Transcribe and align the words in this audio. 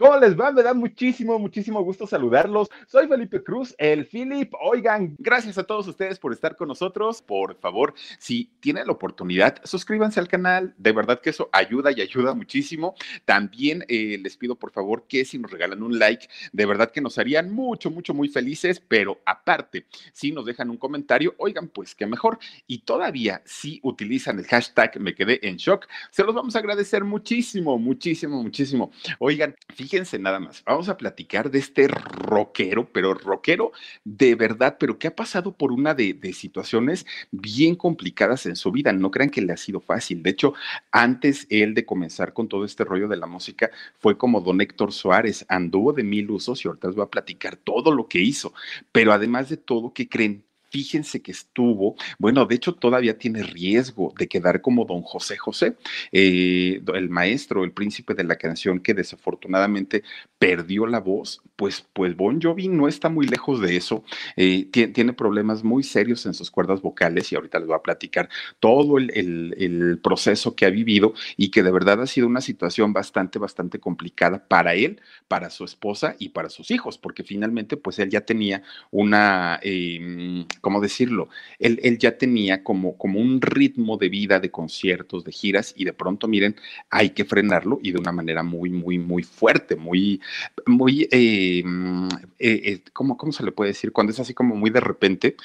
¿Cómo 0.00 0.16
les 0.16 0.34
va? 0.34 0.50
Me 0.50 0.62
da 0.62 0.72
muchísimo, 0.72 1.38
muchísimo 1.38 1.82
gusto 1.82 2.06
saludarlos. 2.06 2.70
Soy 2.86 3.06
Felipe 3.06 3.42
Cruz, 3.42 3.74
el 3.76 4.06
Philip. 4.06 4.50
Oigan, 4.62 5.14
gracias 5.18 5.58
a 5.58 5.64
todos 5.64 5.86
ustedes 5.88 6.18
por 6.18 6.32
estar 6.32 6.56
con 6.56 6.68
nosotros. 6.68 7.20
Por 7.20 7.60
favor, 7.60 7.92
si 8.18 8.50
tienen 8.60 8.86
la 8.86 8.94
oportunidad, 8.94 9.60
suscríbanse 9.62 10.18
al 10.18 10.26
canal. 10.26 10.74
De 10.78 10.92
verdad 10.92 11.20
que 11.20 11.28
eso 11.28 11.50
ayuda 11.52 11.92
y 11.92 12.00
ayuda 12.00 12.32
muchísimo. 12.32 12.94
También 13.26 13.84
eh, 13.88 14.18
les 14.22 14.38
pido 14.38 14.54
por 14.54 14.70
favor 14.70 15.04
que 15.06 15.26
si 15.26 15.38
nos 15.38 15.50
regalan 15.50 15.82
un 15.82 15.98
like, 15.98 16.28
de 16.50 16.64
verdad 16.64 16.90
que 16.90 17.02
nos 17.02 17.18
harían 17.18 17.50
mucho, 17.50 17.90
mucho, 17.90 18.14
muy 18.14 18.30
felices. 18.30 18.80
Pero 18.80 19.20
aparte, 19.26 19.84
si 20.14 20.32
nos 20.32 20.46
dejan 20.46 20.70
un 20.70 20.78
comentario, 20.78 21.34
oigan, 21.36 21.68
pues 21.68 21.94
qué 21.94 22.06
mejor. 22.06 22.38
Y 22.66 22.78
todavía, 22.78 23.42
si 23.44 23.80
utilizan 23.82 24.38
el 24.38 24.46
hashtag 24.46 24.98
me 24.98 25.14
quedé 25.14 25.46
en 25.46 25.58
shock, 25.58 25.86
se 26.10 26.24
los 26.24 26.34
vamos 26.34 26.56
a 26.56 26.60
agradecer 26.60 27.04
muchísimo, 27.04 27.78
muchísimo, 27.78 28.42
muchísimo. 28.42 28.92
Oigan, 29.18 29.54
fíjense 29.74 29.89
fíjense 29.90 30.20
nada 30.20 30.38
más, 30.38 30.62
vamos 30.64 30.88
a 30.88 30.96
platicar 30.96 31.50
de 31.50 31.58
este 31.58 31.88
rockero, 31.88 32.88
pero 32.92 33.12
rockero 33.12 33.72
de 34.04 34.36
verdad, 34.36 34.76
pero 34.78 35.00
que 35.00 35.08
ha 35.08 35.16
pasado 35.16 35.52
por 35.52 35.72
una 35.72 35.94
de, 35.94 36.16
situaciones 36.32 37.04
bien 37.32 37.74
complicadas 37.74 38.46
en 38.46 38.54
su 38.54 38.70
vida. 38.70 38.92
No 38.92 39.10
crean 39.10 39.30
que 39.30 39.42
le 39.42 39.52
ha 39.52 39.56
sido 39.56 39.80
fácil. 39.80 40.22
De 40.22 40.30
hecho, 40.30 40.54
antes 40.92 41.48
él 41.50 41.74
de 41.74 41.84
comenzar 41.84 42.32
con 42.32 42.48
todo 42.48 42.64
este 42.64 42.84
rollo 42.84 43.08
de 43.08 43.16
la 43.16 43.26
música, 43.26 43.70
fue 43.98 44.16
como 44.16 44.40
don 44.40 44.60
Héctor 44.60 44.92
Suárez, 44.92 45.44
anduvo 45.48 45.92
de 45.92 46.04
mil 46.04 46.30
usos 46.30 46.64
y 46.64 46.68
ahorita 46.68 46.86
les 46.86 46.96
voy 46.96 47.04
a 47.04 47.10
platicar 47.10 47.56
todo 47.56 47.90
lo 47.92 48.06
que 48.06 48.20
hizo. 48.20 48.54
Pero 48.92 49.12
además 49.12 49.48
de 49.48 49.56
todo, 49.56 49.92
¿qué 49.92 50.08
creen? 50.08 50.44
Fíjense 50.70 51.20
que 51.20 51.32
estuvo, 51.32 51.96
bueno, 52.18 52.46
de 52.46 52.54
hecho 52.54 52.74
todavía 52.74 53.18
tiene 53.18 53.42
riesgo 53.42 54.14
de 54.16 54.28
quedar 54.28 54.60
como 54.60 54.84
don 54.84 55.02
José 55.02 55.36
José, 55.36 55.76
eh, 56.12 56.80
el 56.94 57.10
maestro, 57.10 57.64
el 57.64 57.72
príncipe 57.72 58.14
de 58.14 58.24
la 58.24 58.36
canción 58.36 58.80
que 58.80 58.94
desafortunadamente 58.94 60.04
perdió 60.38 60.86
la 60.86 61.00
voz, 61.00 61.42
pues, 61.56 61.86
pues 61.92 62.16
Bon 62.16 62.40
Jovi 62.40 62.68
no 62.68 62.88
está 62.88 63.08
muy 63.08 63.26
lejos 63.26 63.60
de 63.60 63.76
eso, 63.76 64.04
eh, 64.36 64.66
tiene, 64.70 65.10
problemas 65.12 65.64
muy 65.64 65.82
serios 65.82 66.24
en 66.26 66.34
sus 66.34 66.50
cuerdas 66.50 66.80
vocales 66.80 67.30
y 67.32 67.34
ahorita 67.34 67.58
les 67.58 67.66
voy 67.66 67.76
a 67.76 67.82
platicar 67.82 68.28
todo 68.60 68.96
el, 68.98 69.98
proceso 70.02 70.54
que 70.54 70.66
ha 70.66 70.70
vivido 70.70 71.14
y 71.36 71.50
que 71.50 71.62
de 71.62 71.70
verdad 71.70 72.00
ha 72.00 72.06
sido 72.06 72.26
una 72.26 72.40
situación 72.40 72.92
bastante, 72.92 73.38
bastante 73.38 73.80
complicada 73.80 74.46
para 74.46 74.74
él, 74.74 75.00
para 75.26 75.50
su 75.50 75.64
esposa 75.64 76.14
y 76.18 76.30
para 76.30 76.48
sus 76.48 76.70
hijos, 76.70 76.96
porque 76.96 77.24
finalmente 77.24 77.76
pues 77.76 77.98
él 77.98 78.08
ya 78.08 78.20
tenía 78.22 78.62
una... 78.90 79.58
Eh, 79.62 80.46
¿cómo 80.60 80.80
decirlo? 80.80 81.28
Él, 81.58 81.80
él, 81.82 81.98
ya 81.98 82.18
tenía 82.18 82.62
como, 82.62 82.96
como 82.96 83.20
un 83.20 83.40
ritmo 83.40 83.96
de 83.96 84.08
vida, 84.08 84.40
de 84.40 84.50
conciertos, 84.50 85.24
de 85.24 85.32
giras, 85.32 85.74
y 85.76 85.84
de 85.84 85.92
pronto, 85.92 86.28
miren, 86.28 86.56
hay 86.90 87.10
que 87.10 87.24
frenarlo 87.24 87.78
y 87.82 87.92
de 87.92 87.98
una 87.98 88.12
manera 88.12 88.42
muy, 88.42 88.70
muy, 88.70 88.98
muy 88.98 89.22
fuerte, 89.22 89.76
muy, 89.76 90.20
muy, 90.66 91.08
eh, 91.10 91.62
mm, 91.64 92.08
eh, 92.38 92.60
eh, 92.64 92.80
¿cómo, 92.92 93.16
¿cómo 93.16 93.32
se 93.32 93.44
le 93.44 93.52
puede 93.52 93.70
decir? 93.70 93.92
Cuando 93.92 94.12
es 94.12 94.20
así 94.20 94.34
como 94.34 94.54
muy 94.56 94.70
de 94.70 94.80
repente, 94.80 95.36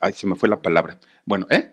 ay, 0.00 0.12
se 0.12 0.26
me 0.26 0.36
fue 0.36 0.48
la 0.48 0.60
palabra. 0.62 0.98
Bueno, 1.24 1.46
¿eh? 1.50 1.72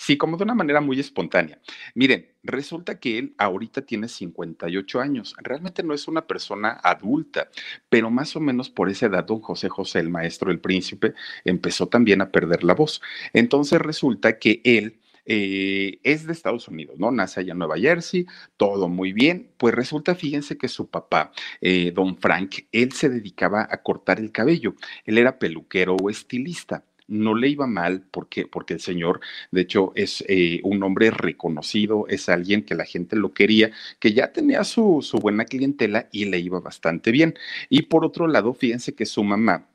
Sí, 0.00 0.16
como 0.16 0.36
de 0.36 0.44
una 0.44 0.54
manera 0.54 0.80
muy 0.80 1.00
espontánea. 1.00 1.60
Miren, 1.96 2.28
resulta 2.44 3.00
que 3.00 3.18
él 3.18 3.34
ahorita 3.36 3.82
tiene 3.82 4.06
58 4.06 5.00
años. 5.00 5.34
Realmente 5.42 5.82
no 5.82 5.92
es 5.92 6.06
una 6.06 6.24
persona 6.24 6.78
adulta, 6.84 7.50
pero 7.88 8.08
más 8.08 8.36
o 8.36 8.40
menos 8.40 8.70
por 8.70 8.88
esa 8.88 9.06
edad, 9.06 9.24
don 9.24 9.40
José 9.40 9.68
José, 9.68 9.98
el 9.98 10.08
maestro, 10.08 10.52
el 10.52 10.60
príncipe, 10.60 11.14
empezó 11.44 11.88
también 11.88 12.20
a 12.20 12.30
perder 12.30 12.62
la 12.62 12.74
voz. 12.74 13.02
Entonces 13.32 13.80
resulta 13.80 14.38
que 14.38 14.60
él... 14.64 15.00
Eh, 15.30 16.00
es 16.04 16.26
de 16.26 16.32
Estados 16.32 16.68
Unidos, 16.68 16.98
¿no? 16.98 17.10
Nace 17.10 17.40
allá 17.40 17.52
en 17.52 17.58
Nueva 17.58 17.76
Jersey, 17.76 18.24
todo 18.56 18.88
muy 18.88 19.12
bien. 19.12 19.50
Pues 19.58 19.74
resulta, 19.74 20.14
fíjense 20.14 20.56
que 20.56 20.68
su 20.68 20.88
papá, 20.88 21.32
eh, 21.60 21.92
don 21.94 22.16
Frank, 22.16 22.60
él 22.72 22.92
se 22.92 23.10
dedicaba 23.10 23.68
a 23.70 23.82
cortar 23.82 24.20
el 24.20 24.32
cabello. 24.32 24.74
Él 25.04 25.18
era 25.18 25.38
peluquero 25.38 25.96
o 25.96 26.08
estilista 26.08 26.82
no 27.08 27.34
le 27.34 27.48
iba 27.48 27.66
mal 27.66 28.02
porque, 28.10 28.46
porque 28.46 28.74
el 28.74 28.80
señor, 28.80 29.20
de 29.50 29.62
hecho, 29.62 29.92
es 29.96 30.24
eh, 30.28 30.60
un 30.64 30.82
hombre 30.82 31.10
reconocido, 31.10 32.06
es 32.08 32.28
alguien 32.28 32.62
que 32.64 32.74
la 32.74 32.84
gente 32.84 33.16
lo 33.16 33.32
quería, 33.32 33.72
que 33.98 34.12
ya 34.12 34.32
tenía 34.32 34.64
su, 34.64 35.00
su 35.02 35.18
buena 35.18 35.44
clientela 35.46 36.08
y 36.12 36.26
le 36.26 36.38
iba 36.38 36.60
bastante 36.60 37.10
bien. 37.10 37.34
Y 37.68 37.82
por 37.82 38.04
otro 38.04 38.26
lado, 38.26 38.54
fíjense 38.54 38.94
que 38.94 39.06
su 39.06 39.24
mamá, 39.24 39.66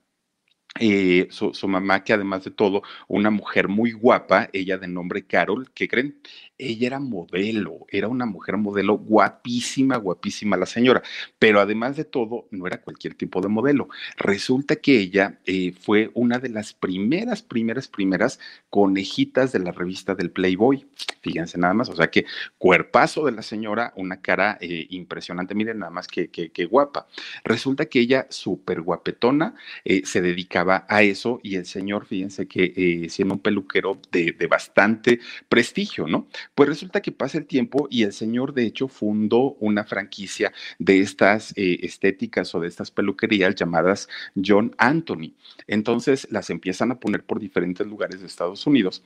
eh, 0.80 1.28
su, 1.30 1.68
mamá, 1.68 2.04
que 2.04 2.14
además 2.14 2.44
de 2.44 2.52
todo, 2.52 2.82
una 3.08 3.30
mujer 3.30 3.68
muy 3.68 3.92
guapa, 3.92 4.50
ella 4.54 4.78
de 4.78 4.88
nombre 4.88 5.26
Carol, 5.26 5.70
¿qué 5.74 5.88
creen? 5.88 6.20
ella 6.58 6.88
era 6.88 7.00
modelo, 7.00 7.86
era 7.90 8.08
una 8.08 8.26
mujer 8.26 8.58
modelo 8.58 8.98
guapísima, 8.98 9.98
guapísima 9.98 10.58
la 10.58 10.66
señora, 10.66 11.02
pero 11.40 11.60
además 11.60 11.96
de 11.96 12.06
todo, 12.06 12.48
no 12.52 12.68
era 12.68 12.82
cualquier 12.82 13.16
tipo 13.16 13.42
de 13.42 13.50
modelo. 13.50 13.90
Resulta 14.18 14.76
que 14.78 15.00
ella 15.00 15.40
eh, 15.46 15.74
fue 15.80 16.12
una 16.14 16.40
de 16.40 16.50
las 16.50 16.74
primeras, 16.74 17.42
primeras, 17.42 17.88
primeras 17.88 18.40
conejitas 18.70 19.52
de 19.52 19.60
la 19.60 19.72
revista 19.72 20.16
del 20.16 20.32
Playboy. 20.32 20.86
Fíjense 21.22 21.58
nada 21.58 21.74
más, 21.74 21.90
o 21.90 21.96
sea 21.96 22.10
que 22.10 22.26
cuerpazo 22.58 23.26
de 23.26 23.32
la 23.32 23.42
señora, 23.42 23.94
una 23.96 24.22
cara 24.22 24.58
eh, 24.62 24.88
impresionante, 24.90 25.56
miren 25.56 25.80
nada 25.80 25.92
más 25.92 26.08
que, 26.08 26.30
que, 26.30 26.66
guapa. 26.66 27.08
Resulta 27.44 27.86
que 27.88 28.00
ella, 28.00 28.28
súper 28.30 28.82
guapetona, 28.82 29.56
se 30.04 30.22
dedicaba 30.22 30.63
a 30.70 31.04
eso 31.04 31.40
y 31.44 31.56
el 31.56 31.66
señor, 31.66 32.06
fíjense 32.06 32.48
que 32.48 33.08
siendo 33.10 33.36
un 33.36 33.40
peluquero 33.40 34.00
de, 34.12 34.32
de 34.32 34.48
bastante 34.48 35.20
prestigio, 35.50 36.08
¿no? 36.08 36.28
Pues 36.56 36.70
resulta 36.70 37.02
que 37.02 37.12
pasa 37.12 37.38
el 37.38 37.46
tiempo 37.46 37.88
y 37.90 38.04
el 38.04 38.14
señor, 38.14 38.54
de 38.54 38.66
hecho, 38.66 38.88
fundó 38.88 39.54
una 39.60 39.84
franquicia 39.84 40.54
de 40.80 41.00
estas 41.00 41.54
eh, 41.56 41.80
estéticas 41.84 42.54
o 42.56 42.60
de 42.60 42.68
estas 42.68 42.92
peluquerías 42.92 43.56
llamadas 43.56 44.08
John 44.36 44.74
Anthony. 44.78 45.34
Entonces 45.68 46.28
las 46.32 46.50
empiezan 46.50 46.92
a 46.92 47.00
poner 47.00 47.24
por 47.24 47.40
diferentes 47.40 47.86
lugares 47.86 48.22
de 48.22 48.28
Estados 48.28 48.66
Unidos 48.68 49.04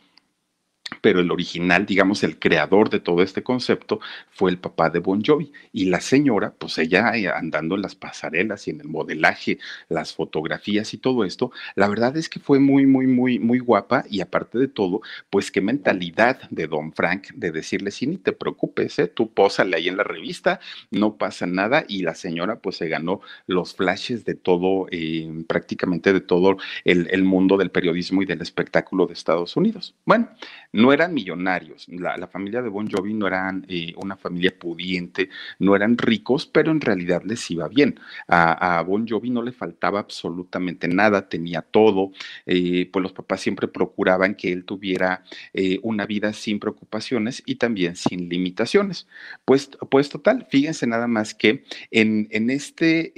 pero 1.01 1.19
el 1.19 1.31
original, 1.31 1.85
digamos, 1.85 2.23
el 2.23 2.39
creador 2.39 2.89
de 2.89 2.99
todo 2.99 3.21
este 3.21 3.43
concepto 3.43 3.99
fue 4.31 4.51
el 4.51 4.57
papá 4.57 4.89
de 4.89 4.99
Bon 4.99 5.23
Jovi. 5.23 5.51
Y 5.71 5.85
la 5.85 6.01
señora, 6.01 6.53
pues 6.57 6.77
ella 6.77 7.15
eh, 7.15 7.27
andando 7.27 7.75
en 7.75 7.81
las 7.81 7.95
pasarelas 7.95 8.67
y 8.67 8.71
en 8.71 8.81
el 8.81 8.87
modelaje, 8.87 9.59
las 9.89 10.13
fotografías 10.13 10.93
y 10.93 10.97
todo 10.97 11.23
esto, 11.23 11.51
la 11.75 11.87
verdad 11.87 12.15
es 12.17 12.29
que 12.29 12.39
fue 12.39 12.59
muy, 12.59 12.85
muy, 12.85 13.07
muy, 13.07 13.39
muy 13.39 13.59
guapa 13.59 14.03
y 14.09 14.21
aparte 14.21 14.57
de 14.57 14.67
todo, 14.67 15.01
pues 15.29 15.51
qué 15.51 15.61
mentalidad 15.61 16.39
de 16.49 16.67
Don 16.67 16.93
Frank 16.93 17.27
de 17.33 17.51
decirle, 17.51 17.91
sí, 17.91 18.07
ni 18.07 18.17
te 18.17 18.31
preocupes, 18.31 18.99
¿eh? 18.99 19.07
tú 19.07 19.31
pósale 19.33 19.75
ahí 19.75 19.87
en 19.87 19.97
la 19.97 20.03
revista, 20.03 20.59
no 20.91 21.17
pasa 21.17 21.45
nada. 21.45 21.85
Y 21.87 22.03
la 22.03 22.15
señora 22.15 22.59
pues 22.59 22.77
se 22.77 22.87
ganó 22.89 23.21
los 23.45 23.75
flashes 23.75 24.25
de 24.25 24.35
todo, 24.35 24.87
eh, 24.91 25.29
prácticamente 25.47 26.13
de 26.13 26.21
todo 26.21 26.57
el, 26.83 27.07
el 27.11 27.23
mundo 27.23 27.57
del 27.57 27.71
periodismo 27.71 28.21
y 28.21 28.25
del 28.25 28.41
espectáculo 28.41 29.07
de 29.07 29.13
Estados 29.13 29.55
Unidos. 29.55 29.95
Bueno, 30.05 30.29
no 30.71 30.93
eran 30.97 31.13
millonarios, 31.13 31.87
la, 31.89 32.27
familia 32.27 32.61
de 32.61 32.69
Bon 32.69 32.89
Jovi 32.89 33.13
no 33.13 33.27
eran 33.27 33.65
eh, 33.69 33.93
una 33.97 34.17
familia 34.17 34.53
pudiente, 34.57 35.29
no 35.59 35.75
eran 35.75 35.97
ricos, 35.97 36.45
pero 36.45 36.71
en 36.71 36.81
realidad 36.81 37.23
les 37.23 37.49
iba 37.51 37.67
bien. 37.67 37.99
A, 38.27 38.83
Bon 38.85 39.07
Jovi 39.07 39.29
no 39.29 39.41
le 39.41 39.51
faltaba 39.51 39.99
absolutamente 39.99 40.87
nada, 40.87 41.29
tenía 41.29 41.61
todo, 41.61 42.11
eh, 42.45 42.89
pues 42.91 43.03
los 43.03 43.13
papás 43.13 43.41
siempre 43.41 43.67
procuraban 43.67 44.35
que 44.35 44.51
él 44.51 44.65
tuviera 44.65 45.23
eh, 45.53 45.79
una 45.83 46.05
vida 46.05 46.33
sin 46.33 46.59
preocupaciones 46.59 47.41
y 47.45 47.55
también 47.55 47.95
sin 47.95 48.29
limitaciones. 48.29 49.07
Pues, 49.45 49.69
pues 49.89 50.09
total, 50.09 50.47
fíjense 50.49 50.87
nada 50.87 51.07
más 51.07 51.33
que 51.33 51.63
en, 51.91 52.27
en 52.31 52.49
este 52.49 53.13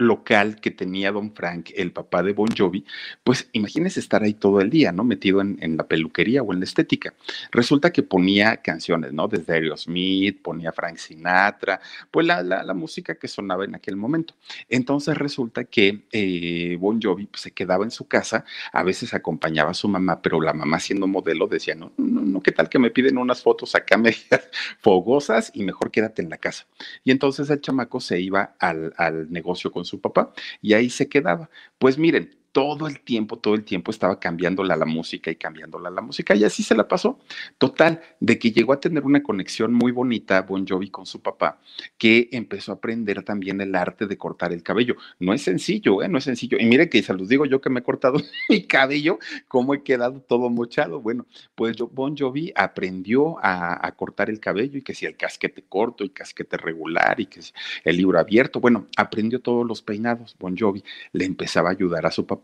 local 0.00 0.60
que 0.60 0.70
tenía 0.70 1.12
don 1.12 1.32
Frank, 1.34 1.70
el 1.76 1.92
papá 1.92 2.22
de 2.22 2.32
Bon 2.32 2.48
Jovi, 2.56 2.84
pues 3.22 3.48
imagínense 3.52 4.00
estar 4.00 4.22
ahí 4.22 4.34
todo 4.34 4.60
el 4.60 4.70
día, 4.70 4.92
¿no? 4.92 5.04
Metido 5.04 5.40
en, 5.40 5.76
la 5.76 5.86
peluquería 5.86 6.42
o 6.42 6.52
en 6.52 6.60
la 6.60 6.64
estética. 6.64 7.14
Resulta 7.52 7.92
que 7.92 8.02
ponía 8.02 8.56
canciones, 8.58 9.12
¿no? 9.12 9.28
Desde 9.28 9.52
Aerosmith, 9.54 10.42
ponía 10.42 10.72
Frank 10.72 10.96
Sinatra, 10.96 11.80
pues 12.10 12.26
la, 12.26 12.74
música 12.74 13.16
que 13.16 13.28
sonaba 13.28 13.64
en 13.64 13.74
aquel 13.74 13.96
momento. 13.96 14.34
Entonces 14.68 15.18
resulta 15.18 15.64
que 15.64 16.04
eh, 16.12 16.76
Bon 16.80 17.00
Jovi 17.00 17.26
pues, 17.26 17.42
se 17.42 17.50
quedaba 17.50 17.84
en 17.84 17.90
su 17.90 18.08
casa, 18.08 18.44
a 18.72 18.82
veces 18.82 19.12
acompañaba 19.12 19.72
a 19.72 19.74
su 19.74 19.88
mamá, 19.88 20.22
pero 20.22 20.40
la 20.40 20.54
mamá 20.54 20.80
siendo 20.80 21.06
modelo 21.06 21.46
decía, 21.46 21.74
no, 21.74 21.92
no, 21.98 22.22
no, 22.22 22.42
¿qué 22.42 22.52
tal 22.52 22.68
que 22.68 22.78
me 22.78 22.90
piden 22.90 23.18
unas 23.18 23.42
fotos 23.42 23.74
acá 23.74 23.96
medias 23.98 24.48
fogosas 24.80 25.50
y 25.54 25.62
mejor 25.62 25.90
quédate 25.90 26.22
en 26.22 26.30
la 26.30 26.38
casa? 26.38 26.66
Y 27.04 27.10
entonces 27.10 27.50
el 27.50 27.60
chamaco 27.60 28.00
se 28.00 28.20
iba 28.20 28.54
al, 28.58 28.94
al 28.96 29.30
negocio 29.30 29.70
con 29.70 29.84
su 29.90 30.00
papá 30.00 30.32
y 30.62 30.74
ahí 30.74 30.90
se 30.90 31.08
quedaba. 31.08 31.50
Pues 31.78 31.98
miren, 31.98 32.39
todo 32.52 32.88
el 32.88 33.00
tiempo, 33.00 33.38
todo 33.38 33.54
el 33.54 33.64
tiempo 33.64 33.90
estaba 33.90 34.18
cambiándola 34.18 34.76
la 34.76 34.84
música 34.84 35.30
y 35.30 35.36
cambiándola 35.36 35.90
la 35.90 36.00
música 36.00 36.34
y 36.34 36.44
así 36.44 36.62
se 36.62 36.74
la 36.74 36.88
pasó. 36.88 37.18
Total, 37.58 38.00
de 38.18 38.38
que 38.38 38.50
llegó 38.50 38.72
a 38.72 38.80
tener 38.80 39.04
una 39.04 39.22
conexión 39.22 39.72
muy 39.72 39.92
bonita 39.92 40.42
Bon 40.42 40.66
Jovi 40.66 40.90
con 40.90 41.06
su 41.06 41.20
papá, 41.20 41.60
que 41.96 42.28
empezó 42.32 42.72
a 42.72 42.76
aprender 42.76 43.22
también 43.22 43.60
el 43.60 43.74
arte 43.74 44.06
de 44.06 44.18
cortar 44.18 44.52
el 44.52 44.62
cabello. 44.62 44.96
No 45.20 45.32
es 45.32 45.42
sencillo, 45.42 46.02
¿eh? 46.02 46.08
No 46.08 46.18
es 46.18 46.24
sencillo. 46.24 46.58
Y 46.58 46.66
mire 46.66 46.88
que 46.88 47.02
se 47.02 47.14
los 47.14 47.28
digo 47.28 47.46
yo 47.46 47.60
que 47.60 47.70
me 47.70 47.80
he 47.80 47.82
cortado 47.82 48.18
mi 48.48 48.66
cabello, 48.66 49.18
cómo 49.46 49.74
he 49.74 49.82
quedado 49.84 50.20
todo 50.20 50.50
mochado. 50.50 51.00
Bueno, 51.00 51.26
pues 51.54 51.76
yo, 51.76 51.86
Bon 51.86 52.16
Jovi 52.16 52.52
aprendió 52.56 53.38
a, 53.44 53.86
a 53.86 53.92
cortar 53.92 54.28
el 54.28 54.40
cabello 54.40 54.78
y 54.78 54.82
que 54.82 54.94
si 54.94 55.06
el 55.06 55.16
casquete 55.16 55.64
corto, 55.68 56.02
el 56.02 56.12
casquete 56.12 56.56
regular 56.56 57.20
y 57.20 57.26
que 57.26 57.40
el 57.84 57.96
libro 57.96 58.18
abierto, 58.18 58.60
bueno, 58.60 58.86
aprendió 58.96 59.40
todos 59.40 59.66
los 59.66 59.82
peinados. 59.82 60.34
Bon 60.38 60.56
Jovi 60.56 60.82
le 61.12 61.24
empezaba 61.24 61.68
a 61.68 61.72
ayudar 61.72 62.06
a 62.06 62.10
su 62.10 62.26
papá 62.26 62.39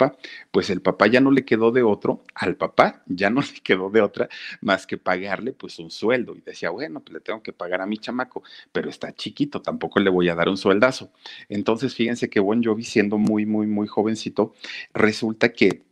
pues 0.50 0.70
el 0.70 0.80
papá 0.82 1.06
ya 1.06 1.20
no 1.20 1.30
le 1.30 1.44
quedó 1.44 1.72
de 1.72 1.82
otro, 1.82 2.22
al 2.34 2.56
papá 2.56 3.02
ya 3.06 3.30
no 3.30 3.40
le 3.42 3.60
quedó 3.62 3.90
de 3.90 4.00
otra 4.00 4.28
más 4.60 4.86
que 4.86 4.98
pagarle 4.98 5.52
pues 5.52 5.78
un 5.78 5.90
sueldo. 5.90 6.34
Y 6.36 6.40
decía, 6.40 6.70
bueno, 6.70 7.00
pues 7.00 7.14
le 7.14 7.20
tengo 7.20 7.42
que 7.42 7.52
pagar 7.52 7.80
a 7.80 7.86
mi 7.86 7.98
chamaco, 7.98 8.42
pero 8.72 8.90
está 8.90 9.12
chiquito, 9.12 9.62
tampoco 9.62 10.00
le 10.00 10.10
voy 10.10 10.28
a 10.28 10.34
dar 10.34 10.48
un 10.48 10.56
sueldazo. 10.56 11.10
Entonces, 11.48 11.94
fíjense 11.94 12.28
que 12.30 12.40
Bon 12.40 12.62
Jovi, 12.62 12.84
siendo 12.84 13.18
muy, 13.18 13.46
muy, 13.46 13.66
muy 13.66 13.86
jovencito, 13.86 14.54
resulta 14.94 15.52
que 15.52 15.86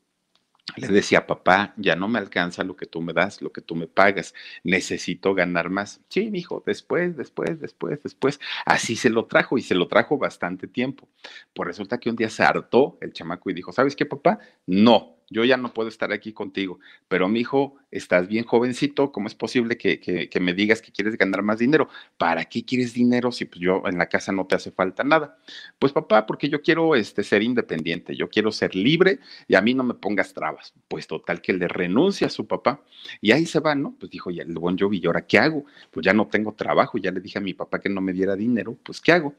le 0.77 0.89
decía, 0.89 1.27
papá, 1.27 1.75
ya 1.77 1.95
no 1.95 2.09
me 2.09 2.19
alcanza 2.19 2.65
lo 2.65 2.75
que 2.77 2.87
tú 2.87 3.01
me 3.03 3.13
das, 3.13 3.43
lo 3.43 3.53
que 3.53 3.61
tú 3.61 3.77
me 3.77 3.87
pagas, 3.87 4.35
necesito 4.65 5.35
ganar 5.35 5.71
más. 5.71 6.01
Sí, 6.09 6.31
hijo, 6.35 6.63
después, 6.67 7.17
después, 7.17 7.61
después, 7.61 8.03
después. 8.03 8.41
Así 8.65 8.97
se 8.97 9.11
lo 9.11 9.27
trajo 9.27 9.59
y 9.59 9.63
se 9.63 9.75
lo 9.75 9.89
trajo 9.89 10.19
bastante 10.19 10.67
tiempo. 10.67 11.09
Pues 11.53 11.67
resulta 11.69 11.99
que 11.99 12.11
un 12.11 12.17
día 12.17 12.31
se 12.31 12.43
hartó 12.43 12.99
el 13.01 13.13
chamaco 13.13 13.51
y 13.51 13.55
dijo, 13.55 13.73
¿sabes 13.73 13.95
qué, 13.95 14.07
papá? 14.07 14.39
No, 14.67 15.19
yo 15.31 15.45
ya 15.45 15.57
no 15.57 15.73
puedo 15.73 15.89
estar 15.89 16.13
aquí 16.13 16.33
contigo, 16.33 16.79
pero 17.09 17.29
mi 17.29 17.41
hijo, 17.41 17.77
estás 17.91 18.29
bien 18.29 18.45
jovencito, 18.45 19.13
¿cómo 19.13 19.29
es 19.29 19.35
posible 19.35 19.77
que, 19.77 20.29
me 20.41 20.53
digas 20.53 20.83
que 20.83 20.93
quieres 20.93 21.17
ganar 21.17 21.43
más 21.43 21.59
dinero? 21.59 21.89
¿Para 22.19 22.45
qué 22.45 22.65
quieres 22.65 22.93
dinero 22.93 23.33
si 23.33 23.45
pues, 23.45 23.61
yo 23.61 23.83
en 23.87 23.99
la 23.99 24.09
casa 24.09 24.33
no 24.33 24.47
te 24.47 24.57
hace 24.57 24.71
falta 24.71 25.05
nada? 25.05 25.39
Pues 25.79 25.93
papá, 25.93 26.27
porque 26.27 26.49
yo 26.49 26.61
quiero 26.61 26.95
este, 26.95 27.23
ser 27.23 27.43
independiente, 27.43 28.17
yo 28.17 28.29
quiero 28.29 28.51
ser 28.53 28.75
libre 28.75 29.21
y 29.47 29.55
a 29.55 29.61
mí 29.61 29.75
no 29.75 29.85
me 29.85 29.95
pongas 29.95 30.35
trabas. 30.35 30.75
Pues 30.89 31.07
total 31.07 31.41
que 31.41 31.53
le 31.53 31.69
renuncia 31.69 32.27
a 32.27 32.31
su 32.31 32.47
papá 32.47 32.83
y 33.21 33.33
ahí 33.33 33.47
se 33.47 33.61
va, 33.61 33.75
¿no? 33.75 33.95
Pues 33.99 34.11
dijo, 34.11 34.31
ya 34.31 34.43
el 34.43 34.55
buen 34.55 34.79
Jovi, 34.79 35.01
¿y 35.03 35.07
ahora 35.07 35.27
qué 35.27 35.39
hago? 35.39 35.65
Pues 35.91 36.05
ya 36.05 36.13
no 36.13 36.27
tengo 36.27 36.53
trabajo, 36.55 36.99
ya 36.99 37.11
le 37.11 37.21
dije 37.21 37.39
a 37.39 37.43
mi 37.43 37.55
papá 37.55 37.81
que 37.81 37.89
no 37.89 38.01
me 38.01 38.13
diera 38.13 38.37
dinero, 38.37 38.77
pues 38.83 39.01
¿qué 39.01 39.13
hago? 39.13 39.35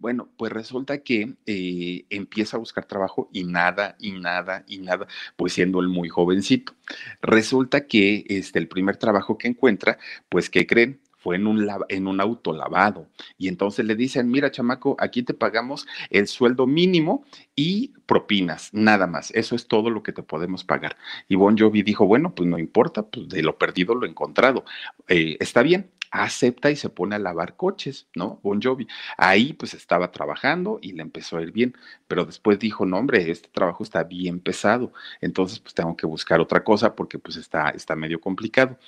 Bueno, 0.00 0.30
pues 0.38 0.50
resulta 0.50 1.02
que 1.02 1.34
eh, 1.44 2.06
empieza 2.08 2.56
a 2.56 2.60
buscar 2.60 2.86
trabajo 2.86 3.28
y 3.32 3.44
nada, 3.44 3.96
y 4.00 4.12
nada, 4.12 4.64
y 4.66 4.78
nada, 4.78 5.06
pues 5.36 5.52
siendo 5.52 5.78
él 5.80 5.88
muy 5.88 6.08
jovencito. 6.08 6.72
Resulta 7.20 7.86
que 7.86 8.24
este, 8.28 8.58
el 8.58 8.66
primer 8.66 8.96
trabajo 8.96 9.36
que 9.36 9.48
encuentra, 9.48 9.98
pues, 10.30 10.48
¿qué 10.48 10.66
creen? 10.66 11.00
fue 11.20 11.36
en 11.36 11.46
un, 11.46 11.68
en 11.90 12.06
un 12.06 12.18
auto 12.18 12.54
lavado. 12.54 13.06
Y 13.36 13.48
entonces 13.48 13.84
le 13.84 13.94
dicen, 13.94 14.30
mira, 14.30 14.50
chamaco, 14.50 14.96
aquí 14.98 15.22
te 15.22 15.34
pagamos 15.34 15.86
el 16.08 16.26
sueldo 16.26 16.66
mínimo 16.66 17.26
y 17.54 17.92
propinas, 18.06 18.70
nada 18.72 19.06
más. 19.06 19.30
Eso 19.32 19.54
es 19.54 19.68
todo 19.68 19.90
lo 19.90 20.02
que 20.02 20.12
te 20.12 20.22
podemos 20.22 20.64
pagar. 20.64 20.96
Y 21.28 21.34
Bon 21.34 21.58
Jovi 21.58 21.82
dijo, 21.82 22.06
bueno, 22.06 22.34
pues 22.34 22.48
no 22.48 22.58
importa, 22.58 23.02
pues 23.02 23.28
de 23.28 23.42
lo 23.42 23.58
perdido 23.58 23.94
lo 23.94 24.06
encontrado. 24.06 24.64
Eh, 25.08 25.36
está 25.40 25.62
bien, 25.62 25.90
acepta 26.10 26.70
y 26.70 26.76
se 26.76 26.88
pone 26.88 27.16
a 27.16 27.18
lavar 27.18 27.56
coches, 27.56 28.08
¿no? 28.14 28.40
Bon 28.42 28.60
Jovi. 28.60 28.86
Ahí 29.16 29.52
pues 29.52 29.74
estaba 29.74 30.10
trabajando 30.10 30.78
y 30.82 30.92
le 30.92 31.02
empezó 31.02 31.36
a 31.38 31.42
ir 31.42 31.52
bien, 31.52 31.74
pero 32.08 32.24
después 32.24 32.58
dijo, 32.58 32.86
no 32.86 32.98
hombre, 32.98 33.30
este 33.30 33.48
trabajo 33.48 33.84
está 33.84 34.04
bien 34.04 34.40
pesado, 34.40 34.92
entonces 35.20 35.60
pues 35.60 35.74
tengo 35.74 35.96
que 35.96 36.06
buscar 36.06 36.40
otra 36.40 36.64
cosa 36.64 36.94
porque 36.94 37.18
pues 37.18 37.36
está, 37.36 37.70
está 37.70 37.96
medio 37.96 38.20
complicado 38.20 38.78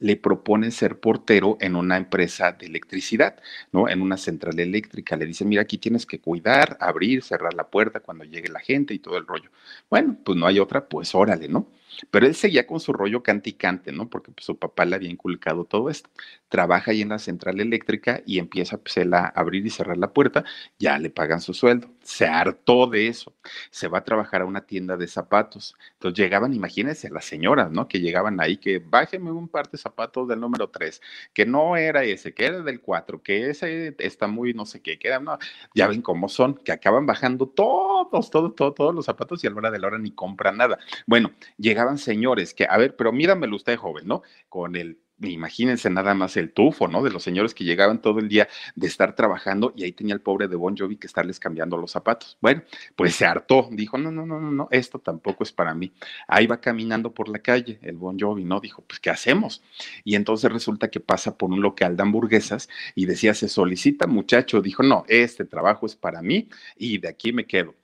le 0.00 0.16
proponen 0.16 0.72
ser 0.72 0.98
portero 0.98 1.56
en 1.60 1.76
una 1.76 1.96
empresa 1.96 2.52
de 2.52 2.66
electricidad, 2.66 3.36
¿no? 3.70 3.88
En 3.88 4.02
una 4.02 4.16
central 4.16 4.58
eléctrica. 4.58 5.16
Le 5.16 5.26
dicen, 5.26 5.48
mira, 5.48 5.62
aquí 5.62 5.78
tienes 5.78 6.06
que 6.06 6.20
cuidar, 6.20 6.76
abrir, 6.80 7.22
cerrar 7.22 7.54
la 7.54 7.68
puerta 7.68 8.00
cuando 8.00 8.24
llegue 8.24 8.48
la 8.48 8.60
gente 8.60 8.94
y 8.94 8.98
todo 8.98 9.18
el 9.18 9.26
rollo. 9.26 9.50
Bueno, 9.90 10.16
pues 10.24 10.38
no 10.38 10.46
hay 10.46 10.58
otra, 10.58 10.88
pues 10.88 11.14
órale, 11.14 11.48
¿no? 11.48 11.68
Pero 12.10 12.26
él 12.26 12.34
seguía 12.34 12.66
con 12.66 12.80
su 12.80 12.92
rollo 12.92 13.22
canticante, 13.22 13.92
¿no? 13.92 14.08
Porque 14.08 14.32
pues, 14.32 14.44
su 14.46 14.58
papá 14.58 14.84
le 14.84 14.96
había 14.96 15.10
inculcado 15.10 15.64
todo 15.64 15.90
esto. 15.90 16.10
Trabaja 16.48 16.90
ahí 16.90 17.02
en 17.02 17.10
la 17.10 17.18
central 17.18 17.60
eléctrica 17.60 18.22
y 18.26 18.38
empieza 18.38 18.78
pues, 18.78 18.96
él 18.96 19.14
a 19.14 19.26
abrir 19.26 19.66
y 19.66 19.70
cerrar 19.70 19.96
la 19.96 20.12
puerta, 20.12 20.44
ya 20.78 20.98
le 20.98 21.10
pagan 21.10 21.40
su 21.40 21.54
sueldo. 21.54 21.88
Se 22.02 22.26
hartó 22.26 22.86
de 22.86 23.08
eso. 23.08 23.32
Se 23.70 23.88
va 23.88 23.98
a 23.98 24.04
trabajar 24.04 24.42
a 24.42 24.46
una 24.46 24.62
tienda 24.62 24.96
de 24.96 25.06
zapatos. 25.06 25.76
Entonces 25.94 26.18
llegaban, 26.18 26.54
imagínense, 26.54 27.10
las 27.10 27.24
señoras, 27.24 27.70
¿no? 27.70 27.88
Que 27.88 28.00
llegaban 28.00 28.40
ahí, 28.40 28.56
que 28.56 28.78
bájeme 28.78 29.30
un 29.30 29.48
par 29.48 29.70
de 29.70 29.78
zapatos 29.78 30.28
del 30.28 30.40
número 30.40 30.68
3, 30.68 31.00
que 31.32 31.46
no 31.46 31.76
era 31.76 32.04
ese, 32.04 32.34
que 32.34 32.46
era 32.46 32.62
del 32.62 32.80
4, 32.80 33.22
que 33.22 33.50
ese 33.50 33.94
está 33.98 34.26
muy 34.26 34.54
no 34.54 34.66
sé 34.66 34.80
qué, 34.80 34.98
que 34.98 35.08
era, 35.08 35.20
no, 35.20 35.38
ya 35.74 35.86
ven 35.86 36.02
cómo 36.02 36.28
son, 36.28 36.54
que 36.54 36.72
acaban 36.72 37.06
bajando 37.06 37.46
todos, 37.46 38.30
todos, 38.30 38.54
todos, 38.54 38.74
todos 38.74 38.94
los 38.94 39.04
zapatos 39.04 39.42
y 39.42 39.46
a 39.46 39.50
la 39.50 39.56
hora 39.56 39.70
de 39.70 39.78
la 39.78 39.86
hora 39.88 39.98
ni 39.98 40.12
compran 40.12 40.56
nada. 40.56 40.78
Bueno, 41.06 41.32
llegaban 41.58 41.89
señores 41.98 42.54
que, 42.54 42.66
a 42.68 42.76
ver, 42.76 42.96
pero 42.96 43.12
míramelo 43.12 43.56
usted 43.56 43.76
joven, 43.76 44.06
¿no? 44.06 44.22
Con 44.48 44.76
el 44.76 44.98
imagínense 45.28 45.90
nada 45.90 46.14
más 46.14 46.36
el 46.36 46.52
tufo, 46.52 46.88
¿no? 46.88 47.02
De 47.02 47.10
los 47.10 47.22
señores 47.22 47.54
que 47.54 47.64
llegaban 47.64 48.00
todo 48.00 48.20
el 48.20 48.28
día 48.28 48.48
de 48.74 48.86
estar 48.86 49.14
trabajando 49.14 49.72
y 49.76 49.84
ahí 49.84 49.92
tenía 49.92 50.14
el 50.14 50.20
pobre 50.20 50.48
de 50.48 50.56
Bon 50.56 50.76
Jovi 50.76 50.96
que 50.96 51.06
estarles 51.06 51.38
cambiando 51.38 51.76
los 51.76 51.90
zapatos. 51.90 52.38
Bueno, 52.40 52.62
pues 52.96 53.14
se 53.14 53.26
hartó, 53.26 53.68
dijo, 53.70 53.98
no, 53.98 54.10
no, 54.10 54.24
no, 54.24 54.40
no, 54.40 54.50
no, 54.50 54.68
esto 54.70 54.98
tampoco 54.98 55.44
es 55.44 55.52
para 55.52 55.74
mí. 55.74 55.92
Ahí 56.26 56.46
va 56.46 56.60
caminando 56.60 57.12
por 57.12 57.28
la 57.28 57.40
calle 57.40 57.78
el 57.82 57.96
Bon 57.96 58.18
Jovi, 58.18 58.44
¿no? 58.44 58.60
Dijo, 58.60 58.82
pues, 58.86 59.00
¿qué 59.00 59.10
hacemos? 59.10 59.62
Y 60.04 60.14
entonces 60.14 60.50
resulta 60.50 60.88
que 60.88 61.00
pasa 61.00 61.36
por 61.36 61.50
un 61.50 61.60
local 61.60 61.96
de 61.96 62.02
hamburguesas 62.02 62.68
y 62.94 63.06
decía, 63.06 63.34
se 63.34 63.48
solicita 63.48 64.06
muchacho, 64.06 64.62
dijo, 64.62 64.82
no, 64.82 65.04
este 65.08 65.44
trabajo 65.44 65.86
es 65.86 65.96
para 65.96 66.22
mí 66.22 66.48
y 66.76 66.98
de 66.98 67.08
aquí 67.08 67.32
me 67.32 67.46
quedo 67.46 67.74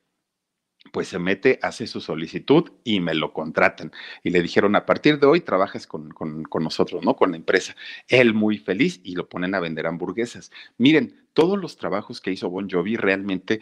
pues 0.93 1.09
se 1.09 1.19
mete, 1.19 1.59
hace 1.63 1.87
su 1.87 2.01
solicitud 2.01 2.71
y 2.85 3.01
me 3.01 3.15
lo 3.15 3.33
contratan. 3.33 3.93
Y 4.23 4.31
le 4.31 4.43
dijeron, 4.43 4.77
a 4.77 4.87
partir 4.87 5.19
de 5.19 5.27
hoy 5.27 5.41
trabajas 5.41 5.87
con, 5.87 6.13
nosotros, 6.61 7.05
¿no? 7.05 7.17
Con 7.17 7.33
la 7.33 7.37
empresa. 7.37 7.77
Él 8.09 8.35
muy 8.35 8.59
feliz 8.59 9.01
y 9.05 9.15
lo 9.15 9.29
ponen 9.29 9.55
a 9.55 9.61
vender 9.61 9.87
hamburguesas. 9.87 10.51
Miren, 10.79 11.27
todos 11.33 11.59
los 11.59 11.77
trabajos 11.77 12.21
que 12.21 12.33
hizo 12.33 12.51
Bon 12.51 12.69
Jovi 12.69 12.97
realmente 12.97 13.61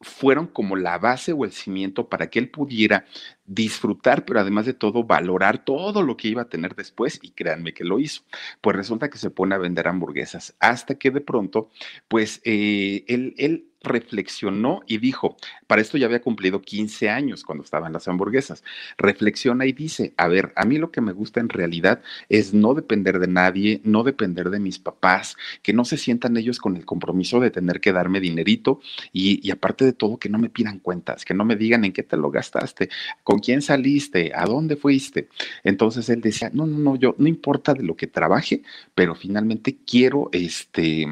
fueron 0.00 0.46
como 0.46 0.76
la 0.76 0.98
base 0.98 1.32
o 1.32 1.44
el 1.44 1.52
cimiento 1.52 2.08
para 2.08 2.30
que 2.30 2.38
él 2.38 2.50
pudiera 2.50 3.06
disfrutar, 3.44 4.24
pero 4.24 4.40
además 4.40 4.66
de 4.66 4.74
todo, 4.74 5.04
valorar 5.04 5.64
todo 5.64 6.02
lo 6.02 6.16
que 6.16 6.28
iba 6.28 6.42
a 6.42 6.48
tener 6.48 6.76
después 6.76 7.18
y 7.22 7.30
créanme 7.32 7.74
que 7.74 7.84
lo 7.84 7.98
hizo. 7.98 8.22
Pues 8.60 8.76
resulta 8.76 9.10
que 9.10 9.18
se 9.18 9.30
pone 9.30 9.54
a 9.54 9.58
vender 9.58 9.88
hamburguesas 9.88 10.54
hasta 10.60 10.94
que 10.96 11.10
de 11.10 11.20
pronto, 11.20 11.70
pues 12.06 12.40
eh, 12.44 13.04
él, 13.08 13.34
él 13.38 13.67
reflexionó 13.82 14.82
y 14.86 14.98
dijo, 14.98 15.36
para 15.66 15.82
esto 15.82 15.98
ya 15.98 16.06
había 16.06 16.20
cumplido 16.20 16.60
15 16.62 17.10
años 17.10 17.44
cuando 17.44 17.64
estaban 17.64 17.92
las 17.92 18.08
hamburguesas, 18.08 18.64
reflexiona 18.96 19.66
y 19.66 19.72
dice, 19.72 20.14
a 20.16 20.28
ver, 20.28 20.52
a 20.56 20.64
mí 20.64 20.78
lo 20.78 20.90
que 20.90 21.00
me 21.00 21.12
gusta 21.12 21.40
en 21.40 21.48
realidad 21.48 22.02
es 22.28 22.52
no 22.54 22.74
depender 22.74 23.18
de 23.18 23.28
nadie, 23.28 23.80
no 23.84 24.02
depender 24.02 24.50
de 24.50 24.58
mis 24.58 24.78
papás, 24.78 25.36
que 25.62 25.72
no 25.72 25.84
se 25.84 25.96
sientan 25.96 26.36
ellos 26.36 26.58
con 26.58 26.76
el 26.76 26.84
compromiso 26.84 27.40
de 27.40 27.50
tener 27.50 27.80
que 27.80 27.92
darme 27.92 28.20
dinerito 28.20 28.80
y, 29.12 29.46
y 29.46 29.50
aparte 29.50 29.84
de 29.84 29.92
todo, 29.92 30.18
que 30.18 30.28
no 30.28 30.38
me 30.38 30.50
pidan 30.50 30.78
cuentas, 30.78 31.24
que 31.24 31.34
no 31.34 31.44
me 31.44 31.56
digan 31.56 31.84
en 31.84 31.92
qué 31.92 32.02
te 32.02 32.16
lo 32.16 32.30
gastaste, 32.30 32.88
con 33.22 33.38
quién 33.38 33.62
saliste, 33.62 34.32
a 34.34 34.44
dónde 34.44 34.76
fuiste. 34.76 35.28
Entonces 35.64 36.08
él 36.08 36.20
decía, 36.20 36.50
no, 36.52 36.66
no, 36.66 36.78
no, 36.78 36.96
yo 36.96 37.14
no 37.18 37.28
importa 37.28 37.74
de 37.74 37.82
lo 37.82 37.96
que 37.96 38.06
trabaje, 38.06 38.62
pero 38.94 39.14
finalmente 39.14 39.78
quiero, 39.86 40.28
este, 40.32 41.06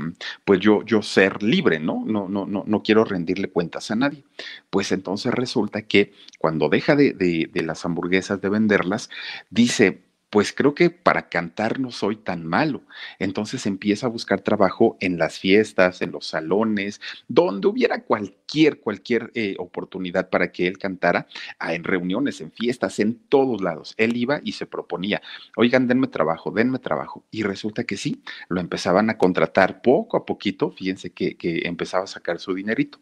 pues 0.44 0.60
yo, 0.60 0.84
yo 0.84 1.02
ser 1.02 1.42
libre, 1.42 1.78
¿no? 1.78 2.04
No, 2.06 2.28
no, 2.28 2.46
no, 2.46 2.55
no 2.66 2.82
quiero 2.82 3.04
rendirle 3.04 3.48
cuentas 3.48 3.90
a 3.90 3.96
nadie. 3.96 4.24
Pues 4.70 4.92
entonces 4.92 5.32
resulta 5.32 5.82
que 5.82 6.12
cuando 6.38 6.68
deja 6.68 6.96
de, 6.96 7.50
las 7.54 7.84
hamburguesas 7.84 8.40
de 8.40 8.48
venderlas, 8.48 9.10
dice, 9.50 10.02
pues 10.36 10.52
creo 10.52 10.74
que 10.74 10.90
para 10.90 11.30
cantar 11.30 11.80
no 11.80 11.90
soy 11.90 12.16
tan 12.16 12.44
malo. 12.44 12.82
Entonces 13.18 13.64
empieza 13.64 14.04
a 14.04 14.10
buscar 14.10 14.42
trabajo 14.42 14.98
en 15.00 15.16
las 15.16 15.38
fiestas, 15.38 16.02
en 16.02 16.12
los 16.12 16.26
salones, 16.26 17.00
donde 17.26 17.68
hubiera 17.68 18.02
cualquier, 18.02 18.80
cualquier 18.80 19.30
eh, 19.32 19.56
oportunidad 19.58 20.28
para 20.28 20.52
que 20.52 20.66
él 20.66 20.76
cantara, 20.76 21.26
ah, 21.58 21.72
en 21.72 21.84
reuniones, 21.84 22.42
en 22.42 22.52
fiestas, 22.52 22.98
en 22.98 23.14
todos 23.14 23.62
lados. 23.62 23.94
Él 23.96 24.14
iba 24.14 24.42
y 24.44 24.52
se 24.52 24.66
proponía, 24.66 25.22
oigan, 25.56 25.88
denme 25.88 26.06
trabajo, 26.06 26.50
denme 26.50 26.80
trabajo. 26.80 27.24
Y 27.30 27.42
resulta 27.42 27.84
que 27.84 27.96
sí, 27.96 28.22
lo 28.50 28.60
empezaban 28.60 29.08
a 29.08 29.16
contratar 29.16 29.80
poco 29.80 30.18
a 30.18 30.26
poquito, 30.26 30.70
fíjense 30.70 31.14
que, 31.14 31.38
que 31.38 31.62
empezaba 31.64 32.04
a 32.04 32.08
sacar 32.08 32.40
su 32.40 32.52
dinerito. 32.52 33.00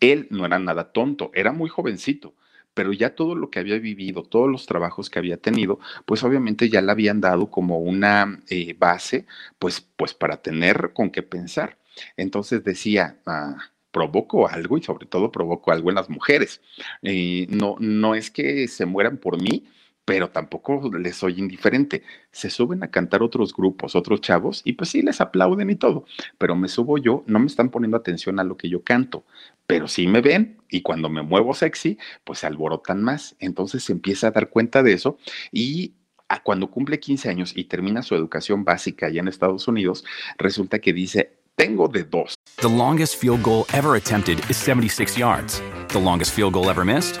Él 0.00 0.26
no 0.30 0.46
era 0.46 0.58
nada 0.58 0.90
tonto, 0.90 1.30
era 1.34 1.52
muy 1.52 1.68
jovencito 1.68 2.32
pero 2.76 2.92
ya 2.92 3.14
todo 3.14 3.34
lo 3.34 3.48
que 3.48 3.58
había 3.58 3.78
vivido, 3.78 4.22
todos 4.22 4.50
los 4.50 4.66
trabajos 4.66 5.08
que 5.08 5.18
había 5.18 5.38
tenido, 5.38 5.80
pues 6.04 6.22
obviamente 6.22 6.68
ya 6.68 6.82
le 6.82 6.92
habían 6.92 7.22
dado 7.22 7.50
como 7.50 7.78
una 7.78 8.42
eh, 8.50 8.76
base, 8.78 9.24
pues, 9.58 9.80
pues 9.80 10.12
para 10.12 10.42
tener 10.42 10.92
con 10.92 11.10
qué 11.10 11.22
pensar. 11.22 11.78
Entonces 12.18 12.62
decía, 12.64 13.18
ah, 13.24 13.56
provoco 13.90 14.46
algo 14.46 14.76
y 14.76 14.82
sobre 14.82 15.06
todo 15.06 15.32
provoco 15.32 15.72
algo 15.72 15.88
en 15.88 15.94
las 15.94 16.10
mujeres. 16.10 16.60
Eh, 17.00 17.46
no, 17.48 17.76
no 17.80 18.14
es 18.14 18.30
que 18.30 18.68
se 18.68 18.84
mueran 18.84 19.16
por 19.16 19.40
mí, 19.40 19.64
pero 20.06 20.30
tampoco 20.30 20.88
les 20.96 21.16
soy 21.16 21.38
indiferente. 21.38 22.02
Se 22.30 22.48
suben 22.48 22.82
a 22.82 22.90
cantar 22.90 23.22
otros 23.22 23.52
grupos, 23.52 23.94
otros 23.94 24.22
chavos, 24.22 24.62
y 24.64 24.72
pues 24.72 24.88
sí, 24.90 25.02
les 25.02 25.20
aplauden 25.20 25.68
y 25.68 25.74
todo, 25.74 26.06
pero 26.38 26.56
me 26.56 26.68
subo 26.68 26.96
yo, 26.96 27.24
no 27.26 27.40
me 27.40 27.46
están 27.46 27.68
poniendo 27.68 27.98
atención 27.98 28.40
a 28.40 28.44
lo 28.44 28.56
que 28.56 28.70
yo 28.70 28.82
canto, 28.82 29.24
pero 29.66 29.88
sí 29.88 30.06
me 30.06 30.22
ven 30.22 30.58
y 30.70 30.80
cuando 30.80 31.10
me 31.10 31.22
muevo 31.22 31.52
sexy, 31.52 31.98
pues 32.24 32.38
se 32.38 32.46
alborotan 32.46 33.02
más. 33.02 33.36
Entonces 33.40 33.82
se 33.82 33.92
empieza 33.92 34.28
a 34.28 34.30
dar 34.30 34.48
cuenta 34.48 34.82
de 34.82 34.92
eso 34.92 35.18
y 35.52 35.92
a 36.28 36.42
cuando 36.42 36.70
cumple 36.70 37.00
15 37.00 37.28
años 37.28 37.52
y 37.56 37.64
termina 37.64 38.02
su 38.02 38.14
educación 38.14 38.64
básica 38.64 39.06
allá 39.06 39.20
en 39.20 39.28
Estados 39.28 39.66
Unidos, 39.68 40.04
resulta 40.38 40.78
que 40.78 40.92
dice, 40.92 41.32
tengo 41.56 41.88
de 41.88 42.04
dos. 42.04 42.34
The 42.60 42.68
longest 42.68 43.16
field 43.20 43.42
goal 43.42 43.64
ever 43.72 43.96
attempted 43.96 44.38
is 44.48 44.56
76 44.56 45.16
yards. 45.16 45.60
The 45.88 46.00
longest 46.00 46.32
field 46.32 46.52
goal 46.52 46.70
ever 46.70 46.84
missed? 46.84 47.20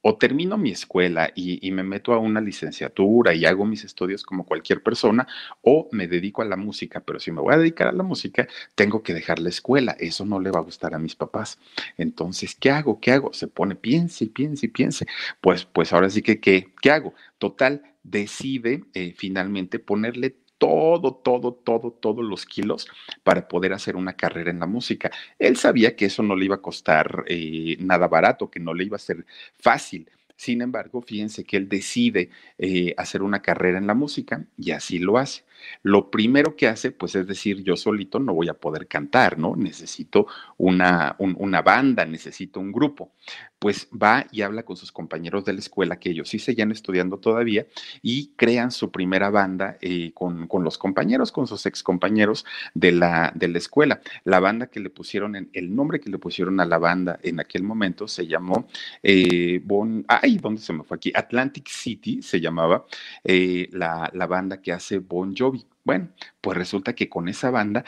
O 0.00 0.16
termino 0.16 0.56
mi 0.56 0.70
escuela 0.70 1.30
y, 1.34 1.70
me 1.72 1.82
meto 1.82 2.12
a 2.12 2.18
una 2.18 2.40
licenciatura 2.40 3.34
y 3.34 3.44
hago 3.44 3.64
mis 3.64 3.84
estudios 3.84 4.22
como 4.22 4.46
cualquier 4.46 4.82
persona, 4.82 5.26
o 5.62 5.88
me 5.92 6.06
dedico 6.06 6.42
a 6.42 6.44
la 6.44 6.56
música, 6.56 7.00
pero 7.00 7.20
si 7.20 7.30
me 7.30 7.40
voy 7.40 7.54
a 7.54 7.58
dedicar 7.58 7.88
a 7.88 7.92
la 7.92 8.02
música, 8.02 8.48
tengo 8.74 9.02
que 9.02 9.14
dejar 9.14 9.38
la 9.38 9.48
escuela. 9.48 9.96
Eso 9.98 10.24
no 10.24 10.40
le 10.40 10.50
va 10.50 10.60
a 10.60 10.62
gustar 10.62 10.94
a 10.94 10.98
mis 10.98 11.14
papás. 11.14 11.58
Entonces, 11.96 12.54
¿qué 12.54 12.70
hago? 12.70 13.00
¿Qué 13.00 13.12
hago? 13.12 13.32
Se 13.32 13.48
pone, 13.48 13.74
piense 13.74 14.24
y 14.24 14.28
piense 14.28 14.66
y 14.66 14.68
piense. 14.68 15.06
Pues, 15.40 15.64
pues 15.64 15.92
ahora 15.92 16.10
sí 16.10 16.22
que, 16.22 16.40
¿qué, 16.40 16.72
qué 16.80 16.90
hago? 16.90 17.14
Total, 17.38 17.82
decide 18.02 18.84
eh, 18.94 19.14
finalmente 19.16 19.78
ponerle 19.78 20.36
todo, 20.58 21.14
todo, 21.14 21.52
todo, 21.54 21.92
todos 21.92 22.24
los 22.24 22.44
kilos 22.44 22.88
para 23.22 23.48
poder 23.48 23.72
hacer 23.72 23.96
una 23.96 24.14
carrera 24.14 24.50
en 24.50 24.60
la 24.60 24.66
música. 24.66 25.10
Él 25.38 25.56
sabía 25.56 25.96
que 25.96 26.06
eso 26.06 26.22
no 26.22 26.36
le 26.36 26.44
iba 26.46 26.56
a 26.56 26.62
costar 26.62 27.24
eh, 27.28 27.76
nada 27.80 28.08
barato, 28.08 28.50
que 28.50 28.60
no 28.60 28.74
le 28.74 28.84
iba 28.84 28.96
a 28.96 29.00
ser 29.00 29.24
fácil. 29.58 30.10
Sin 30.38 30.62
embargo, 30.62 31.02
fíjense 31.02 31.42
que 31.42 31.56
él 31.56 31.68
decide 31.68 32.30
eh, 32.58 32.94
hacer 32.96 33.22
una 33.22 33.42
carrera 33.42 33.76
en 33.76 33.88
la 33.88 33.94
música 33.94 34.44
y 34.56 34.70
así 34.70 35.00
lo 35.00 35.18
hace. 35.18 35.42
Lo 35.82 36.12
primero 36.12 36.54
que 36.54 36.68
hace, 36.68 36.92
pues 36.92 37.16
es 37.16 37.26
decir, 37.26 37.64
yo 37.64 37.76
solito 37.76 38.20
no 38.20 38.34
voy 38.34 38.48
a 38.48 38.54
poder 38.54 38.86
cantar, 38.86 39.36
¿no? 39.36 39.56
Necesito 39.56 40.28
una, 40.56 41.16
un, 41.18 41.34
una 41.40 41.60
banda, 41.62 42.04
necesito 42.04 42.60
un 42.60 42.70
grupo. 42.70 43.10
Pues 43.58 43.88
va 43.90 44.26
y 44.30 44.42
habla 44.42 44.62
con 44.64 44.76
sus 44.76 44.92
compañeros 44.92 45.44
de 45.44 45.52
la 45.52 45.58
escuela, 45.58 45.98
que 45.98 46.10
ellos 46.10 46.28
sí 46.28 46.38
seguían 46.38 46.70
estudiando 46.70 47.18
todavía, 47.18 47.66
y 48.02 48.32
crean 48.36 48.70
su 48.70 48.90
primera 48.90 49.30
banda 49.30 49.78
eh, 49.80 50.12
con, 50.14 50.46
con, 50.46 50.64
los 50.64 50.78
compañeros, 50.78 51.32
con 51.32 51.46
sus 51.46 51.66
ex 51.66 51.82
compañeros 51.82 52.44
de 52.74 52.92
la, 52.92 53.32
de 53.34 53.48
la 53.48 53.58
escuela. 53.58 54.00
La 54.24 54.40
banda 54.40 54.68
que 54.68 54.80
le 54.80 54.90
pusieron, 54.90 55.36
en, 55.36 55.50
el 55.52 55.74
nombre 55.74 56.00
que 56.00 56.10
le 56.10 56.18
pusieron 56.18 56.60
a 56.60 56.64
la 56.66 56.78
banda 56.78 57.18
en 57.22 57.40
aquel 57.40 57.62
momento 57.62 58.08
se 58.08 58.26
llamó 58.26 58.68
eh, 59.02 59.60
Bon, 59.64 60.04
ay, 60.08 60.38
¿dónde 60.38 60.60
se 60.60 60.72
me 60.72 60.84
fue 60.84 60.96
aquí? 60.96 61.12
Atlantic 61.14 61.68
City 61.68 62.22
se 62.22 62.40
llamaba 62.40 62.86
eh, 63.24 63.68
la, 63.72 64.10
la 64.12 64.26
banda 64.26 64.60
que 64.62 64.72
hace 64.72 64.98
Bon 64.98 65.34
Jovi 65.36 65.66
bueno, 65.88 66.10
pues 66.42 66.58
resulta 66.58 66.94
que 66.94 67.08
con 67.08 67.30
esa 67.30 67.50
banda 67.50 67.82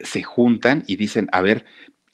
se 0.00 0.24
juntan 0.24 0.82
y 0.88 0.96
dicen, 0.96 1.28
a 1.30 1.40
ver, 1.40 1.64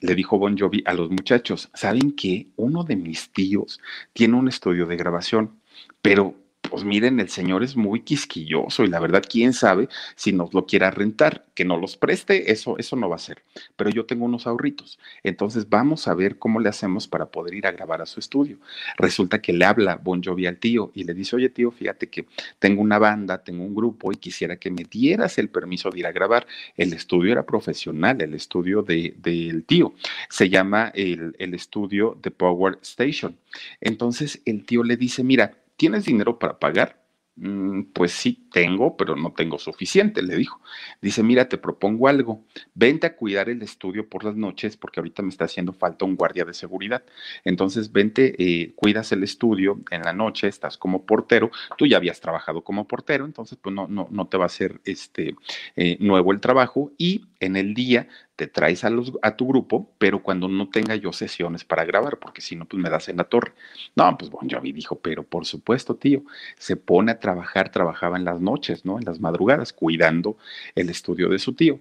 le 0.01 0.15
dijo 0.15 0.39
Bon 0.39 0.57
Jovi 0.59 0.83
a 0.87 0.95
los 0.95 1.11
muchachos, 1.11 1.71
¿saben 1.75 2.13
qué? 2.13 2.49
Uno 2.57 2.85
de 2.85 2.97
mis 2.97 3.31
tíos 3.31 3.81
tiene 4.13 4.37
un 4.37 4.49
estudio 4.49 4.87
de 4.87 4.97
grabación, 4.97 5.61
pero 6.03 6.35
pues 6.71 6.85
miren, 6.85 7.19
el 7.21 7.29
señor 7.29 7.65
es 7.65 7.77
muy 7.77 8.01
quisquilloso 8.01 8.85
y 8.85 8.89
la 8.89 9.01
verdad, 9.01 9.25
quién 9.29 9.53
sabe 9.53 9.89
si 10.15 10.33
nos 10.33 10.55
lo 10.55 10.67
quiera 10.67 10.91
rentar, 10.91 11.45
que 11.55 11.65
no 11.65 11.77
los 11.77 11.97
preste, 11.97 12.53
eso, 12.53 12.79
eso 12.79 12.97
no 12.97 13.09
va 13.09 13.17
a 13.17 13.19
ser. 13.19 13.43
Pero 13.77 13.91
yo 13.91 14.07
tengo 14.07 14.25
unos 14.25 14.47
ahorritos. 14.47 14.99
Entonces 15.25 15.69
vamos 15.69 16.07
a 16.09 16.15
ver 16.15 16.39
cómo 16.39 16.61
le 16.61 16.69
hacemos 16.69 17.09
para 17.09 17.27
poder 17.27 17.55
ir 17.55 17.67
a 17.67 17.73
grabar 17.73 18.01
a 18.01 18.07
su 18.07 18.21
estudio. 18.21 18.59
Resulta 18.97 19.43
que 19.43 19.53
le 19.53 19.65
habla 19.65 19.97
Bon 19.97 20.23
Jovi 20.23 20.47
al 20.47 20.59
tío 20.59 20.93
y 20.95 21.05
le 21.05 21.13
dice, 21.13 21.37
oye 21.37 21.49
tío, 21.51 21.71
fíjate 21.71 22.09
que 22.09 22.27
tengo 22.59 22.81
una 22.81 22.99
banda, 22.99 23.43
tengo 23.43 23.65
un 23.65 23.75
grupo 23.75 24.13
y 24.13 24.17
quisiera 24.17 24.57
que 24.57 24.71
me 24.71 24.85
dieras 24.85 25.39
el 25.39 25.49
permiso 25.49 25.91
de 25.91 25.99
ir 25.99 26.07
a 26.07 26.13
grabar. 26.13 26.47
El 26.77 26.93
estudio 26.93 27.33
era 27.33 27.45
profesional, 27.45 28.21
el 28.21 28.35
estudio 28.35 28.83
del 28.83 29.15
de, 29.21 29.65
tío. 29.67 29.95
Se 30.29 30.49
llama 30.49 30.93
el, 30.95 31.35
el 31.39 31.55
estudio 31.55 32.17
The 32.23 32.31
Power 32.31 32.79
Station. 32.83 33.37
Entonces 33.81 34.41
el 34.45 34.65
tío 34.65 34.85
le 34.85 34.97
dice, 34.97 35.25
mira, 35.25 35.60
¿tienes 35.81 36.05
dinero 36.05 36.39
para 36.39 36.59
pagar? 36.59 37.01
Mm, 37.37 37.93
pues 37.95 38.13
sí, 38.13 38.47
tengo, 38.53 38.99
pero 38.99 39.17
no 39.17 39.33
tengo 39.33 39.59
suficiente, 39.59 40.21
le 40.21 40.37
dijo. 40.37 40.61
Dice, 41.01 41.23
mira, 41.23 41.49
te 41.49 41.57
propongo 41.57 42.07
algo, 42.07 42.45
vente 42.75 43.07
a 43.07 43.17
cuidar 43.17 43.49
el 43.49 43.63
estudio 43.63 44.07
por 44.07 44.25
las 44.25 44.37
noches 44.37 44.77
porque 44.77 45.01
ahorita 45.01 45.23
me 45.23 45.31
está 45.31 45.47
haciendo 45.47 45.73
falta 45.73 46.05
un 46.05 46.17
guardia 46.17 46.45
de 46.45 46.53
seguridad. 46.53 47.03
Entonces, 47.43 47.93
vente, 47.93 48.35
eh, 48.39 48.75
cuidas 48.75 49.11
el 49.13 49.23
estudio 49.23 49.81
en 49.91 50.03
la 50.03 50.13
noche, 50.13 50.49
estás 50.49 50.77
como 50.77 51.07
portero, 51.07 51.51
tú 51.79 51.87
ya 51.87 51.97
habías 51.97 52.21
trabajado 52.21 52.63
como 52.63 52.87
portero, 52.87 53.25
entonces 53.25 53.57
pues 53.57 53.75
no, 53.75 53.89
no, 53.89 54.07
no 54.11 54.29
te 54.29 54.37
va 54.37 54.45
a 54.45 54.51
ser 54.51 54.83
este, 54.85 55.35
eh, 55.77 55.97
nuevo 55.99 56.33
el 56.33 56.41
trabajo 56.41 56.93
y 56.99 57.25
en 57.41 57.57
el 57.57 57.75
día 57.75 58.09
te 58.37 58.47
traes 58.47 58.85
a, 58.85 58.91
los, 58.91 59.13
a 59.23 59.37
tu 59.37 59.49
grupo, 59.49 59.91
pero 59.99 60.23
cuando 60.23 60.49
no 60.49 60.69
tenga 60.71 60.95
yo 60.95 61.13
sesiones 61.13 61.65
para 61.65 61.85
grabar, 61.85 62.19
porque 62.19 62.41
si 62.41 62.57
no, 62.57 62.67
pues 62.67 62.83
me 62.83 62.91
das 62.91 63.09
en 63.09 63.17
la 63.17 63.25
torre. 63.25 63.53
No, 63.97 64.17
pues 64.17 64.31
Bon 64.31 64.49
Jovi 64.49 64.73
dijo, 64.73 65.01
pero 65.01 65.25
por 65.25 65.47
supuesto, 65.47 65.97
tío, 65.97 66.23
se 66.57 66.77
pone 66.77 67.13
a 67.13 67.19
trabajar, 67.21 67.71
trabajaba 67.71 68.17
en 68.17 68.25
las 68.25 68.41
noches, 68.41 68.85
¿no? 68.85 68.99
En 68.99 69.05
las 69.05 69.21
madrugadas, 69.21 69.73
cuidando 69.73 70.37
el 70.75 70.91
estudio 70.91 71.29
de 71.29 71.39
su 71.39 71.55
tío. 71.55 71.81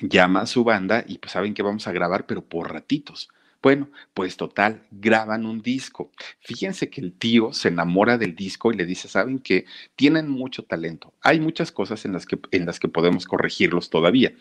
Llama 0.00 0.42
a 0.42 0.46
su 0.46 0.64
banda 0.64 1.04
y 1.06 1.18
pues 1.18 1.32
saben 1.32 1.54
que 1.54 1.62
vamos 1.62 1.86
a 1.86 1.92
grabar, 1.92 2.26
pero 2.26 2.42
por 2.42 2.72
ratitos. 2.72 3.28
Bueno, 3.62 3.90
pues 4.14 4.38
total, 4.38 4.86
graban 4.90 5.44
un 5.44 5.60
disco. 5.60 6.10
Fíjense 6.40 6.88
que 6.88 7.02
el 7.02 7.12
tío 7.12 7.52
se 7.52 7.68
enamora 7.68 8.16
del 8.16 8.34
disco 8.34 8.72
y 8.72 8.76
le 8.76 8.86
dice, 8.86 9.06
saben 9.06 9.38
que 9.38 9.66
tienen 9.96 10.30
mucho 10.30 10.64
talento. 10.64 11.12
Hay 11.20 11.40
muchas 11.40 11.70
cosas 11.70 12.06
en 12.06 12.14
las 12.14 12.24
que, 12.24 12.38
en 12.52 12.64
las 12.64 12.80
que 12.80 12.88
podemos 12.88 13.26
corregirlos 13.26 13.90
todavía 13.90 14.32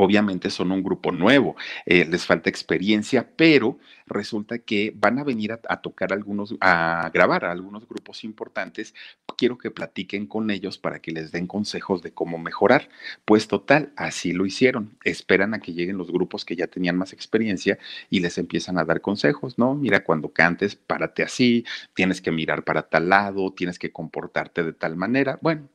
obviamente 0.00 0.48
son 0.50 0.72
un 0.72 0.82
grupo 0.82 1.12
nuevo, 1.12 1.56
eh, 1.84 2.06
les 2.06 2.24
falta 2.24 2.48
experiencia, 2.48 3.28
pero 3.36 3.78
resulta 4.06 4.58
que 4.58 4.92
van 4.96 5.18
a 5.18 5.24
venir 5.24 5.52
a, 5.52 5.60
a, 5.68 5.82
tocar 5.82 6.12
algunos, 6.12 6.54
a 6.60 7.10
grabar 7.12 7.44
a 7.44 7.52
algunos 7.52 7.86
grupos 7.86 8.24
importantes. 8.24 8.94
Quiero 9.36 9.58
que 9.58 9.70
platiquen 9.70 10.26
con 10.26 10.50
ellos 10.50 10.78
para 10.78 11.00
que 11.00 11.12
les 11.12 11.32
den 11.32 11.46
consejos 11.46 12.02
de 12.02 12.12
cómo 12.12 12.38
mejorar. 12.38 12.88
Pues 13.24 13.46
total, 13.46 13.92
así 13.96 14.32
lo 14.32 14.46
hicieron. 14.46 14.96
Esperan 15.04 15.54
a 15.54 15.60
que 15.60 15.74
lleguen 15.74 15.98
los 15.98 16.10
grupos 16.10 16.44
que 16.44 16.56
ya 16.56 16.66
tenían 16.66 16.96
más 16.96 17.12
experiencia 17.12 17.78
y 18.08 18.20
les 18.20 18.38
empiezan 18.38 18.78
a 18.78 18.84
dar 18.84 19.00
consejos, 19.02 19.58
¿no? 19.58 19.74
Mira, 19.74 20.02
cuando 20.04 20.32
cantes, 20.32 20.76
párate 20.76 21.22
así, 21.22 21.64
tienes 21.94 22.20
que 22.20 22.32
mirar 22.32 22.64
para 22.64 22.88
tal 22.88 23.08
lado, 23.10 23.52
tienes 23.52 23.78
que 23.78 23.92
comportarte 23.92 24.62
de 24.64 24.72
tal 24.72 24.96
manera. 24.96 25.38
Bueno, 25.42 25.68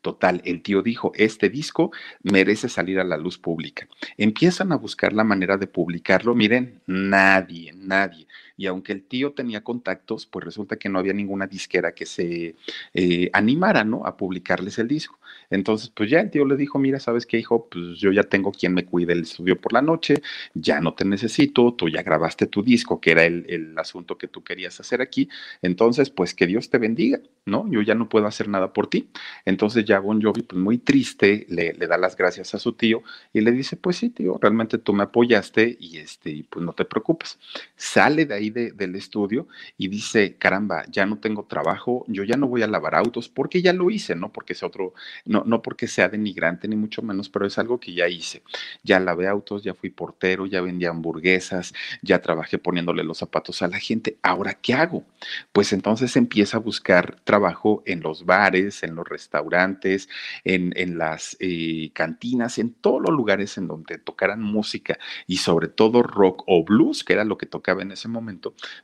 Total, 0.00 0.42
el 0.44 0.62
tío 0.62 0.82
dijo, 0.82 1.12
este 1.14 1.48
disco 1.48 1.90
merece 2.22 2.68
salir 2.68 3.00
a 3.00 3.04
la 3.04 3.16
luz 3.16 3.38
pública. 3.38 3.88
Empiezan 4.16 4.72
a 4.72 4.76
buscar 4.76 5.12
la 5.12 5.24
manera 5.24 5.56
de 5.56 5.66
publicarlo. 5.66 6.34
Miren, 6.34 6.80
nadie, 6.86 7.72
nadie. 7.74 8.26
Y 8.56 8.66
aunque 8.66 8.92
el 8.92 9.02
tío 9.04 9.32
tenía 9.32 9.62
contactos, 9.62 10.26
pues 10.26 10.44
resulta 10.44 10.76
que 10.76 10.88
no 10.88 10.98
había 10.98 11.12
ninguna 11.12 11.46
disquera 11.46 11.92
que 11.92 12.06
se 12.06 12.56
eh, 12.94 13.30
animara, 13.32 13.84
¿no? 13.84 14.06
A 14.06 14.16
publicarles 14.16 14.78
el 14.78 14.88
disco. 14.88 15.18
Entonces, 15.50 15.90
pues 15.90 16.10
ya 16.10 16.20
el 16.20 16.30
tío 16.30 16.44
le 16.44 16.56
dijo, 16.56 16.78
mira, 16.78 17.00
¿sabes 17.00 17.26
qué, 17.26 17.38
hijo? 17.38 17.68
Pues 17.70 17.98
yo 17.98 18.12
ya 18.12 18.24
tengo 18.24 18.52
quien 18.52 18.74
me 18.74 18.84
cuide 18.84 19.12
el 19.12 19.22
estudio 19.22 19.60
por 19.60 19.72
la 19.72 19.82
noche, 19.82 20.22
ya 20.54 20.80
no 20.80 20.94
te 20.94 21.04
necesito, 21.04 21.74
tú 21.74 21.88
ya 21.88 22.02
grabaste 22.02 22.46
tu 22.46 22.62
disco, 22.62 23.00
que 23.00 23.12
era 23.12 23.24
el, 23.24 23.44
el 23.48 23.78
asunto 23.78 24.18
que 24.18 24.28
tú 24.28 24.42
querías 24.42 24.80
hacer 24.80 25.00
aquí. 25.02 25.28
Entonces, 25.62 26.10
pues 26.10 26.34
que 26.34 26.46
Dios 26.46 26.70
te 26.70 26.78
bendiga, 26.78 27.20
¿no? 27.44 27.68
Yo 27.70 27.82
ya 27.82 27.94
no 27.94 28.08
puedo 28.08 28.26
hacer 28.26 28.48
nada 28.48 28.72
por 28.72 28.88
ti. 28.88 29.08
Entonces 29.44 29.84
ya 29.84 30.00
Bon 30.00 30.20
Jovi, 30.22 30.42
pues 30.42 30.60
muy 30.60 30.78
triste, 30.78 31.46
le, 31.48 31.72
le 31.74 31.86
da 31.86 31.98
las 31.98 32.16
gracias 32.16 32.54
a 32.54 32.58
su 32.58 32.72
tío 32.72 33.02
y 33.32 33.40
le 33.40 33.52
dice, 33.52 33.76
pues 33.76 33.96
sí, 33.96 34.10
tío, 34.10 34.38
realmente 34.40 34.78
tú 34.78 34.92
me 34.92 35.04
apoyaste 35.04 35.76
y 35.80 35.98
este, 35.98 36.44
pues 36.50 36.64
no 36.64 36.72
te 36.72 36.84
preocupes. 36.84 37.38
Sale 37.76 38.26
de 38.26 38.34
ahí 38.34 38.45
del 38.50 38.94
estudio 38.94 39.48
y 39.76 39.88
dice, 39.88 40.36
caramba, 40.36 40.84
ya 40.88 41.06
no 41.06 41.18
tengo 41.18 41.44
trabajo, 41.44 42.04
yo 42.08 42.24
ya 42.24 42.36
no 42.36 42.48
voy 42.48 42.62
a 42.62 42.66
lavar 42.66 42.94
autos 42.94 43.28
porque 43.28 43.62
ya 43.62 43.72
lo 43.72 43.90
hice, 43.90 44.14
no 44.14 44.32
porque 44.32 44.54
sea 44.54 44.68
otro, 44.68 44.94
no, 45.24 45.44
no 45.44 45.62
porque 45.62 45.86
sea 45.88 46.08
denigrante 46.08 46.68
ni 46.68 46.76
mucho 46.76 47.02
menos, 47.02 47.28
pero 47.28 47.46
es 47.46 47.58
algo 47.58 47.78
que 47.78 47.94
ya 47.94 48.08
hice. 48.08 48.42
Ya 48.82 49.00
lavé 49.00 49.28
autos, 49.28 49.62
ya 49.62 49.74
fui 49.74 49.90
portero, 49.90 50.46
ya 50.46 50.60
vendía 50.60 50.90
hamburguesas, 50.90 51.74
ya 52.02 52.20
trabajé 52.20 52.58
poniéndole 52.58 53.04
los 53.04 53.18
zapatos 53.18 53.62
a 53.62 53.68
la 53.68 53.78
gente. 53.78 54.18
Ahora, 54.22 54.54
¿qué 54.54 54.74
hago? 54.74 55.04
Pues 55.52 55.72
entonces 55.72 56.16
empieza 56.16 56.58
a 56.58 56.60
buscar 56.60 57.20
trabajo 57.24 57.82
en 57.86 58.00
los 58.00 58.24
bares, 58.24 58.82
en 58.82 58.94
los 58.94 59.08
restaurantes, 59.08 60.08
en, 60.44 60.72
en 60.76 60.98
las 60.98 61.36
eh, 61.40 61.90
cantinas, 61.92 62.58
en 62.58 62.72
todos 62.72 63.00
los 63.00 63.10
lugares 63.10 63.58
en 63.58 63.66
donde 63.68 63.98
tocaran 63.98 64.42
música 64.42 64.98
y 65.26 65.38
sobre 65.38 65.68
todo 65.68 66.02
rock 66.02 66.44
o 66.46 66.64
blues, 66.64 67.04
que 67.04 67.12
era 67.12 67.24
lo 67.24 67.38
que 67.38 67.46
tocaba 67.46 67.82
en 67.82 67.92
ese 67.92 68.08
momento 68.08 68.35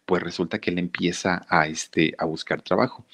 pues 0.05 0.23
resulta 0.23 0.59
que 0.59 0.71
él 0.71 0.79
empieza 0.79 1.45
a, 1.49 1.67
este, 1.67 2.15
a 2.19 2.25
buscar 2.25 2.63
trabajo 2.63 3.07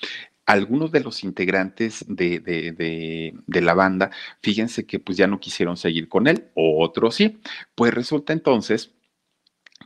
algunos 0.46 0.90
de 0.90 1.00
los 1.00 1.24
integrantes 1.24 2.06
de, 2.08 2.40
de, 2.40 2.72
de, 2.72 3.34
de, 3.46 3.60
la 3.60 3.74
banda, 3.74 4.10
fíjense 4.40 4.86
que 4.86 4.98
pues 4.98 5.18
ya 5.18 5.26
no 5.26 5.40
quisieron 5.40 5.76
seguir 5.76 6.08
con 6.08 6.26
él, 6.26 6.48
otros 6.54 7.16
sí. 7.16 7.38
Pues 7.74 7.92
resulta 7.92 8.32
entonces 8.32 8.94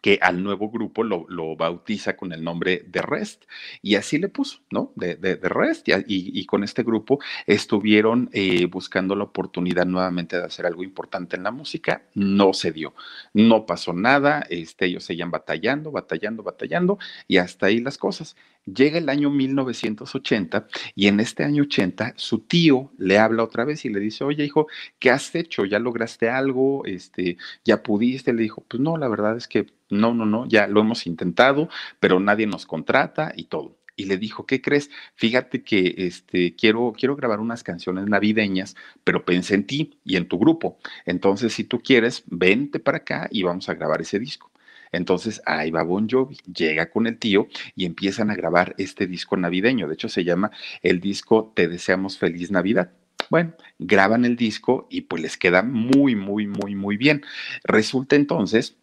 que 0.02 0.18
al 0.20 0.42
nuevo 0.42 0.68
grupo 0.68 1.04
lo, 1.04 1.24
lo, 1.28 1.56
bautiza 1.56 2.16
con 2.16 2.32
el 2.32 2.42
nombre 2.42 2.84
de 2.88 3.00
Rest. 3.00 3.44
Y 3.80 3.94
así 3.94 4.18
le 4.18 4.28
puso, 4.28 4.58
¿no? 4.70 4.92
De, 4.96 5.14
de, 5.14 5.36
de 5.36 5.48
Rest. 5.48 5.88
Y, 5.88 5.94
y, 6.06 6.44
con 6.44 6.64
este 6.64 6.82
grupo 6.82 7.20
estuvieron 7.46 8.28
eh, 8.32 8.66
buscando 8.66 9.14
la 9.14 9.24
oportunidad 9.24 9.86
nuevamente 9.86 10.36
de 10.36 10.44
hacer 10.44 10.66
algo 10.66 10.82
importante 10.82 11.36
en 11.36 11.44
la 11.44 11.52
música. 11.52 12.02
No 12.14 12.52
se 12.52 12.72
dio. 12.72 12.94
No 13.32 13.64
pasó 13.64 13.92
nada. 13.92 14.44
Este, 14.50 14.86
ellos 14.86 15.04
seguían 15.04 15.30
batallando, 15.30 15.92
batallando, 15.92 16.42
batallando. 16.42 16.98
Y 17.28 17.36
hasta 17.36 17.66
ahí 17.66 17.78
las 17.80 17.96
cosas. 17.96 18.36
Llega 18.64 18.98
el 18.98 19.08
año 19.08 19.30
1980 19.30 20.68
y 20.94 21.08
en 21.08 21.20
este 21.20 21.44
año 21.44 21.64
80 21.64 22.14
su 22.16 22.40
tío 22.40 22.92
le 22.98 23.18
habla 23.18 23.42
otra 23.42 23.64
vez 23.64 23.84
y 23.84 23.88
le 23.88 24.00
dice, 24.00 24.24
oye 24.24 24.44
hijo, 24.44 24.68
¿qué 24.98 25.10
has 25.10 25.34
hecho? 25.34 25.64
¿Ya 25.64 25.78
lograste 25.78 26.28
algo? 26.28 26.84
Este, 26.84 27.36
¿Ya 27.64 27.82
pudiste? 27.82 28.32
Le 28.32 28.42
dijo, 28.42 28.64
pues 28.68 28.80
no, 28.80 28.96
la 28.96 29.08
verdad 29.08 29.36
es 29.36 29.48
que 29.48 29.66
no, 29.90 30.14
no, 30.14 30.26
no, 30.26 30.46
ya 30.48 30.66
lo 30.68 30.80
hemos 30.80 31.06
intentado, 31.06 31.68
pero 32.00 32.20
nadie 32.20 32.46
nos 32.46 32.66
contrata 32.66 33.32
y 33.36 33.44
todo 33.44 33.78
y 33.96 34.06
le 34.06 34.16
dijo, 34.18 34.46
¿qué 34.46 34.60
crees? 34.60 34.90
Fíjate 35.16 35.62
que 35.62 35.94
este, 35.98 36.54
quiero, 36.56 36.92
quiero 36.96 37.16
grabar 37.16 37.40
unas 37.40 37.62
canciones 37.62 38.06
navideñas, 38.06 38.74
pero 39.04 39.24
pensé 39.24 39.54
en 39.54 39.66
ti 39.66 40.00
y 40.04 40.16
en 40.16 40.28
tu 40.28 40.38
grupo. 40.38 40.78
Entonces, 41.06 41.52
si 41.52 41.64
tú 41.64 41.80
quieres, 41.80 42.24
vente 42.26 42.80
para 42.80 42.98
acá 42.98 43.28
y 43.30 43.42
vamos 43.42 43.68
a 43.68 43.74
grabar 43.74 44.00
ese 44.00 44.18
disco. 44.18 44.51
Entonces 44.92 45.42
ahí 45.46 45.70
va 45.70 45.82
Bon 45.82 46.08
Jovi, 46.08 46.36
llega 46.54 46.90
con 46.90 47.06
el 47.06 47.18
tío 47.18 47.48
y 47.74 47.86
empiezan 47.86 48.30
a 48.30 48.34
grabar 48.34 48.74
este 48.78 49.06
disco 49.06 49.36
navideño. 49.36 49.88
De 49.88 49.94
hecho, 49.94 50.08
se 50.08 50.24
llama 50.24 50.50
el 50.82 51.00
disco 51.00 51.52
Te 51.56 51.66
deseamos 51.66 52.18
feliz 52.18 52.50
Navidad. 52.50 52.92
Bueno, 53.30 53.54
graban 53.78 54.24
el 54.24 54.36
disco 54.36 54.86
y 54.90 55.02
pues 55.02 55.22
les 55.22 55.36
queda 55.36 55.62
muy, 55.62 56.14
muy, 56.14 56.46
muy, 56.46 56.74
muy 56.74 56.96
bien. 56.96 57.22
Resulta 57.64 58.16
entonces 58.16 58.76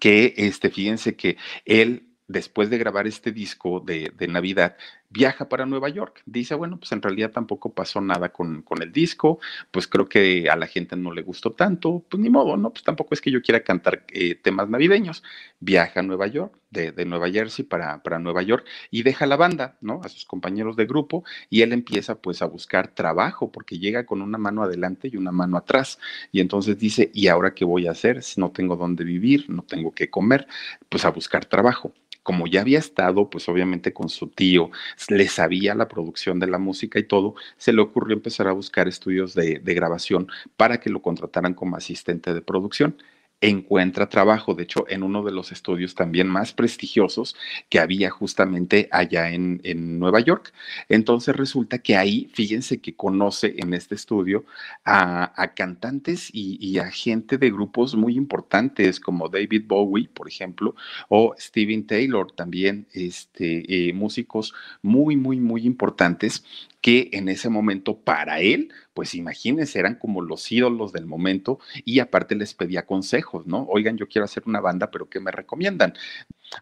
que, 0.00 0.34
este, 0.36 0.70
fíjense 0.70 1.16
que 1.16 1.38
él 1.64 2.06
después 2.28 2.70
de 2.70 2.78
grabar 2.78 3.06
este 3.06 3.32
disco 3.32 3.80
de, 3.80 4.12
de, 4.16 4.28
Navidad, 4.28 4.76
viaja 5.16 5.48
para 5.48 5.64
Nueva 5.64 5.88
York. 5.88 6.22
Dice, 6.26 6.54
bueno, 6.54 6.78
pues 6.78 6.92
en 6.92 7.00
realidad 7.00 7.30
tampoco 7.30 7.72
pasó 7.72 8.02
nada 8.02 8.28
con, 8.28 8.60
con, 8.60 8.82
el 8.82 8.92
disco, 8.92 9.38
pues 9.70 9.86
creo 9.88 10.08
que 10.08 10.50
a 10.50 10.56
la 10.56 10.66
gente 10.66 10.94
no 10.94 11.10
le 11.10 11.22
gustó 11.22 11.52
tanto, 11.52 12.04
pues 12.10 12.22
ni 12.22 12.28
modo, 12.28 12.58
¿no? 12.58 12.70
Pues 12.70 12.84
tampoco 12.84 13.14
es 13.14 13.22
que 13.22 13.30
yo 13.30 13.40
quiera 13.40 13.60
cantar 13.64 14.04
eh, 14.08 14.34
temas 14.34 14.68
navideños. 14.68 15.22
Viaja 15.58 16.00
a 16.00 16.02
Nueva 16.02 16.26
York, 16.26 16.58
de, 16.68 16.92
de, 16.92 17.06
Nueva 17.06 17.30
Jersey 17.30 17.64
para, 17.64 18.02
para 18.02 18.18
Nueva 18.18 18.42
York 18.42 18.66
y 18.90 19.02
deja 19.04 19.24
la 19.24 19.36
banda, 19.36 19.78
¿no? 19.80 20.02
A 20.04 20.08
sus 20.10 20.26
compañeros 20.26 20.76
de 20.76 20.84
grupo 20.84 21.24
y 21.48 21.62
él 21.62 21.72
empieza 21.72 22.20
pues 22.20 22.42
a 22.42 22.46
buscar 22.46 22.88
trabajo 22.88 23.50
porque 23.50 23.78
llega 23.78 24.04
con 24.04 24.20
una 24.20 24.36
mano 24.36 24.62
adelante 24.62 25.08
y 25.10 25.16
una 25.16 25.32
mano 25.32 25.56
atrás. 25.56 25.98
Y 26.30 26.40
entonces 26.40 26.78
dice, 26.78 27.10
¿y 27.14 27.28
ahora 27.28 27.54
qué 27.54 27.64
voy 27.64 27.86
a 27.86 27.92
hacer 27.92 28.22
si 28.22 28.38
no 28.38 28.50
tengo 28.50 28.76
dónde 28.76 29.04
vivir, 29.04 29.48
no 29.48 29.62
tengo 29.62 29.92
qué 29.92 30.10
comer? 30.10 30.46
Pues 30.90 31.06
a 31.06 31.10
buscar 31.10 31.46
trabajo 31.46 31.94
como 32.26 32.48
ya 32.48 32.62
había 32.62 32.80
estado, 32.80 33.30
pues 33.30 33.48
obviamente 33.48 33.92
con 33.92 34.08
su 34.08 34.26
tío, 34.26 34.72
le 35.08 35.28
sabía 35.28 35.76
la 35.76 35.86
producción 35.86 36.40
de 36.40 36.48
la 36.48 36.58
música 36.58 36.98
y 36.98 37.04
todo, 37.04 37.36
se 37.56 37.72
le 37.72 37.80
ocurrió 37.80 38.16
empezar 38.16 38.48
a 38.48 38.52
buscar 38.52 38.88
estudios 38.88 39.32
de, 39.32 39.60
grabación 39.62 40.26
para 40.56 40.80
que 40.80 40.90
lo 40.90 41.02
contrataran 41.02 41.54
como 41.54 41.76
asistente 41.76 42.34
de 42.34 42.40
producción 42.40 42.96
encuentra 43.40 44.08
trabajo, 44.08 44.54
de 44.54 44.62
hecho, 44.62 44.86
en 44.88 45.02
uno 45.02 45.22
de 45.22 45.32
los 45.32 45.52
estudios 45.52 45.94
también 45.94 46.26
más 46.26 46.52
prestigiosos 46.52 47.36
que 47.68 47.78
había 47.78 48.10
justamente 48.10 48.88
allá 48.90 49.30
en, 49.30 49.60
en, 49.62 49.98
Nueva 49.98 50.20
York. 50.20 50.52
Entonces 50.88 51.36
resulta 51.36 51.78
que 51.78 51.96
ahí, 51.96 52.30
fíjense 52.32 52.80
que 52.80 52.94
conoce 52.94 53.54
en 53.58 53.74
este 53.74 53.94
estudio 53.94 54.44
a, 54.84 55.40
a 55.40 55.54
cantantes 55.54 56.30
y, 56.32 56.58
y, 56.60 56.78
a 56.78 56.90
gente 56.90 57.38
de 57.38 57.50
grupos 57.50 57.94
muy 57.94 58.16
importantes 58.16 59.00
como 59.00 59.28
David 59.28 59.64
Bowie, 59.66 60.08
por 60.08 60.28
ejemplo, 60.28 60.74
o 61.08 61.34
Steven 61.38 61.86
Taylor, 61.86 62.32
también 62.32 62.86
este, 62.92 63.88
eh, 63.88 63.92
músicos 63.92 64.54
muy, 64.82 65.16
muy, 65.16 65.40
muy 65.40 65.66
importantes 65.66 66.44
que 66.80 67.10
en 67.12 67.28
ese 67.28 67.48
momento 67.48 67.98
para 68.00 68.40
él, 68.40 68.72
pues 68.94 69.14
imagínense, 69.14 69.78
eran 69.78 69.96
como 69.96 70.22
los 70.22 70.50
ídolos 70.50 70.92
del 70.92 71.06
momento 71.06 71.58
y 71.84 72.00
aparte 72.00 72.34
les 72.34 72.54
pedía 72.54 72.86
consejos, 72.86 73.46
¿no? 73.46 73.66
Oigan, 73.68 73.96
yo 73.96 74.08
quiero 74.08 74.24
hacer 74.24 74.44
una 74.46 74.60
banda, 74.60 74.90
pero 74.90 75.08
¿qué 75.08 75.20
me 75.20 75.30
recomiendan? 75.30 75.94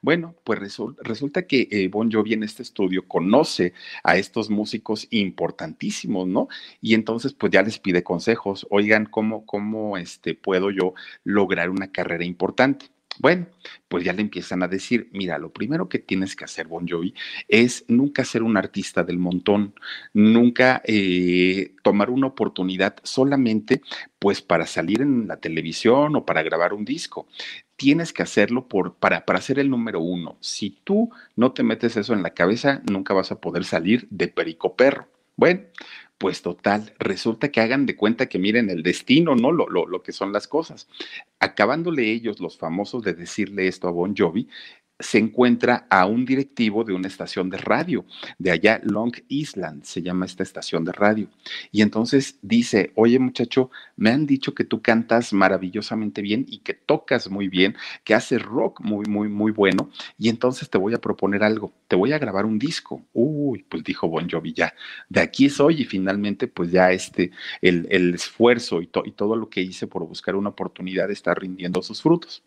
Bueno, 0.03 0.35
pues 0.45 0.59
resu 0.59 0.97
resulta 1.03 1.47
que 1.47 1.69
eh, 1.71 1.89
Bon 1.89 2.11
Jovi 2.11 2.33
en 2.33 2.43
este 2.43 2.63
estudio 2.63 3.07
conoce 3.07 3.75
a 4.03 4.17
estos 4.17 4.51
músicos 4.51 5.07
importantísimos, 5.11 6.27
¿no? 6.27 6.49
Y 6.81 6.95
entonces 6.95 7.35
pues 7.35 7.53
ya 7.53 7.63
les 7.63 7.79
pide 7.79 8.03
consejos, 8.03 8.67
oigan, 8.71 9.07
¿cómo, 9.07 9.45
cómo 9.47 9.97
este, 9.99 10.35
puedo 10.35 10.71
yo 10.71 10.95
lograr 11.25 11.71
una 11.71 11.93
carrera 11.93 12.25
importante? 12.25 12.94
Bueno, 13.19 13.47
pues 13.89 14.05
ya 14.05 14.13
le 14.13 14.23
empiezan 14.23 14.63
a 14.63 14.69
decir, 14.69 15.09
mira, 15.13 15.39
lo 15.39 15.53
primero 15.53 15.89
que 15.89 15.99
tienes 15.99 16.35
que 16.35 16.45
hacer, 16.45 16.67
Bon 16.67 16.87
Jovi, 16.89 17.15
es 17.49 17.85
nunca 17.89 18.25
ser 18.25 18.43
un 18.43 18.57
artista 18.57 19.05
del 19.05 19.19
montón, 19.19 19.75
nunca 20.13 20.83
eh, 20.85 21.75
tomar 21.83 22.11
una 22.11 22.27
oportunidad 22.27 22.97
solamente 23.03 23.83
pues 24.19 24.43
para 24.43 24.67
salir 24.67 25.03
en 25.03 25.29
la 25.29 25.37
televisión 25.37 26.17
o 26.17 26.25
para 26.25 26.43
grabar 26.43 26.73
un 26.73 26.85
disco. 26.85 27.27
Tienes 27.77 28.13
que 28.13 28.23
hacerlo 28.23 28.69
por, 28.69 28.95
para, 28.95 29.25
para 29.25 29.41
ser 29.41 29.59
el 29.59 29.71
número 29.71 30.01
uno. 30.01 30.37
Si 30.41 30.71
tú 30.85 31.11
no 31.37 31.53
te 31.53 31.63
metes 31.63 31.97
eso 31.97 32.15
en 32.15 32.23
la 32.23 32.31
cabeza, 32.35 32.83
nunca 32.91 33.15
vas 33.15 33.33
a 33.33 33.41
poder 33.41 33.65
salir 33.65 34.07
de 34.11 34.29
perico 34.29 34.77
perro. 34.77 35.09
Bueno, 35.37 35.63
pues 36.19 36.43
total, 36.43 36.95
resulta 36.99 37.51
que 37.51 37.61
hagan 37.61 37.87
de 37.87 37.97
cuenta 37.97 38.27
que 38.27 38.39
miren 38.39 38.71
el 38.71 38.83
destino, 38.83 39.35
¿no? 39.35 39.53
Lo, 39.53 39.69
lo, 39.69 39.87
lo 39.87 40.03
que 40.03 40.13
son 40.13 40.33
las 40.33 40.49
cosas. 40.49 40.89
Acabándole 41.41 42.11
ellos, 42.11 42.41
los 42.41 42.57
famosos, 42.57 43.03
de 43.03 43.15
decirle 43.15 43.67
esto 43.67 43.89
a 43.89 43.91
Bon 43.91 44.15
Jovi, 44.17 44.49
se 44.99 45.19
encuentra 45.19 45.87
a 45.91 46.07
un 46.07 46.25
directivo 46.25 46.85
de 46.85 46.93
una 46.93 47.09
estación 47.09 47.51
de 47.51 47.59
radio, 47.59 48.05
de 48.39 48.53
allá 48.53 48.81
Long 48.85 49.13
Island, 49.29 49.83
se 49.85 50.03
llama 50.03 50.25
esta 50.25 50.45
estación 50.45 50.85
de 50.85 50.93
radio. 50.93 51.29
Y 51.73 51.83
entonces 51.83 52.39
dice, 52.43 52.93
oye 52.95 53.19
muchacho, 53.19 53.71
me 53.97 54.11
han 54.11 54.25
dicho 54.25 54.55
que 54.55 54.65
tú 54.65 54.83
cantas 54.83 55.33
maravillosamente 55.33 56.23
bien 56.23 56.47
y 56.49 56.59
que 56.59 56.75
tocas 56.75 57.29
muy 57.29 57.49
bien, 57.49 57.77
que 58.05 58.15
haces 58.15 58.41
rock 58.41 58.81
muy, 58.83 59.05
muy, 59.07 59.29
muy 59.29 59.51
bueno. 59.51 59.91
Y 60.17 60.29
entonces 60.29 60.71
te 60.71 60.79
voy 60.79 60.95
a 60.95 61.01
proponer 61.01 61.43
algo, 61.43 61.73
te 61.89 61.97
voy 61.97 62.13
a 62.13 62.19
grabar 62.19 62.47
un 62.47 62.59
disco. 62.59 63.05
Uy, 63.13 63.65
pues 63.69 63.83
dijo 63.83 64.09
Bon 64.09 64.29
Jovi, 64.31 64.53
ya, 64.53 64.75
de 65.09 65.21
aquí 65.21 65.51
soy 65.51 65.83
y 65.83 65.85
finalmente 65.85 66.47
pues 66.47 66.71
ya 66.71 66.93
este, 66.93 67.33
el, 67.61 67.89
el 67.91 68.15
esfuerzo 68.15 68.81
y, 68.81 68.89
y 69.05 69.11
todo 69.13 69.35
lo 69.35 69.49
que 69.51 69.61
hice 69.61 69.89
por 69.89 70.07
buscar 70.07 70.37
una 70.37 70.51
oportunidad 70.51 71.11
está 71.11 71.35
rindiendo 71.35 71.83
sus 71.83 72.01
frutos. 72.01 72.45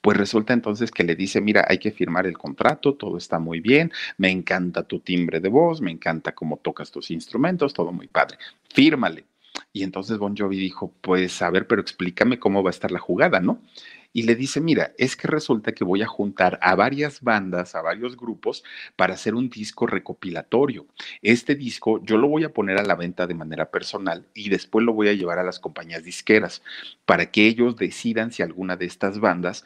Pues 0.00 0.16
resulta 0.16 0.52
entonces 0.52 0.92
que 0.92 1.02
le 1.02 1.16
dice, 1.16 1.40
mira, 1.40 1.64
hay 1.68 1.78
que 1.78 1.87
firmar 1.92 2.26
el 2.26 2.38
contrato, 2.38 2.94
todo 2.94 3.16
está 3.16 3.38
muy 3.38 3.60
bien, 3.60 3.92
me 4.16 4.30
encanta 4.30 4.82
tu 4.82 5.00
timbre 5.00 5.40
de 5.40 5.48
voz, 5.48 5.80
me 5.80 5.90
encanta 5.90 6.34
cómo 6.34 6.58
tocas 6.58 6.90
tus 6.90 7.10
instrumentos, 7.10 7.74
todo 7.74 7.92
muy 7.92 8.08
padre, 8.08 8.38
fírmale. 8.72 9.24
Y 9.72 9.82
entonces 9.82 10.18
Bon 10.18 10.36
Jovi 10.36 10.56
dijo, 10.56 10.92
pues 11.00 11.42
a 11.42 11.50
ver, 11.50 11.66
pero 11.66 11.80
explícame 11.80 12.38
cómo 12.38 12.62
va 12.62 12.70
a 12.70 12.72
estar 12.72 12.90
la 12.90 13.00
jugada, 13.00 13.40
¿no? 13.40 13.60
Y 14.12 14.22
le 14.22 14.34
dice, 14.34 14.60
mira, 14.60 14.94
es 14.96 15.16
que 15.16 15.28
resulta 15.28 15.72
que 15.72 15.84
voy 15.84 16.00
a 16.00 16.06
juntar 16.06 16.58
a 16.62 16.74
varias 16.74 17.20
bandas, 17.20 17.74
a 17.74 17.82
varios 17.82 18.16
grupos, 18.16 18.64
para 18.96 19.14
hacer 19.14 19.34
un 19.34 19.50
disco 19.50 19.86
recopilatorio. 19.86 20.86
Este 21.20 21.54
disco 21.54 22.02
yo 22.02 22.16
lo 22.16 22.26
voy 22.26 22.44
a 22.44 22.52
poner 22.52 22.78
a 22.78 22.84
la 22.84 22.94
venta 22.94 23.26
de 23.26 23.34
manera 23.34 23.70
personal 23.70 24.26
y 24.34 24.48
después 24.48 24.84
lo 24.84 24.94
voy 24.94 25.08
a 25.08 25.12
llevar 25.12 25.38
a 25.38 25.44
las 25.44 25.60
compañías 25.60 26.04
disqueras 26.04 26.62
para 27.04 27.30
que 27.30 27.46
ellos 27.46 27.76
decidan 27.76 28.32
si 28.32 28.42
alguna 28.42 28.76
de 28.76 28.86
estas 28.86 29.20
bandas 29.20 29.64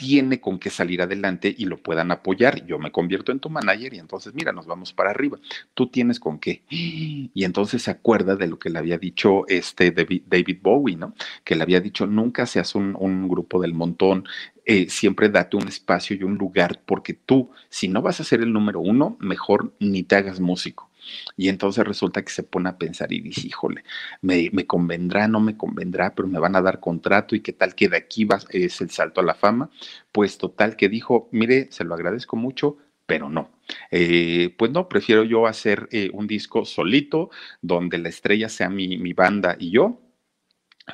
tiene 0.00 0.40
con 0.40 0.58
qué 0.58 0.70
salir 0.70 1.02
adelante 1.02 1.54
y 1.56 1.66
lo 1.66 1.76
puedan 1.76 2.10
apoyar. 2.10 2.64
Yo 2.64 2.78
me 2.78 2.90
convierto 2.90 3.32
en 3.32 3.38
tu 3.38 3.50
manager 3.50 3.92
y 3.92 3.98
entonces, 3.98 4.32
mira, 4.32 4.50
nos 4.50 4.64
vamos 4.64 4.94
para 4.94 5.10
arriba. 5.10 5.38
Tú 5.74 5.88
tienes 5.88 6.18
con 6.18 6.38
qué. 6.38 6.62
Y 6.70 7.44
entonces 7.44 7.82
se 7.82 7.90
acuerda 7.90 8.34
de 8.34 8.46
lo 8.46 8.58
que 8.58 8.70
le 8.70 8.78
había 8.78 8.96
dicho 8.96 9.46
este 9.46 9.90
David, 9.90 10.58
Bowie, 10.62 10.96
¿no? 10.96 11.14
Que 11.44 11.54
le 11.54 11.62
había 11.64 11.82
dicho, 11.82 12.06
nunca 12.06 12.46
seas 12.46 12.74
un, 12.74 12.96
un 12.98 13.28
grupo 13.28 13.60
del 13.60 13.74
montón, 13.74 14.24
eh, 14.64 14.88
siempre 14.88 15.28
date 15.28 15.58
un 15.58 15.68
espacio 15.68 16.16
y 16.16 16.22
un 16.22 16.36
lugar, 16.38 16.80
porque 16.86 17.12
tú, 17.12 17.50
si 17.68 17.88
no 17.88 18.00
vas 18.00 18.20
a 18.20 18.24
ser 18.24 18.40
el 18.40 18.54
número 18.54 18.80
uno, 18.80 19.18
mejor 19.20 19.74
ni 19.80 20.02
te 20.02 20.16
hagas 20.16 20.40
músico. 20.40 20.89
Y 21.36 21.48
entonces 21.48 21.84
resulta 21.86 22.22
que 22.22 22.30
se 22.30 22.42
pone 22.42 22.68
a 22.68 22.78
pensar 22.78 23.12
y 23.12 23.20
dice, 23.20 23.46
híjole, 23.46 23.84
me, 24.22 24.50
convendrá, 24.66 25.28
no 25.28 25.40
me 25.40 25.56
convendrá, 25.56 26.14
pero 26.14 26.28
me 26.28 26.38
van 26.38 26.56
a 26.56 26.62
dar 26.62 26.80
contrato 26.80 27.34
y 27.34 27.40
qué 27.40 27.52
tal 27.52 27.74
que 27.74 27.88
de 27.88 27.96
aquí 27.96 28.26
es 28.50 28.80
el 28.80 28.90
salto 28.90 29.20
a 29.20 29.24
la 29.24 29.34
fama. 29.34 29.70
Pues 30.12 30.38
total 30.38 30.76
que 30.76 30.88
dijo, 30.88 31.28
mire, 31.32 31.68
se 31.70 31.84
lo 31.84 31.94
agradezco 31.94 32.36
mucho, 32.36 32.78
pero 33.06 33.28
no. 33.28 33.50
Eh, 33.90 34.54
pues 34.58 34.70
no, 34.70 34.88
prefiero 34.88 35.24
yo 35.24 35.46
hacer 35.46 35.88
eh, 35.92 36.10
un 36.12 36.26
disco 36.26 36.64
solito, 36.64 37.30
donde 37.62 37.98
la 37.98 38.08
estrella 38.08 38.48
sea 38.48 38.68
mi 38.68 39.12
banda 39.12 39.56
y 39.58 39.70
yo, 39.70 40.00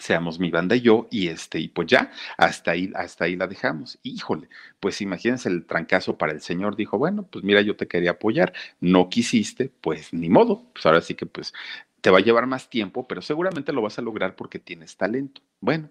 seamos 0.01 0.39
mi 0.39 0.51
banda 0.51 0.77
y 0.77 0.81
yo, 0.83 1.09
y 1.11 1.29
este, 1.29 1.59
y 1.61 1.69
pues 1.69 1.89
ya, 1.89 2.11
hasta 2.39 2.73
ahí, 2.73 2.93
hasta 2.95 3.25
ahí 3.25 3.37
la 3.37 3.47
dejamos. 3.47 3.99
Híjole, 4.03 4.49
pues 4.81 5.01
imagínense 5.01 5.49
el 5.49 5.67
trancazo 5.67 6.17
para 6.19 6.33
el 6.33 6.41
señor, 6.41 6.77
dijo, 6.77 6.99
bueno, 6.99 7.27
pues 7.31 7.45
mira, 7.45 7.61
yo 7.63 7.77
te 7.77 7.89
quería 7.89 8.13
apoyar, 8.13 8.53
no 8.81 9.09
quisiste, 9.09 9.71
pues 9.81 10.13
ni 10.13 10.29
modo, 10.29 10.65
pues 10.73 10.87
ahora 10.87 11.01
sí 11.01 11.15
que 11.15 11.27
pues 11.27 11.53
te 12.01 12.11
va 12.11 12.19
a 12.19 12.21
llevar 12.23 12.47
más 12.47 12.71
tiempo, 12.71 13.07
pero 13.09 13.21
seguramente 13.23 13.73
lo 13.73 13.83
vas 13.83 13.99
a 13.99 14.03
lograr 14.03 14.37
porque 14.37 14.59
tienes 14.61 14.97
talento. 14.97 15.41
Bueno, 15.61 15.89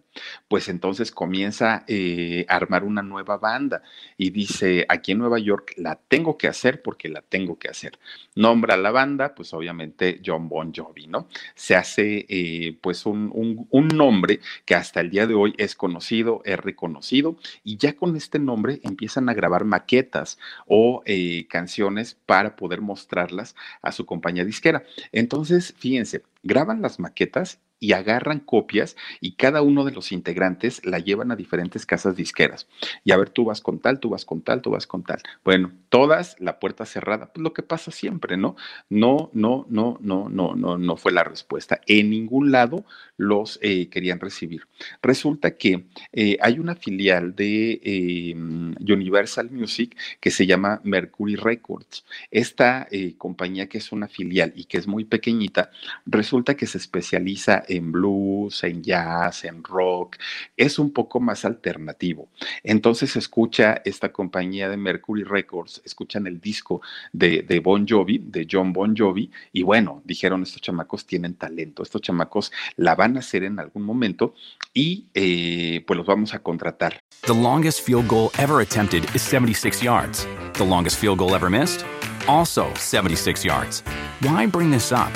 pues 0.47 0.69
entonces 0.69 1.12
comienza 1.12 1.84
eh, 1.88 2.45
a 2.47 2.56
armar 2.56 2.84
una 2.84 3.01
nueva 3.01 3.38
banda 3.38 3.82
y 4.15 4.30
dice, 4.30 4.86
aquí 4.88 5.13
en 5.13 5.17
Nueva 5.17 5.39
York 5.39 5.73
la 5.78 5.95
tengo 5.95 6.38
que 6.38 6.47
hacer 6.47 6.84
porque 6.84 7.10
la 7.10 7.21
tengo 7.23 7.58
que 7.58 7.67
hacer. 7.67 7.97
Nombra 8.36 8.78
la 8.78 8.91
banda, 8.91 9.34
pues 9.34 9.54
obviamente 9.56 10.21
John 10.23 10.49
Bon 10.49 10.71
Jovi, 10.73 11.08
¿no? 11.08 11.28
Se 11.56 11.75
hace 11.75 12.28
eh, 12.30 12.78
pues 12.80 13.08
un, 13.08 13.32
un, 13.34 13.88
nombre 13.88 14.39
que 14.65 14.75
hasta 14.75 15.01
el 15.01 15.10
día 15.10 15.25
de 15.25 15.34
hoy 15.34 15.56
es 15.58 15.75
conocido, 15.75 16.41
es 16.45 16.60
reconocido 16.60 17.38
y 17.63 17.78
ya 17.78 17.95
con 17.95 18.15
este 18.15 18.38
nombre 18.38 18.80
empiezan 18.84 19.30
a 19.30 19.34
grabar 19.34 19.65
maquetas 19.65 20.38
o 20.67 21.01
eh, 21.06 21.47
canciones 21.49 22.17
para 22.25 22.56
poder 22.56 22.82
mostrarlas 22.82 23.56
a 23.82 23.91
su 23.91 24.06
compañía 24.06 24.45
disquera. 24.45 24.84
Entonces, 25.12 25.73
fíjense, 25.78 26.23
graban 26.43 26.82
las 26.82 26.99
maquetas 26.99 27.60
y 27.80 27.94
agarran 27.94 28.40
copias 28.40 28.96
y 29.20 29.34
cada 29.34 29.62
uno 29.62 29.84
de 29.84 29.92
los 29.92 30.12
integrantes 30.12 30.86
la 30.86 31.00
llevan 31.00 31.32
a 31.32 31.36
diferentes 31.36 31.86
casas 31.86 32.16
disqueras. 32.16 32.68
Y 33.04 33.12
a 33.12 33.18
ver, 33.18 33.30
tú 33.30 33.46
vas 33.46 33.62
con 33.62 33.80
tal, 33.80 34.00
tú 34.00 34.10
vas 34.10 34.26
con 34.26 34.42
tal, 34.42 34.62
tú 34.62 34.72
vas 34.72 34.88
con 34.88 35.04
tal. 35.04 35.22
Bueno, 35.44 35.72
todas 35.90 36.36
la 36.40 36.60
puerta 36.60 36.86
cerrada, 36.86 37.32
pues 37.34 37.44
lo 37.44 37.54
que 37.54 37.64
pasa 37.64 37.92
siempre, 37.92 38.38
¿no? 38.38 38.56
No, 38.90 39.30
no, 39.34 39.66
no, 39.70 39.98
no, 40.02 40.30
no, 40.30 40.56
no, 40.56 40.78
no 40.78 40.98
fue 40.98 41.12
la 41.12 41.24
respuesta. 41.24 41.82
En 41.88 42.10
ningún 42.10 42.52
lado 42.52 42.86
los 43.18 43.60
eh, 43.62 43.90
querían 43.90 44.20
recibir. 44.20 44.68
Resulta 45.02 45.56
que 45.56 45.86
eh, 46.12 46.38
hay 46.42 46.60
una 46.60 46.76
filial 46.76 47.36
de 47.36 47.80
em, 47.84 48.76
Universal 48.80 49.52
Music 49.52 49.96
que 50.20 50.32
se 50.32 50.46
llama 50.46 50.82
Mercury 50.84 51.36
Records. 51.36 52.06
Esta 52.32 52.88
eh, 52.92 53.16
compañía 53.18 53.68
que 53.68 53.78
es 53.78 53.92
una 53.92 54.08
filial 54.08 54.54
y 54.56 54.66
que 54.66 54.78
es 54.78 54.88
muy 54.88 55.06
pequeñita, 55.06 55.72
resulta 56.06 56.56
que 56.56 56.68
se 56.68 56.78
especializa 56.78 57.64
en 57.67 57.91
blues, 57.91 58.63
en 58.63 58.84
jazz, 58.84 59.45
en 59.45 59.63
rock, 59.63 60.17
es 60.56 60.80
un 60.80 60.91
poco 60.91 61.19
más 61.19 61.45
alternativo. 61.45 62.30
Entonces 62.63 63.15
escucha 63.15 63.82
esta 63.86 64.12
compañía 64.12 64.69
de 64.69 64.78
Mercury 64.78 65.23
Records, 65.23 65.82
escuchan 65.86 66.28
el 66.28 66.39
disco 66.39 66.82
de, 67.12 67.43
de 67.43 67.60
Bon 67.60 67.86
Jovi, 67.88 68.19
de 68.19 68.47
John 68.49 68.73
Bon 68.73 68.95
Jovi, 68.95 69.32
y 69.54 69.63
bueno, 69.63 70.01
dijeron, 70.06 70.43
estos 70.43 70.62
chamacos 70.62 71.06
tienen 71.06 71.36
talento, 71.36 71.84
estos 71.84 72.01
chamacos 72.01 72.51
la 72.75 72.95
van 72.95 73.17
a 73.17 73.19
hacer 73.19 73.43
en 73.43 73.60
algún 73.60 73.84
momento 73.84 74.36
y 74.73 75.08
eh, 75.13 75.84
pues 75.86 75.97
los 75.97 76.06
vamos 76.06 76.34
a 76.34 76.39
contratar. 76.39 76.99
The 77.21 77.34
longest 77.34 77.82
field 77.82 78.08
goal 78.08 78.30
ever 78.38 78.62
attempted 78.62 79.04
is 79.15 79.21
76 79.21 79.82
yards. 79.82 80.28
The 80.54 80.65
longest 80.65 80.97
field 80.97 81.19
goal 81.19 81.34
ever 81.34 81.49
missed? 81.49 81.86
Also 82.28 82.67
76 82.75 83.43
yards. 83.43 83.84
Why 84.21 84.47
bring 84.47 84.71
this 84.71 84.91
up? 84.91 85.12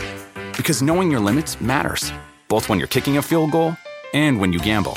Because 0.58 0.84
knowing 0.84 1.12
your 1.12 1.22
limits 1.22 1.60
matters 1.62 2.12
both 2.50 2.68
when 2.68 2.80
you're 2.80 2.88
kicking 2.88 3.18
a 3.18 3.22
field 3.22 3.52
goal 3.52 3.78
and 4.14 4.40
when 4.40 4.52
you 4.52 4.60
gamble. 4.60 4.94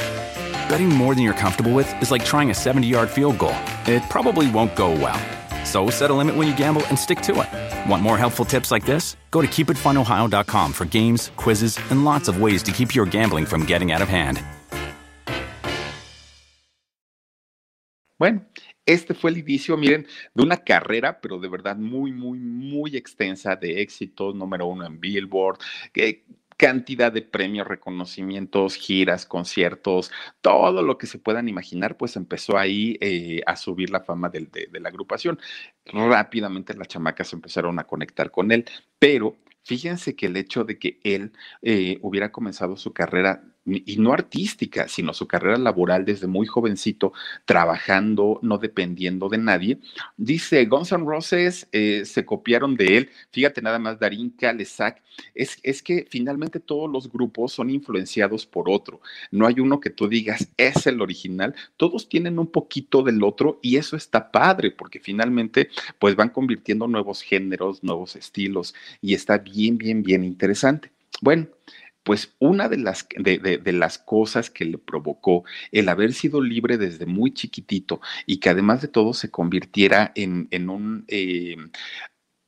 Betting 0.68 0.88
more 0.88 1.14
than 1.14 1.22
you're 1.22 1.34
comfortable 1.34 1.72
with 1.72 1.88
is 2.02 2.10
like 2.10 2.24
trying 2.24 2.50
a 2.50 2.54
70 2.54 2.86
yard 2.86 3.08
field 3.10 3.38
goal. 3.38 3.54
It 3.86 4.02
probably 4.08 4.50
won't 4.50 4.74
go 4.74 4.90
well. 4.90 5.20
So 5.64 5.90
set 5.90 6.10
a 6.10 6.14
limit 6.14 6.34
when 6.34 6.48
you 6.48 6.56
gamble 6.56 6.82
and 6.88 6.98
stick 6.98 7.20
to 7.22 7.32
it. 7.42 7.90
Want 7.90 8.02
more 8.02 8.18
helpful 8.18 8.44
tips 8.44 8.70
like 8.70 8.84
this? 8.84 9.16
Go 9.30 9.40
to 9.42 9.48
keepitfunohio.com 9.48 10.72
for 10.72 10.84
games, 10.86 11.30
quizzes, 11.36 11.78
and 11.90 12.04
lots 12.04 12.28
of 12.28 12.40
ways 12.40 12.62
to 12.64 12.72
keep 12.72 12.94
your 12.94 13.06
gambling 13.06 13.46
from 13.46 13.64
getting 13.64 13.92
out 13.92 14.02
of 14.02 14.08
hand. 14.08 14.42
Bueno, 18.18 18.42
este 18.86 19.14
fue 19.14 19.30
el 19.30 19.38
inicio, 19.38 19.76
miren, 19.76 20.06
de 20.32 20.42
una 20.44 20.56
carrera, 20.56 21.20
pero 21.20 21.40
de 21.40 21.48
verdad 21.48 21.76
muy, 21.76 22.12
muy, 22.12 22.38
muy 22.38 22.96
extensa 22.96 23.56
de 23.56 23.82
éxitos, 23.82 24.32
número 24.36 24.66
uno 24.66 24.86
en 24.86 25.00
Billboard, 25.00 25.58
que 25.92 26.24
cantidad 26.62 27.10
de 27.10 27.22
premios, 27.22 27.66
reconocimientos, 27.66 28.76
giras, 28.76 29.26
conciertos, 29.26 30.12
todo 30.40 30.80
lo 30.82 30.96
que 30.96 31.08
se 31.08 31.18
puedan 31.18 31.48
imaginar, 31.48 31.96
pues 31.96 32.14
empezó 32.14 32.56
ahí 32.56 32.96
eh, 33.00 33.40
a 33.46 33.56
subir 33.56 33.90
la 33.90 33.98
fama 34.04 34.28
de, 34.28 34.46
de 34.70 34.80
la 34.80 34.88
agrupación. 34.90 35.40
Rápidamente 35.86 36.74
las 36.74 36.86
chamacas 36.86 37.32
empezaron 37.32 37.80
a 37.80 37.84
conectar 37.84 38.30
con 38.30 38.52
él, 38.52 38.64
pero 39.00 39.36
Fíjense 39.64 40.16
que 40.16 40.26
el 40.26 40.36
hecho 40.36 40.64
de 40.64 40.76
que 40.78 40.98
él 41.04 41.32
eh, 41.62 41.98
hubiera 42.02 42.32
comenzado 42.32 42.76
su 42.76 42.92
carrera 42.92 43.44
y 43.64 43.96
no 43.98 44.12
artística, 44.12 44.88
sino 44.88 45.14
su 45.14 45.26
carrera 45.26 45.56
laboral 45.56 46.04
desde 46.04 46.26
muy 46.26 46.46
jovencito, 46.46 47.12
trabajando, 47.44 48.40
no 48.42 48.58
dependiendo 48.58 49.28
de 49.28 49.38
nadie. 49.38 49.78
Dice, 50.16 50.64
Guns 50.66 50.92
N' 50.92 51.04
Roses 51.04 51.68
eh, 51.72 52.02
se 52.04 52.24
copiaron 52.24 52.76
de 52.76 52.96
él. 52.96 53.10
Fíjate 53.30 53.62
nada 53.62 53.78
más, 53.78 53.98
Darín 53.98 54.30
Kalesak. 54.30 55.02
Es, 55.34 55.58
es 55.62 55.82
que 55.82 56.06
finalmente 56.08 56.58
todos 56.58 56.90
los 56.90 57.10
grupos 57.10 57.52
son 57.52 57.70
influenciados 57.70 58.46
por 58.46 58.68
otro. 58.68 59.00
No 59.30 59.46
hay 59.46 59.60
uno 59.60 59.78
que 59.80 59.90
tú 59.90 60.08
digas, 60.08 60.48
es 60.56 60.86
el 60.86 61.00
original. 61.00 61.54
Todos 61.76 62.08
tienen 62.08 62.38
un 62.38 62.46
poquito 62.46 63.02
del 63.02 63.22
otro 63.22 63.58
y 63.62 63.76
eso 63.76 63.96
está 63.96 64.30
padre 64.30 64.70
porque 64.70 65.00
finalmente 65.00 65.68
pues 65.98 66.16
van 66.16 66.30
convirtiendo 66.30 66.88
nuevos 66.88 67.22
géneros, 67.22 67.84
nuevos 67.84 68.16
estilos 68.16 68.74
y 69.00 69.14
está 69.14 69.38
bien, 69.38 69.78
bien, 69.78 70.02
bien 70.02 70.24
interesante. 70.24 70.90
Bueno, 71.20 71.46
pues 72.02 72.34
una 72.38 72.68
de 72.68 72.78
las, 72.78 73.06
de, 73.16 73.72
las 73.72 73.98
cosas 73.98 74.50
que 74.50 74.64
le 74.64 74.78
provocó 74.78 75.44
el 75.70 75.88
haber 75.88 76.12
sido 76.12 76.40
libre 76.40 76.78
desde 76.78 77.06
muy 77.06 77.32
chiquitito 77.32 78.00
y 78.26 78.38
que 78.38 78.50
además 78.50 78.82
de 78.82 78.88
todo 78.88 79.14
se 79.14 79.30
convirtiera 79.30 80.12
en, 80.14 80.48
un, 80.68 81.04
eh, 81.08 81.56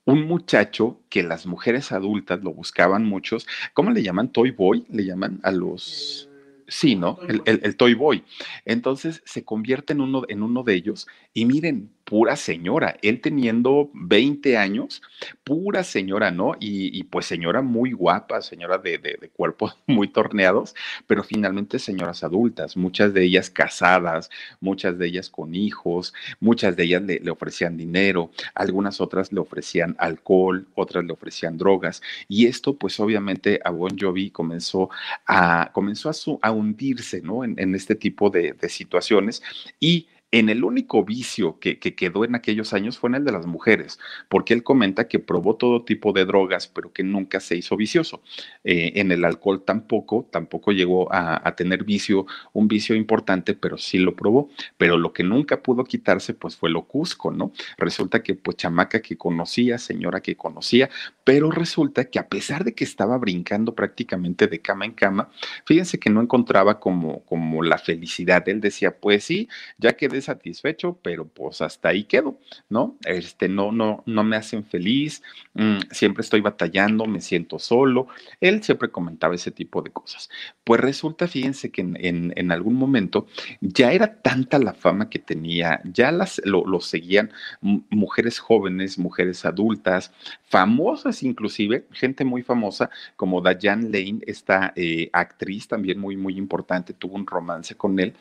un 0.04 0.26
muchacho 0.26 1.00
que 1.08 1.22
las 1.22 1.46
mujeres 1.46 1.92
adultas 1.92 2.42
lo 2.42 2.52
buscaban 2.52 3.04
muchos, 3.04 3.46
¿cómo 3.72 3.90
le 3.90 4.02
llaman? 4.02 4.32
Toy 4.32 4.50
Boy, 4.50 4.86
le 4.90 5.04
llaman 5.04 5.40
a 5.42 5.52
los 5.52 6.28
Sí, 6.66 6.96
¿no? 6.96 7.18
El, 7.28 7.42
el, 7.44 7.76
Toy 7.76 7.94
Boy. 7.94 8.24
Entonces 8.64 9.22
se 9.26 9.44
convierte 9.44 9.92
en 9.92 10.00
uno, 10.00 10.22
en 10.28 10.42
uno 10.42 10.62
de 10.62 10.74
ellos 10.74 11.06
y 11.34 11.44
miren, 11.44 11.92
pura 12.04 12.36
señora, 12.36 12.96
él 13.02 13.20
teniendo 13.20 13.90
20 13.94 14.56
años, 14.58 15.02
pura 15.42 15.84
señora, 15.84 16.30
¿no? 16.30 16.54
Y, 16.60 17.02
pues 17.04 17.26
señora 17.26 17.62
muy 17.62 17.92
guapa, 17.92 18.42
señora 18.42 18.78
de, 18.78 18.98
de, 18.98 19.30
cuerpos 19.30 19.78
muy 19.86 20.08
torneados, 20.08 20.74
pero 21.06 21.24
finalmente 21.24 21.78
señoras 21.78 22.22
adultas, 22.22 22.76
muchas 22.76 23.14
de 23.14 23.24
ellas 23.24 23.50
casadas, 23.50 24.30
muchas 24.60 24.98
de 24.98 25.06
ellas 25.06 25.30
con 25.30 25.54
hijos, 25.54 26.12
muchas 26.40 26.76
de 26.76 26.84
ellas 26.84 27.02
le, 27.02 27.30
ofrecían 27.30 27.76
dinero, 27.76 28.30
algunas 28.54 29.00
otras 29.00 29.32
le 29.32 29.40
ofrecían 29.40 29.96
alcohol, 29.98 30.66
otras 30.74 31.04
le 31.04 31.12
ofrecían 31.12 31.56
drogas, 31.56 32.02
y 32.28 32.46
esto 32.46 32.76
pues 32.76 33.00
obviamente 33.00 33.60
a 33.64 33.70
Bon 33.70 33.96
Jovi 33.98 34.30
comenzó 34.30 34.90
a, 35.26 35.70
comenzó 35.72 36.10
a, 36.10 36.12
su, 36.12 36.38
a 36.42 36.52
hundirse, 36.52 37.22
¿no? 37.22 37.44
En, 37.44 37.54
en 37.58 37.74
este 37.74 37.94
tipo 37.94 38.30
de, 38.30 38.52
de 38.52 38.68
situaciones 38.68 39.42
y 39.80 40.06
en 40.34 40.48
el 40.48 40.64
único 40.64 41.04
vicio 41.04 41.60
que, 41.60 41.78
quedó 41.78 42.24
en 42.24 42.34
aquellos 42.34 42.72
años 42.72 42.98
fue 42.98 43.08
en 43.08 43.14
el 43.14 43.24
de 43.24 43.30
las 43.30 43.46
mujeres, 43.46 44.00
porque 44.28 44.52
él 44.52 44.64
comenta 44.64 45.06
que 45.06 45.20
probó 45.20 45.54
todo 45.54 45.84
tipo 45.84 46.12
de 46.12 46.24
drogas, 46.24 46.66
pero 46.66 46.92
que 46.92 47.04
nunca 47.04 47.38
se 47.38 47.54
hizo 47.54 47.76
vicioso. 47.76 48.20
Eh, 48.64 48.94
en 48.96 49.12
el 49.12 49.24
alcohol 49.24 49.62
tampoco, 49.64 50.26
tampoco 50.32 50.72
llegó 50.72 51.06
a, 51.12 51.54
tener 51.54 51.84
vicio, 51.84 52.26
un 52.52 52.66
vicio 52.66 52.96
importante, 52.96 53.54
pero 53.54 53.78
sí 53.78 53.98
lo 53.98 54.16
probó. 54.16 54.50
Pero 54.76 54.98
lo 54.98 55.12
que 55.12 55.22
nunca 55.22 55.62
pudo 55.62 55.84
quitarse, 55.84 56.34
pues 56.34 56.56
fue 56.56 56.68
lo 56.68 56.82
cusco, 56.82 57.30
¿no? 57.30 57.52
Resulta 57.78 58.24
que, 58.24 58.34
pues, 58.34 58.56
chamaca 58.56 59.00
que 59.02 59.16
conocía, 59.16 59.78
señora 59.78 60.20
que 60.20 60.34
conocía, 60.34 60.90
pero 61.22 61.52
resulta 61.52 62.06
que 62.06 62.18
a 62.18 62.28
pesar 62.28 62.64
de 62.64 62.74
que 62.74 62.82
estaba 62.82 63.16
brincando 63.18 63.76
prácticamente 63.76 64.48
de 64.48 64.60
cama 64.60 64.84
en 64.84 64.94
cama, 64.94 65.30
fíjense 65.64 66.00
que 66.00 66.10
no 66.10 66.20
encontraba 66.20 66.80
como, 66.80 67.20
como 67.24 67.62
la 67.62 67.78
felicidad. 67.78 68.48
Él 68.48 68.60
decía, 68.60 68.98
pues 68.98 69.22
sí, 69.22 69.48
ya 69.78 69.92
quedé 69.92 70.23
satisfecho, 70.24 70.98
pero 71.02 71.26
pues 71.26 71.60
hasta 71.60 71.90
ahí 71.90 72.04
quedo, 72.04 72.38
¿no? 72.68 72.96
Este, 73.04 73.48
no, 73.48 73.72
no, 73.72 74.02
no 74.06 74.24
me 74.24 74.37
hacen 74.37 74.64
feliz, 74.64 75.22
mm, 75.54 75.78
siempre 75.90 76.22
estoy 76.22 76.40
batallando, 76.40 77.06
me 77.06 77.20
siento 77.20 77.58
solo. 77.58 78.08
Él 78.40 78.62
siempre 78.62 78.90
comentaba 78.90 79.34
ese 79.34 79.50
tipo 79.50 79.82
de 79.82 79.90
cosas. 79.90 80.28
Pues 80.64 80.80
resulta, 80.80 81.28
fíjense 81.28 81.70
que 81.70 81.82
en, 81.82 82.32
en, 82.37 82.52
algún 82.52 82.74
momento 82.74 83.26
ya 83.60 83.92
era 83.92 84.20
tanta 84.20 84.58
la 84.58 84.74
fama 84.74 85.08
que 85.08 85.18
tenía, 85.18 85.80
ya 85.84 86.12
las, 86.12 86.40
lo, 86.44 86.66
lo 86.66 86.80
seguían 86.80 87.32
mujeres 87.60 88.38
jóvenes, 88.38 88.98
mujeres 88.98 89.44
adultas, 89.44 90.12
famosas 90.44 91.22
inclusive, 91.22 91.87
gente 91.92 92.24
muy 92.24 92.42
famosa 92.42 92.90
como 93.16 93.40
Diane 93.40 93.84
Lane, 93.84 94.20
esta 94.26 94.72
eh, 94.76 95.10
actriz 95.12 95.68
también 95.68 95.98
muy, 95.98 96.16
muy 96.16 96.37
importante, 96.37 96.94
tuvo 96.94 97.16
un 97.16 97.26
romance 97.26 97.74
con 97.74 97.98
él. 97.98 98.14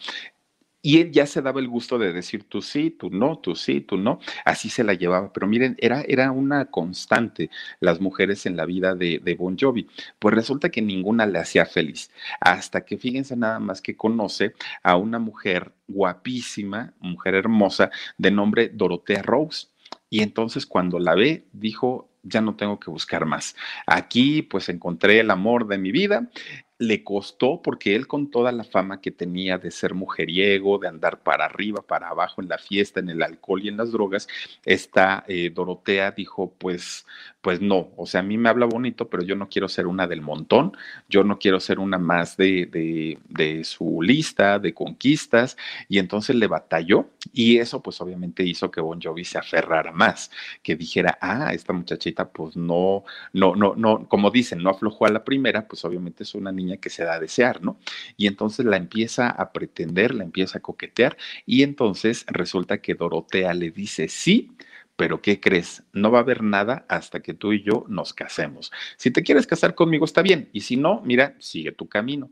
Y 0.85 0.99
él 0.99 1.11
ya 1.11 1.25
se 1.25 1.41
daba 1.41 1.61
el 1.61 1.69
gusto 1.69 1.97
de 1.97 2.11
decir 2.11 2.43
tú 2.43 2.61
sí, 2.61 2.91
tú 2.91 3.09
no, 3.09 3.39
tú 3.39 3.55
sí, 3.55 3.79
tú 3.79 3.95
no. 3.95 4.19
Así 4.43 4.69
se 4.69 4.83
la 4.83 4.93
llevaba. 4.93 5.31
Pero 5.31 5.47
miren, 5.47 5.77
era, 5.79 6.01
era 6.01 6.29
una 6.33 6.65
constante 6.65 7.49
las 7.79 8.01
mujeres 8.01 8.45
en 8.45 8.57
la 8.57 8.65
vida 8.65 8.93
de, 8.93 9.21
de 9.23 9.35
Bon 9.35 9.57
Jovi. 9.57 9.87
Pues 10.19 10.35
resulta 10.35 10.69
que 10.69 10.81
ninguna 10.81 11.25
le 11.25 11.39
hacía 11.39 11.65
feliz. 11.65 12.11
Hasta 12.41 12.83
que 12.83 12.97
fíjense 12.97 13.37
nada 13.37 13.59
más 13.59 13.81
que 13.81 13.95
conoce 13.95 14.55
a 14.83 14.97
una 14.97 15.19
mujer 15.19 15.71
guapísima, 15.87 16.93
mujer 16.99 17.35
hermosa, 17.35 17.89
de 18.17 18.31
nombre 18.31 18.67
Dorotea 18.67 19.21
Rose. 19.21 19.67
Y 20.09 20.21
entonces 20.21 20.65
cuando 20.65 20.99
la 20.99 21.15
ve, 21.15 21.45
dijo, 21.53 22.09
ya 22.23 22.41
no 22.41 22.55
tengo 22.55 22.77
que 22.79 22.89
buscar 22.89 23.25
más. 23.25 23.55
Aquí 23.85 24.41
pues 24.41 24.67
encontré 24.67 25.21
el 25.21 25.31
amor 25.31 25.67
de 25.67 25.77
mi 25.77 25.91
vida 25.91 26.29
le 26.87 27.03
costó 27.03 27.61
porque 27.61 27.95
él 27.95 28.07
con 28.07 28.29
toda 28.29 28.51
la 28.51 28.63
fama 28.63 29.01
que 29.01 29.11
tenía 29.11 29.57
de 29.57 29.71
ser 29.71 29.93
mujeriego, 29.93 30.77
de 30.77 30.87
andar 30.87 31.23
para 31.23 31.45
arriba, 31.45 31.81
para 31.81 32.09
abajo 32.09 32.41
en 32.41 32.49
la 32.49 32.57
fiesta, 32.57 32.99
en 32.99 33.09
el 33.09 33.23
alcohol 33.23 33.63
y 33.63 33.69
en 33.69 33.77
las 33.77 33.91
drogas, 33.91 34.27
esta 34.65 35.23
eh, 35.27 35.51
Dorotea 35.53 36.11
dijo, 36.11 36.53
pues, 36.57 37.05
pues 37.41 37.61
no, 37.61 37.91
o 37.97 38.05
sea, 38.05 38.21
a 38.21 38.23
mí 38.23 38.37
me 38.37 38.49
habla 38.49 38.65
bonito, 38.65 39.09
pero 39.09 39.23
yo 39.23 39.35
no 39.35 39.49
quiero 39.49 39.67
ser 39.67 39.87
una 39.87 40.07
del 40.07 40.21
montón, 40.21 40.73
yo 41.09 41.23
no 41.23 41.39
quiero 41.39 41.59
ser 41.59 41.79
una 41.79 41.97
más 41.97 42.37
de, 42.37 42.65
de, 42.65 43.19
de 43.29 43.63
su 43.63 44.01
lista 44.01 44.59
de 44.59 44.73
conquistas, 44.73 45.57
y 45.87 45.99
entonces 45.99 46.35
le 46.35 46.47
batalló, 46.47 47.09
y 47.33 47.57
eso 47.57 47.81
pues 47.81 47.99
obviamente 48.01 48.43
hizo 48.43 48.71
que 48.71 48.81
Bon 48.81 49.01
Jovi 49.01 49.25
se 49.25 49.37
aferrara 49.37 49.91
más, 49.91 50.31
que 50.61 50.75
dijera, 50.75 51.17
ah, 51.21 51.53
esta 51.53 51.73
muchachita 51.73 52.29
pues 52.29 52.55
no, 52.55 53.03
no, 53.33 53.55
no, 53.55 53.73
no, 53.75 54.07
como 54.07 54.31
dicen, 54.31 54.61
no 54.63 54.69
aflojó 54.69 55.05
a 55.05 55.09
la 55.09 55.23
primera, 55.23 55.67
pues 55.67 55.83
obviamente 55.85 56.23
es 56.23 56.35
una 56.35 56.51
niña 56.51 56.72
que 56.79 56.89
se 56.89 57.03
da 57.03 57.15
a 57.15 57.19
desear, 57.19 57.61
¿no? 57.61 57.79
Y 58.17 58.27
entonces 58.27 58.65
la 58.65 58.77
empieza 58.77 59.29
a 59.29 59.51
pretender, 59.51 60.13
la 60.13 60.23
empieza 60.23 60.59
a 60.59 60.61
coquetear 60.61 61.17
y 61.45 61.63
entonces 61.63 62.25
resulta 62.27 62.79
que 62.79 62.95
Dorotea 62.95 63.53
le 63.53 63.71
dice 63.71 64.07
sí, 64.07 64.51
pero 64.95 65.21
¿qué 65.21 65.39
crees? 65.39 65.83
No 65.91 66.11
va 66.11 66.19
a 66.19 66.21
haber 66.21 66.43
nada 66.43 66.85
hasta 66.87 67.21
que 67.21 67.33
tú 67.33 67.53
y 67.53 67.63
yo 67.63 67.85
nos 67.89 68.13
casemos. 68.13 68.71
Si 68.97 69.11
te 69.11 69.23
quieres 69.23 69.47
casar 69.47 69.75
conmigo 69.75 70.05
está 70.05 70.21
bien 70.21 70.49
y 70.53 70.61
si 70.61 70.77
no, 70.77 71.01
mira, 71.03 71.35
sigue 71.39 71.71
tu 71.71 71.87
camino 71.87 72.29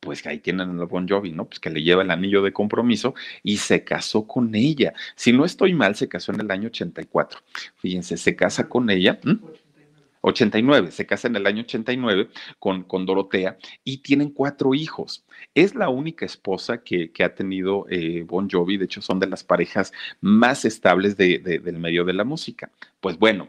pues 0.00 0.26
ahí 0.26 0.38
tienen 0.38 0.80
a 0.80 0.84
Bon 0.84 1.06
Jovi, 1.06 1.32
¿no? 1.32 1.44
Pues 1.44 1.60
que 1.60 1.70
le 1.70 1.82
lleva 1.82 2.02
el 2.02 2.10
anillo 2.10 2.42
de 2.42 2.52
compromiso 2.52 3.14
y 3.42 3.58
se 3.58 3.84
casó 3.84 4.26
con 4.26 4.54
ella. 4.54 4.94
Si 5.14 5.32
no 5.32 5.44
estoy 5.44 5.74
mal, 5.74 5.94
se 5.94 6.08
casó 6.08 6.32
en 6.32 6.40
el 6.40 6.50
año 6.50 6.68
84. 6.68 7.40
Fíjense, 7.76 8.16
se 8.16 8.34
casa 8.34 8.68
con 8.68 8.88
ella. 8.90 9.20
89, 10.22 10.90
se 10.90 11.06
casa 11.06 11.28
en 11.28 11.36
el 11.36 11.46
año 11.46 11.62
89 11.62 12.28
con, 12.58 12.84
con 12.84 13.06
Dorotea 13.06 13.58
y 13.84 13.98
tienen 13.98 14.30
cuatro 14.30 14.74
hijos. 14.74 15.24
Es 15.54 15.74
la 15.74 15.88
única 15.88 16.26
esposa 16.26 16.82
que, 16.82 17.10
que 17.12 17.24
ha 17.24 17.34
tenido 17.34 17.86
eh, 17.88 18.24
Bon 18.26 18.48
Jovi, 18.48 18.76
de 18.76 18.84
hecho 18.84 19.02
son 19.02 19.18
de 19.20 19.26
las 19.26 19.44
parejas 19.44 19.92
más 20.20 20.64
estables 20.64 21.16
de, 21.16 21.38
del 21.38 21.78
medio 21.78 22.04
de 22.04 22.12
la 22.12 22.24
música. 22.24 22.70
Pues 23.00 23.18
bueno, 23.18 23.48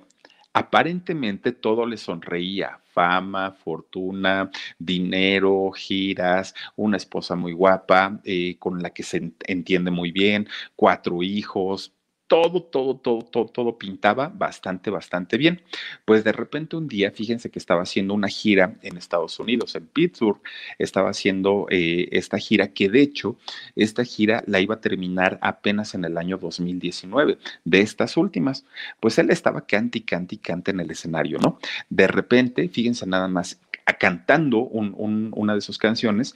aparentemente 0.53 1.51
todo 1.51 1.85
le 1.85 1.97
sonreía, 1.97 2.79
fama, 2.93 3.51
fortuna, 3.51 4.49
dinero, 4.77 5.71
giras, 5.71 6.53
una 6.75 6.97
esposa 6.97 7.35
muy 7.35 7.53
guapa, 7.53 8.19
eh, 8.23 8.57
con 8.59 8.81
la 8.81 8.91
que 8.91 9.03
se 9.03 9.31
entiende 9.47 9.91
muy 9.91 10.11
bien, 10.11 10.47
cuatro 10.75 11.23
hijos, 11.23 11.93
todo, 12.31 12.63
todo, 12.63 12.95
todo, 12.95 13.23
todo, 13.23 13.45
todo 13.47 13.77
pintaba 13.77 14.29
bastante, 14.33 14.89
bastante 14.89 15.35
bien. 15.35 15.61
Pues 16.05 16.23
de 16.23 16.31
repente 16.31 16.77
un 16.77 16.87
día, 16.87 17.11
fíjense 17.11 17.51
que 17.51 17.59
estaba 17.59 17.81
haciendo 17.81 18.13
una 18.13 18.29
gira 18.29 18.75
en 18.83 18.95
Estados 18.95 19.37
Unidos, 19.37 19.75
en 19.75 19.85
Pittsburgh, 19.87 20.39
estaba 20.79 21.09
haciendo 21.09 21.67
eh, 21.69 22.07
esta 22.13 22.37
gira 22.37 22.69
que 22.69 22.87
de 22.87 23.01
hecho, 23.01 23.35
esta 23.75 24.05
gira 24.05 24.45
la 24.47 24.61
iba 24.61 24.75
a 24.75 24.79
terminar 24.79 25.39
apenas 25.41 25.93
en 25.93 26.05
el 26.05 26.17
año 26.17 26.37
2019, 26.37 27.37
de 27.65 27.81
estas 27.81 28.15
últimas. 28.15 28.63
Pues 29.01 29.19
él 29.19 29.29
estaba 29.29 29.65
cante 29.65 29.97
y 29.97 30.37
cante 30.37 30.71
en 30.71 30.79
el 30.79 30.89
escenario, 30.89 31.37
¿no? 31.37 31.59
De 31.89 32.07
repente, 32.07 32.69
fíjense 32.69 33.05
nada 33.07 33.27
más, 33.27 33.59
cantando 33.99 34.59
una 34.59 35.53
de 35.53 35.59
sus 35.59 35.77
canciones, 35.77 36.33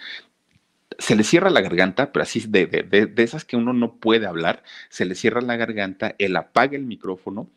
se 1.00 1.16
le 1.16 1.24
cierra 1.24 1.50
la 1.50 1.62
garganta, 1.62 2.12
pero 2.12 2.24
así 2.24 2.42
de, 2.48 2.68
de, 2.68 3.06
de, 3.08 3.24
esas 3.24 3.46
que 3.46 3.58
uno 3.58 3.74
no 3.74 3.96
puede 3.98 4.28
hablar, 4.28 4.64
se 4.90 5.06
le 5.06 5.16
cierra 5.16 5.42
la 5.42 5.58
garganta, 5.58 6.16
él 6.20 6.36
apaga 6.36 6.76
el 6.76 6.86
micrófono, 6.86 7.50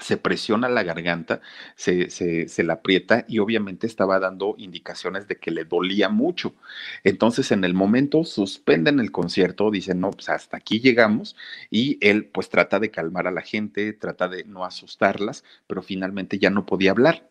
se 0.00 0.16
presiona 0.16 0.68
la 0.68 0.84
garganta, 0.84 1.40
se, 1.74 2.10
se, 2.10 2.48
se, 2.48 2.62
la 2.62 2.74
aprieta 2.74 3.24
y 3.28 3.40
obviamente 3.40 3.86
estaba 3.86 4.20
dando 4.20 4.54
indicaciones 4.56 5.26
de 5.26 5.38
que 5.38 5.50
le 5.50 5.64
dolía 5.64 6.08
mucho. 6.08 6.54
Entonces 7.02 7.50
en 7.50 7.64
el 7.64 7.74
momento 7.74 8.24
suspenden 8.24 9.00
el 9.00 9.10
concierto, 9.10 9.70
dicen, 9.72 10.00
no, 10.00 10.12
pues 10.12 10.28
hasta 10.28 10.56
aquí 10.56 10.80
llegamos 10.80 11.36
y 11.68 11.98
él 12.00 12.26
pues 12.26 12.48
trata 12.48 12.78
de 12.78 12.92
calmar 12.92 13.26
a 13.26 13.32
la 13.32 13.42
gente, 13.42 13.92
trata 13.92 14.28
de 14.28 14.44
no 14.44 14.64
asustarlas, 14.64 15.44
pero 15.66 15.82
finalmente 15.82 16.38
ya 16.38 16.50
no 16.50 16.64
podía 16.64 16.92
hablar 16.92 17.28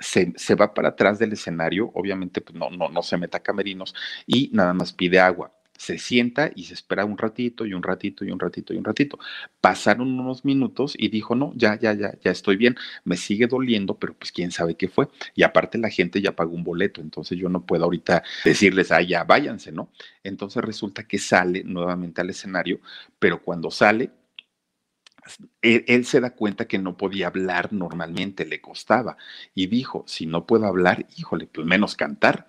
se, 0.00 0.54
va 0.54 0.74
para 0.74 0.88
atrás 0.88 1.18
del 1.18 1.34
escenario, 1.34 1.90
obviamente 1.94 2.40
pues 2.40 2.56
no, 2.56 2.70
no, 2.70 2.88
no 2.88 3.02
se 3.02 3.16
meta 3.18 3.38
a 3.38 3.42
camerinos 3.42 3.94
y 4.26 4.50
nada 4.52 4.72
más 4.72 4.92
pide 4.92 5.20
agua. 5.20 5.52
Se 5.76 5.96
sienta 5.96 6.50
y 6.54 6.64
se 6.64 6.74
espera 6.74 7.06
un 7.06 7.16
ratito 7.16 7.64
y 7.64 7.72
un 7.72 7.82
ratito 7.82 8.22
y 8.26 8.30
un 8.30 8.38
ratito 8.38 8.74
y 8.74 8.76
un 8.76 8.84
ratito. 8.84 9.18
Pasaron 9.62 10.18
unos 10.20 10.44
minutos 10.44 10.94
y 10.98 11.08
dijo, 11.08 11.34
no, 11.34 11.52
ya, 11.54 11.78
ya, 11.78 11.94
ya, 11.94 12.12
ya 12.22 12.30
estoy 12.30 12.56
bien, 12.56 12.76
me 13.04 13.16
sigue 13.16 13.46
doliendo, 13.46 13.98
pero 13.98 14.12
pues 14.12 14.30
quién 14.30 14.50
sabe 14.50 14.74
qué 14.74 14.88
fue. 14.88 15.08
Y 15.34 15.42
aparte 15.42 15.78
la 15.78 15.88
gente 15.88 16.20
ya 16.20 16.36
pagó 16.36 16.54
un 16.54 16.64
boleto, 16.64 17.00
entonces 17.00 17.38
yo 17.38 17.48
no 17.48 17.64
puedo 17.64 17.84
ahorita 17.84 18.22
decirles, 18.44 18.92
ah, 18.92 19.00
ya 19.00 19.24
váyanse, 19.24 19.72
¿no? 19.72 19.90
Entonces 20.22 20.62
resulta 20.62 21.04
que 21.04 21.18
sale 21.18 21.64
nuevamente 21.64 22.20
al 22.20 22.28
escenario, 22.28 22.80
pero 23.18 23.42
cuando 23.42 23.70
sale, 23.70 24.10
él, 25.62 26.04
se 26.04 26.20
da 26.20 26.30
cuenta 26.34 26.66
que 26.66 26.78
no 26.78 26.96
podía 26.96 27.28
hablar 27.28 27.72
normalmente, 27.72 28.44
le 28.44 28.60
costaba. 28.60 29.16
Y 29.54 29.66
dijo, 29.66 30.04
si 30.06 30.26
no 30.26 30.46
puedo 30.46 30.66
hablar, 30.66 31.06
híjole, 31.16 31.46
pues 31.46 31.66
menos 31.66 31.96
cantar. 31.96 32.48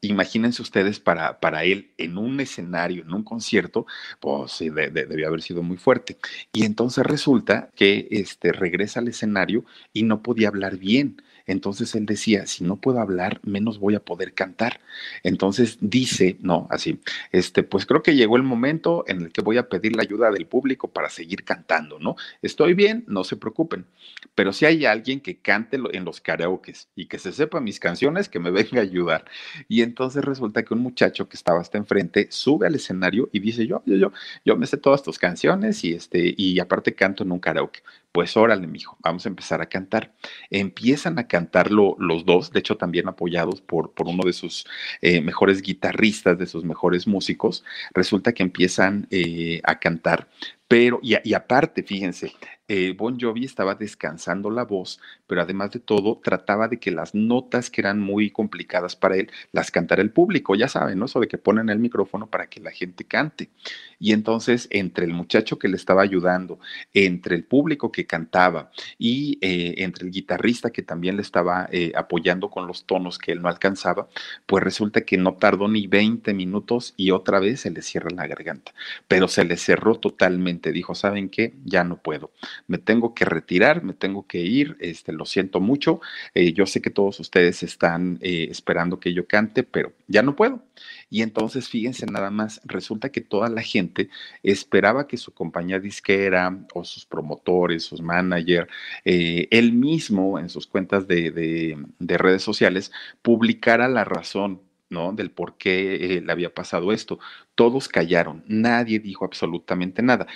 Imagínense 0.00 0.62
ustedes 0.62 1.00
para, 1.00 1.40
para 1.40 1.64
él 1.64 1.92
en 1.98 2.18
un 2.18 2.38
escenario, 2.40 3.02
en 3.02 3.12
un 3.12 3.24
concierto, 3.24 3.86
pues 4.20 4.52
sí, 4.52 4.70
debió 4.70 5.26
haber 5.26 5.42
sido 5.42 5.62
muy 5.62 5.76
fuerte. 5.76 6.18
Y 6.52 6.64
entonces 6.64 7.04
resulta 7.04 7.70
que 7.74 8.06
este, 8.10 8.52
regresa 8.52 9.00
al 9.00 9.08
escenario 9.08 9.64
y 9.92 10.04
no 10.04 10.22
podía 10.22 10.48
hablar 10.48 10.76
bien 10.76 11.20
Entonces 11.48 11.94
él 11.94 12.06
decía, 12.06 12.46
si 12.46 12.62
no 12.62 12.76
puedo 12.76 13.00
hablar, 13.00 13.40
menos 13.42 13.80
voy 13.80 13.96
a 13.96 14.00
poder 14.00 14.34
cantar. 14.34 14.80
Entonces 15.24 15.78
dice, 15.80 16.36
no, 16.40 16.68
así, 16.70 17.00
este, 17.32 17.64
pues 17.64 17.86
creo 17.86 18.02
que 18.02 18.14
llegó 18.14 18.36
el 18.36 18.42
momento 18.44 19.04
en 19.08 19.22
el 19.22 19.32
que 19.32 19.40
voy 19.40 19.58
a 19.58 19.68
pedir 19.68 19.96
la 19.96 20.02
ayuda 20.02 20.30
del 20.30 20.46
público 20.46 20.88
para 20.88 21.10
seguir 21.10 21.42
cantando, 21.44 21.98
¿no? 21.98 22.16
Estoy 22.42 22.74
bien, 22.74 23.04
no 23.08 23.24
se 23.24 23.36
preocupen, 23.36 23.86
pero 24.34 24.52
si 24.52 24.66
hay 24.66 24.84
alguien 24.84 25.20
que 25.20 25.38
cante 25.38 25.78
en 25.92 26.04
los 26.04 26.20
karaokes 26.20 26.88
y 26.94 27.06
que 27.06 27.18
se 27.18 27.32
sepa 27.32 27.60
mis 27.60 27.80
canciones, 27.80 28.28
que 28.28 28.38
me 28.38 28.50
venga 28.52 28.80
a 28.80 28.82
ayudar. 28.82 29.24
Y 29.68 29.82
entonces 29.82 30.24
resulta 30.24 30.62
que 30.62 30.74
un 30.74 30.80
muchacho 30.80 31.28
que 31.28 31.36
estaba 31.36 31.60
hasta 31.60 31.78
enfrente 31.78 32.28
sube 32.30 32.66
al 32.66 32.74
escenario 32.74 33.28
y 33.32 33.40
dice, 33.40 33.66
yo, 33.66 33.82
yo, 33.86 33.96
yo, 33.96 34.12
yo 34.44 34.56
me 34.56 34.66
sé 34.66 34.76
todas 34.76 35.02
tus 35.02 35.18
canciones 35.18 35.82
y 35.84 35.94
este, 35.94 36.34
y 36.36 36.58
aparte 36.60 36.94
canto 36.94 37.24
en 37.24 37.32
un 37.32 37.40
karaoke. 37.40 37.80
Pues 38.18 38.36
órale, 38.36 38.66
mijo, 38.66 38.98
vamos 38.98 39.24
a 39.26 39.28
empezar 39.28 39.62
a 39.62 39.68
cantar. 39.68 40.12
Empiezan 40.50 41.20
a 41.20 41.28
cantarlo 41.28 41.94
los 42.00 42.26
dos, 42.26 42.50
de 42.50 42.58
hecho 42.58 42.76
también 42.76 43.06
apoyados 43.06 43.60
por, 43.60 43.92
por 43.92 44.08
uno 44.08 44.24
de 44.24 44.32
sus 44.32 44.66
eh, 45.02 45.20
mejores 45.20 45.62
guitarristas, 45.62 46.36
de 46.36 46.46
sus 46.46 46.64
mejores 46.64 47.06
músicos. 47.06 47.62
Resulta 47.94 48.32
que 48.32 48.42
empiezan 48.42 49.06
eh, 49.12 49.60
a 49.62 49.78
cantar 49.78 50.26
pero, 50.68 51.00
y, 51.02 51.32
aparte, 51.32 51.82
fíjense, 51.82 52.34
eh, 52.68 52.94
Bon 52.96 53.18
Jovi 53.18 53.44
estaba 53.44 53.74
descansando 53.74 54.50
la 54.50 54.64
voz, 54.64 55.00
pero 55.26 55.42
además 55.42 55.70
de 55.70 55.80
todo, 55.80 56.20
trataba 56.22 56.68
de 56.68 56.78
que 56.78 56.90
las 56.90 57.14
notas 57.14 57.70
que 57.70 57.80
eran 57.80 57.98
muy 58.00 58.30
complicadas 58.30 58.94
para 58.94 59.16
él, 59.16 59.30
las 59.52 59.70
cantara 59.70 60.02
el 60.02 60.10
público, 60.10 60.54
ya 60.54 60.68
saben, 60.68 60.98
¿no? 60.98 61.06
Eso 61.06 61.20
de 61.20 61.28
que 61.28 61.38
ponen 61.38 61.70
el 61.70 61.78
micrófono 61.78 62.28
para 62.28 62.48
que 62.48 62.60
la 62.60 62.70
gente 62.70 63.04
cante. 63.04 63.50
Y 63.98 64.12
entonces, 64.12 64.68
entre 64.70 65.04
el 65.06 65.12
muchacho 65.12 65.58
que 65.58 65.68
le 65.68 65.76
estaba 65.76 66.02
ayudando, 66.02 66.58
entre 66.94 67.34
el 67.36 67.44
público 67.44 67.90
que 67.90 68.06
cantaba 68.06 68.70
y 68.98 69.38
eh, 69.40 69.74
entre 69.78 70.06
el 70.06 70.12
guitarrista 70.12 70.70
que 70.70 70.82
también 70.82 71.16
le 71.16 71.22
estaba 71.22 71.68
eh, 71.72 71.92
apoyando 71.96 72.50
con 72.50 72.66
los 72.66 72.84
tonos 72.84 73.18
que 73.18 73.32
él 73.32 73.42
no 73.42 73.48
alcanzaba, 73.48 74.08
pues 74.46 74.62
resulta 74.62 75.00
que 75.02 75.16
no 75.16 75.34
tardó 75.34 75.68
ni 75.68 75.86
20 75.86 76.34
minutos 76.34 76.94
y 76.96 77.10
otra 77.10 77.40
vez 77.40 77.60
se 77.60 77.70
le 77.70 77.82
cierra 77.82 78.10
la 78.10 78.26
garganta, 78.26 78.72
pero 79.08 79.28
se 79.28 79.44
le 79.44 79.56
cerró 79.56 79.96
totalmente. 79.96 80.72
Dijo, 80.72 80.94
¿saben 80.94 81.28
qué? 81.28 81.54
Ya 81.64 81.84
no 81.84 81.96
puedo. 81.98 82.30
Me 82.66 82.78
tengo 82.78 83.14
que 83.14 83.24
retirar, 83.24 83.82
me 83.82 83.94
tengo 83.94 84.26
que 84.26 84.40
ir, 84.40 84.76
este, 84.80 85.12
lo 85.12 85.24
siento 85.24 85.60
mucho. 85.60 86.00
Eh, 86.34 86.52
yo 86.52 86.66
sé 86.66 86.80
que 86.82 86.90
todos 86.90 87.20
ustedes 87.20 87.62
están 87.62 88.18
esperando 88.20 89.00
que 89.00 89.12
yo 89.12 89.26
cante, 89.26 89.62
pero 89.62 89.92
ya 90.06 90.22
no 90.22 90.36
puedo. 90.36 90.62
Y 91.10 91.22
entonces, 91.22 91.68
fíjense 91.68 92.06
nada 92.06 92.30
más, 92.30 92.60
resulta 92.64 93.10
que 93.10 93.20
toda 93.20 93.48
la 93.48 93.62
gente 93.62 94.10
esperaba 94.42 95.06
que 95.06 95.16
su 95.16 95.32
compañía 95.32 95.80
disquera 95.80 96.58
o 96.74 96.84
sus 96.84 97.06
promotores, 97.06 97.84
sus 97.84 98.02
managers, 98.02 98.68
eh, 99.04 99.48
él 99.50 99.72
mismo 99.72 100.38
en 100.38 100.48
sus 100.48 100.66
cuentas 100.66 101.06
de, 101.06 101.76
redes 101.98 102.42
sociales 102.42 102.90
publicara 103.22 103.88
la 103.88 104.04
razón 104.04 104.62
¿no? 104.90 105.12
Del 105.12 105.30
por 105.30 105.58
qué 105.58 106.16
eh, 106.16 106.20
le 106.22 106.32
había 106.32 106.54
pasado 106.54 106.92
esto. 106.92 107.18
Todos 107.54 107.88
callaron, 107.88 108.42
nadie 108.46 108.98
dijo 108.98 109.26
absolutamente 109.26 110.02
nada. 110.02 110.26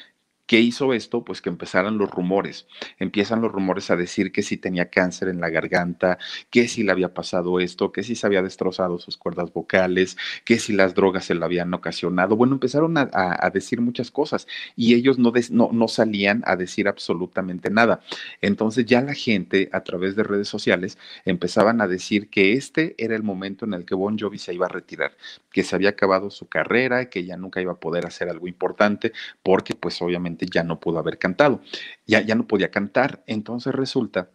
¿Qué 0.53 0.61
hizo 0.61 0.93
esto? 0.93 1.25
Pues 1.25 1.41
que 1.41 1.49
empezaran 1.49 1.97
los 1.97 2.11
rumores. 2.11 2.67
Empiezan 2.99 3.41
los 3.41 3.51
rumores 3.51 3.91
a 3.91 3.97
decir 3.97 4.33
que 4.33 4.43
si 4.43 4.59
tenía 4.59 4.91
cáncer 4.91 5.29
en 5.29 5.41
la 5.41 5.49
garganta, 5.49 6.19
que 6.51 6.69
si 6.69 6.83
le 6.83 6.93
había 6.93 7.15
pasado 7.15 7.59
esto, 7.59 7.91
que 7.91 8.03
si 8.03 8.15
se 8.15 8.27
había 8.27 8.43
destrozado 8.43 8.99
sus 8.99 9.17
cuerdas 9.17 9.51
vocales, 9.51 10.19
que 10.45 10.59
si 10.59 10.75
las 10.75 10.95
drogas 10.95 11.25
se 11.25 11.35
lo 11.35 11.47
habían 11.47 11.73
ocasionado. 11.73 12.37
Bueno, 12.37 12.53
empezaron 12.53 12.99
a, 12.99 13.51
decir 13.55 13.81
muchas 13.81 14.11
cosas 14.11 14.47
y 14.77 14.93
ellos 14.93 15.19
no, 15.19 15.33
no, 15.53 15.71
no 15.73 15.89
salían 15.89 16.43
a 16.45 16.55
decir 16.55 16.87
absolutamente 16.87 17.71
nada. 17.71 18.03
Entonces 18.43 18.85
ya 18.85 19.01
la 19.01 19.15
gente 19.15 19.71
a 19.73 19.83
través 19.85 20.17
de 20.17 20.23
redes 20.23 20.49
sociales 20.49 20.99
empezaban 21.25 21.81
a 21.81 21.89
decir 21.89 22.29
que 22.29 22.53
este 22.53 22.95
era 22.99 23.17
el 23.17 23.23
momento 23.23 23.65
en 23.65 23.73
el 23.73 23.87
que 23.87 23.95
Bon 23.95 24.19
Jovi 24.19 24.37
se 24.37 24.53
iba 24.53 24.67
a 24.67 24.69
retirar, 24.69 25.17
que 25.51 25.65
se 25.65 25.75
había 25.75 25.89
acabado 25.89 26.31
su 26.31 26.47
carrera, 26.47 27.09
que 27.09 27.25
ya 27.25 27.39
nunca 27.39 27.63
iba 27.63 27.73
a 27.73 27.81
poder 27.81 28.05
hacer 28.05 28.29
algo 28.29 28.49
importante, 28.49 29.13
porque 29.43 29.75
pues 29.75 30.03
obviamente 30.03 30.42
ya 30.47 30.63
no 30.63 30.81
pudo 30.81 30.99
haber 30.99 31.19
cantado, 31.19 31.61
ya, 32.07 32.21
ya 32.21 32.35
no 32.35 32.47
podía 32.47 32.71
cantar. 32.71 33.23
Entonces 33.27 33.75
resulta 33.75 34.31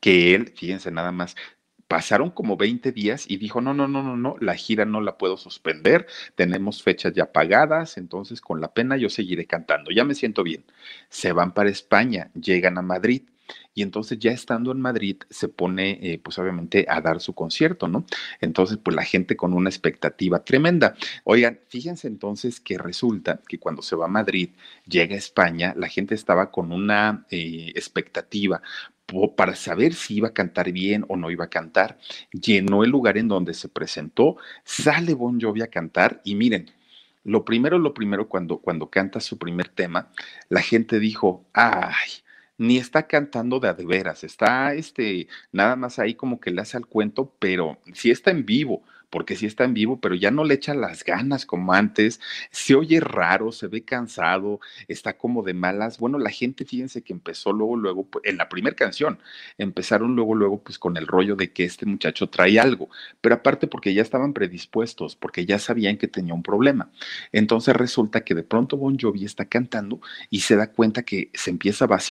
que 0.00 0.34
él, 0.34 0.52
fíjense 0.56 0.90
nada 0.90 1.12
más, 1.12 1.36
pasaron 1.88 2.30
como 2.30 2.56
20 2.56 2.92
días 2.92 3.26
y 3.28 3.36
dijo, 3.36 3.60
no, 3.60 3.74
no, 3.74 3.86
no, 3.88 4.02
no, 4.02 4.16
no, 4.16 4.36
la 4.40 4.54
gira 4.54 4.84
no 4.84 5.00
la 5.00 5.18
puedo 5.18 5.36
suspender, 5.36 6.06
tenemos 6.34 6.82
fechas 6.82 7.12
ya 7.14 7.32
pagadas, 7.32 7.96
entonces 7.96 8.40
con 8.40 8.60
la 8.60 8.74
pena 8.74 8.96
yo 8.96 9.08
seguiré 9.08 9.46
cantando, 9.46 9.90
ya 9.92 10.04
me 10.04 10.14
siento 10.14 10.42
bien. 10.42 10.64
Se 11.08 11.32
van 11.32 11.54
para 11.54 11.70
España, 11.70 12.30
llegan 12.34 12.78
a 12.78 12.82
Madrid 12.82 13.22
y 13.74 13.82
entonces 13.82 14.18
ya 14.18 14.32
estando 14.32 14.72
en 14.72 14.80
Madrid 14.80 15.16
se 15.30 15.48
pone, 15.48 15.98
eh, 16.02 16.18
pues 16.22 16.38
obviamente, 16.38 16.86
a 16.88 17.00
dar 17.00 17.20
su 17.20 17.34
concierto, 17.34 17.88
¿no? 17.88 18.04
Entonces, 18.40 18.78
pues 18.82 18.96
la 18.96 19.04
gente 19.04 19.36
con 19.36 19.52
una 19.52 19.68
expectativa 19.68 20.44
tremenda. 20.44 20.94
Oigan, 21.24 21.60
fíjense 21.68 22.08
entonces 22.08 22.60
que 22.60 22.78
resulta 22.78 23.40
que 23.46 23.58
cuando 23.58 23.82
se 23.82 23.96
va 23.96 24.06
a 24.06 24.08
Madrid, 24.08 24.50
llega 24.86 25.14
a 25.14 25.18
España, 25.18 25.74
la 25.76 25.88
gente 25.88 26.14
estaba 26.14 26.50
con 26.50 26.72
una 26.72 27.26
eh, 27.30 27.72
expectativa 27.74 28.62
para 29.36 29.54
saber 29.54 29.94
si 29.94 30.16
iba 30.16 30.28
a 30.28 30.32
cantar 30.34 30.72
bien 30.72 31.04
o 31.08 31.16
no 31.16 31.30
iba 31.30 31.44
a 31.44 31.50
cantar. 31.50 31.98
Llenó 32.32 32.82
el 32.82 32.90
lugar 32.90 33.18
en 33.18 33.28
donde 33.28 33.54
se 33.54 33.68
presentó, 33.68 34.36
sale 34.64 35.14
Bon 35.14 35.40
Jovi 35.40 35.62
a 35.62 35.68
cantar 35.68 36.20
y 36.24 36.34
miren, 36.34 36.70
lo 37.24 37.44
primero, 37.44 37.78
lo 37.78 37.92
primero, 37.92 38.28
cuando, 38.28 38.58
cuando 38.58 38.88
canta 38.88 39.20
su 39.20 39.36
primer 39.36 39.68
tema, 39.68 40.10
la 40.48 40.60
gente 40.62 41.00
dijo, 41.00 41.44
ay, 41.52 42.22
ni 42.58 42.78
está 42.78 43.06
cantando 43.06 43.60
de 43.60 43.68
a 43.68 43.74
de 43.74 43.86
veras, 43.86 44.24
está 44.24 44.74
este, 44.74 45.28
nada 45.52 45.76
más 45.76 45.98
ahí 45.98 46.14
como 46.14 46.40
que 46.40 46.50
le 46.50 46.60
hace 46.62 46.76
al 46.76 46.86
cuento, 46.86 47.34
pero 47.38 47.78
sí 47.92 48.10
está 48.10 48.30
en 48.30 48.46
vivo 48.46 48.82
porque 49.10 49.36
sí 49.36 49.46
está 49.46 49.64
en 49.64 49.74
vivo, 49.74 50.00
pero 50.00 50.14
ya 50.14 50.30
no 50.30 50.44
le 50.44 50.54
echa 50.54 50.74
las 50.74 51.04
ganas 51.04 51.46
como 51.46 51.72
antes, 51.72 52.20
se 52.50 52.74
oye 52.74 53.00
raro, 53.00 53.52
se 53.52 53.66
ve 53.68 53.84
cansado, 53.84 54.60
está 54.88 55.16
como 55.16 55.42
de 55.42 55.54
malas. 55.54 55.98
Bueno, 55.98 56.18
la 56.18 56.30
gente, 56.30 56.64
fíjense 56.64 57.02
que 57.02 57.12
empezó 57.12 57.52
luego, 57.52 57.76
luego, 57.76 58.04
pues, 58.06 58.24
en 58.26 58.36
la 58.36 58.48
primera 58.48 58.76
canción, 58.76 59.18
empezaron 59.58 60.16
luego, 60.16 60.34
luego, 60.34 60.62
pues 60.62 60.78
con 60.78 60.96
el 60.96 61.06
rollo 61.06 61.36
de 61.36 61.52
que 61.52 61.64
este 61.64 61.86
muchacho 61.86 62.28
trae 62.28 62.58
algo, 62.58 62.88
pero 63.20 63.36
aparte 63.36 63.66
porque 63.66 63.94
ya 63.94 64.02
estaban 64.02 64.32
predispuestos, 64.32 65.16
porque 65.16 65.46
ya 65.46 65.58
sabían 65.58 65.96
que 65.98 66.08
tenía 66.08 66.34
un 66.34 66.42
problema. 66.42 66.90
Entonces 67.32 67.74
resulta 67.76 68.22
que 68.22 68.34
de 68.34 68.42
pronto 68.42 68.76
Bon 68.76 68.98
Jovi 68.98 69.24
está 69.24 69.46
cantando 69.46 70.00
y 70.30 70.40
se 70.40 70.56
da 70.56 70.72
cuenta 70.72 71.02
que 71.04 71.30
se 71.34 71.50
empieza 71.50 71.84
a 71.84 71.88
vaciar. 71.88 72.15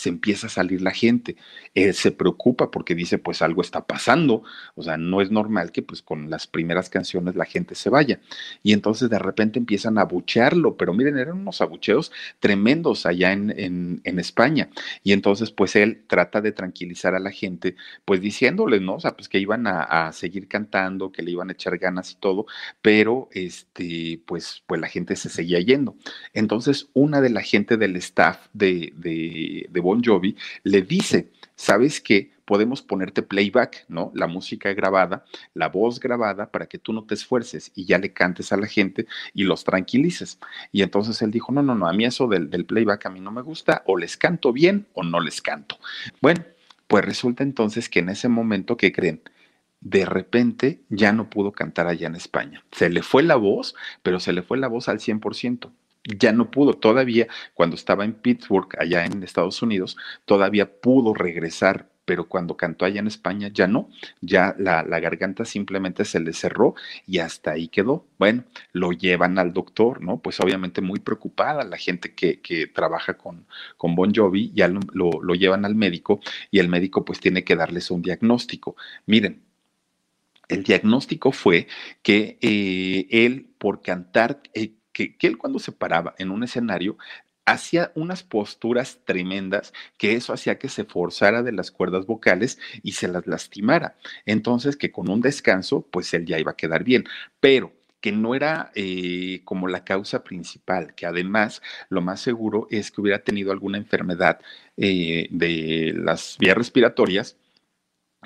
se 0.00 0.08
empieza 0.08 0.46
a 0.46 0.50
salir 0.50 0.80
la 0.80 0.92
gente. 0.92 1.36
Él 1.74 1.92
se 1.92 2.10
preocupa 2.10 2.70
porque 2.70 2.94
dice, 2.94 3.18
pues 3.18 3.42
algo 3.42 3.60
está 3.60 3.86
pasando, 3.86 4.42
o 4.74 4.82
sea, 4.82 4.96
no 4.96 5.20
es 5.20 5.30
normal 5.30 5.72
que 5.72 5.82
pues 5.82 6.00
con 6.00 6.30
las 6.30 6.46
primeras 6.46 6.88
canciones 6.88 7.36
la 7.36 7.44
gente 7.44 7.74
se 7.74 7.90
vaya. 7.90 8.18
Y 8.62 8.72
entonces 8.72 9.10
de 9.10 9.18
repente 9.18 9.58
empiezan 9.58 9.98
a 9.98 10.02
abuchearlo, 10.02 10.76
pero 10.76 10.94
miren, 10.94 11.18
eran 11.18 11.38
unos 11.38 11.60
abucheos 11.60 12.12
tremendos 12.38 13.04
allá 13.04 13.32
en, 13.32 14.00
en, 14.04 14.18
España. 14.18 14.70
Y 15.02 15.12
entonces 15.12 15.50
pues 15.50 15.76
él 15.76 16.04
trata 16.06 16.40
de 16.40 16.52
tranquilizar 16.52 17.14
a 17.14 17.20
la 17.20 17.30
gente, 17.30 17.76
pues 18.04 18.20
diciéndoles, 18.20 18.80
¿no? 18.80 18.94
O 18.94 19.00
sea, 19.00 19.14
pues 19.16 19.28
que 19.28 19.38
iban 19.38 19.66
a, 19.66 20.10
seguir 20.12 20.48
cantando, 20.48 21.12
que 21.12 21.22
le 21.22 21.30
iban 21.32 21.50
a 21.50 21.52
echar 21.52 21.76
ganas 21.78 22.12
y 22.12 22.16
todo, 22.16 22.46
pero 22.82 23.28
este, 23.32 24.20
pues, 24.26 24.62
pues 24.66 24.80
la 24.80 24.88
gente 24.88 25.14
se 25.16 25.28
seguía 25.28 25.60
yendo. 25.60 25.96
Entonces 26.32 26.88
una 26.94 27.20
de 27.20 27.30
la 27.30 27.42
gente 27.42 27.76
del 27.76 27.96
staff 27.96 28.48
de, 28.52 28.92
de, 28.96 29.66
de 29.70 29.80
Bon 29.90 30.04
Jovi, 30.04 30.36
le 30.62 30.82
dice, 30.82 31.32
¿sabes 31.56 32.00
qué? 32.00 32.30
Podemos 32.44 32.80
ponerte 32.80 33.22
playback, 33.22 33.86
¿no? 33.88 34.12
La 34.14 34.28
música 34.28 34.72
grabada, 34.72 35.24
la 35.52 35.68
voz 35.68 35.98
grabada, 35.98 36.52
para 36.52 36.66
que 36.66 36.78
tú 36.78 36.92
no 36.92 37.02
te 37.02 37.14
esfuerces 37.14 37.72
y 37.74 37.86
ya 37.86 37.98
le 37.98 38.12
cantes 38.12 38.52
a 38.52 38.56
la 38.56 38.68
gente 38.68 39.06
y 39.34 39.42
los 39.42 39.64
tranquilices. 39.64 40.38
Y 40.70 40.82
entonces 40.82 41.20
él 41.22 41.32
dijo, 41.32 41.50
no, 41.50 41.60
no, 41.60 41.74
no, 41.74 41.88
a 41.88 41.92
mí 41.92 42.04
eso 42.04 42.28
del, 42.28 42.50
del 42.50 42.66
playback 42.66 43.06
a 43.06 43.10
mí 43.10 43.18
no 43.18 43.32
me 43.32 43.42
gusta, 43.42 43.82
o 43.84 43.98
les 43.98 44.16
canto 44.16 44.52
bien 44.52 44.86
o 44.94 45.02
no 45.02 45.18
les 45.18 45.42
canto. 45.42 45.76
Bueno, 46.20 46.44
pues 46.86 47.04
resulta 47.04 47.42
entonces 47.42 47.88
que 47.88 47.98
en 47.98 48.10
ese 48.10 48.28
momento, 48.28 48.76
¿qué 48.76 48.92
creen? 48.92 49.22
de 49.80 50.04
repente 50.04 50.82
ya 50.90 51.10
no 51.12 51.30
pudo 51.30 51.52
cantar 51.52 51.86
allá 51.86 52.06
en 52.06 52.14
España. 52.14 52.62
Se 52.70 52.90
le 52.90 53.02
fue 53.02 53.22
la 53.22 53.36
voz, 53.36 53.74
pero 54.02 54.20
se 54.20 54.34
le 54.34 54.42
fue 54.42 54.58
la 54.58 54.68
voz 54.68 54.88
al 54.88 54.98
100%. 54.98 55.72
Ya 56.04 56.32
no 56.32 56.50
pudo. 56.50 56.74
Todavía 56.74 57.28
cuando 57.54 57.76
estaba 57.76 58.04
en 58.04 58.14
Pittsburgh, 58.14 58.68
allá 58.78 59.04
en 59.04 59.22
Estados 59.22 59.62
Unidos, 59.62 59.96
todavía 60.24 60.80
pudo 60.80 61.14
regresar 61.14 61.90
pero 62.10 62.26
cuando 62.26 62.56
cantó 62.56 62.84
allá 62.86 62.98
en 62.98 63.06
España 63.06 63.50
ya 63.54 63.68
no, 63.68 63.88
ya 64.20 64.56
la, 64.58 64.82
garganta 64.82 65.44
simplemente 65.44 66.04
se 66.04 66.18
le 66.18 66.32
cerró 66.32 66.74
y 67.06 67.18
hasta 67.18 67.52
ahí 67.52 67.68
quedó. 67.68 68.04
Bueno, 68.18 68.42
lo 68.72 68.90
llevan 68.90 69.38
al 69.38 69.52
doctor, 69.52 70.02
¿no? 70.02 70.18
Pues 70.18 70.40
obviamente 70.40 70.80
muy 70.80 70.98
preocupada 70.98 71.62
la 71.62 71.76
gente 71.76 72.12
que, 72.12 72.40
trabaja 72.74 73.14
con, 73.16 73.46
con 73.76 73.94
Bon 73.94 74.12
Jovi, 74.12 74.50
ya 74.52 74.66
lo, 74.66 74.80
lo, 74.92 75.34
llevan 75.36 75.64
al 75.64 75.76
médico 75.76 76.18
y 76.50 76.58
el 76.58 76.68
médico 76.68 77.04
pues 77.04 77.20
tiene 77.20 77.44
que 77.44 77.54
darles 77.54 77.92
un 77.92 78.02
diagnóstico. 78.02 78.74
Miren, 79.06 79.44
el 80.48 80.64
diagnóstico 80.64 81.30
fue 81.30 81.68
que 82.02 82.38
eh, 82.40 83.06
él, 83.08 83.46
por 83.56 83.82
cantar, 83.82 84.40
eh, 84.52 84.72
que, 85.08 85.26
él 85.26 85.38
cuando 85.38 85.58
se 85.58 85.72
paraba 85.72 86.14
en 86.18 86.30
un 86.30 86.42
escenario 86.42 86.98
hacía 87.46 87.90
unas 87.94 88.22
posturas 88.22 89.00
tremendas 89.04 89.72
que 89.96 90.14
eso 90.14 90.32
hacía 90.32 90.58
que 90.58 90.68
se 90.68 90.84
forzara 90.84 91.42
de 91.42 91.52
las 91.52 91.70
cuerdas 91.70 92.06
vocales 92.06 92.58
y 92.82 92.92
se 92.92 93.08
las 93.08 93.26
lastimara. 93.26 93.96
Entonces, 94.24 94.76
que 94.76 94.92
con 94.92 95.10
un 95.10 95.20
descanso, 95.20 95.82
pues 95.90 96.12
él 96.14 96.26
ya 96.26 96.38
iba 96.38 96.52
a 96.52 96.56
quedar 96.56 96.84
bien. 96.84 97.04
Pero 97.40 97.72
que 98.00 98.12
no 98.12 98.34
era 98.34 98.70
eh, 98.74 99.42
como 99.44 99.68
la 99.68 99.84
causa 99.84 100.22
principal, 100.24 100.94
que 100.94 101.06
además 101.06 101.60
lo 101.88 102.00
más 102.00 102.20
seguro 102.20 102.66
es 102.70 102.90
que 102.90 103.00
hubiera 103.00 103.18
tenido 103.24 103.52
alguna 103.52 103.78
enfermedad 103.78 104.40
eh, 104.76 105.28
de 105.30 105.92
las 105.96 106.36
vías 106.38 106.56
respiratorias 106.56 107.36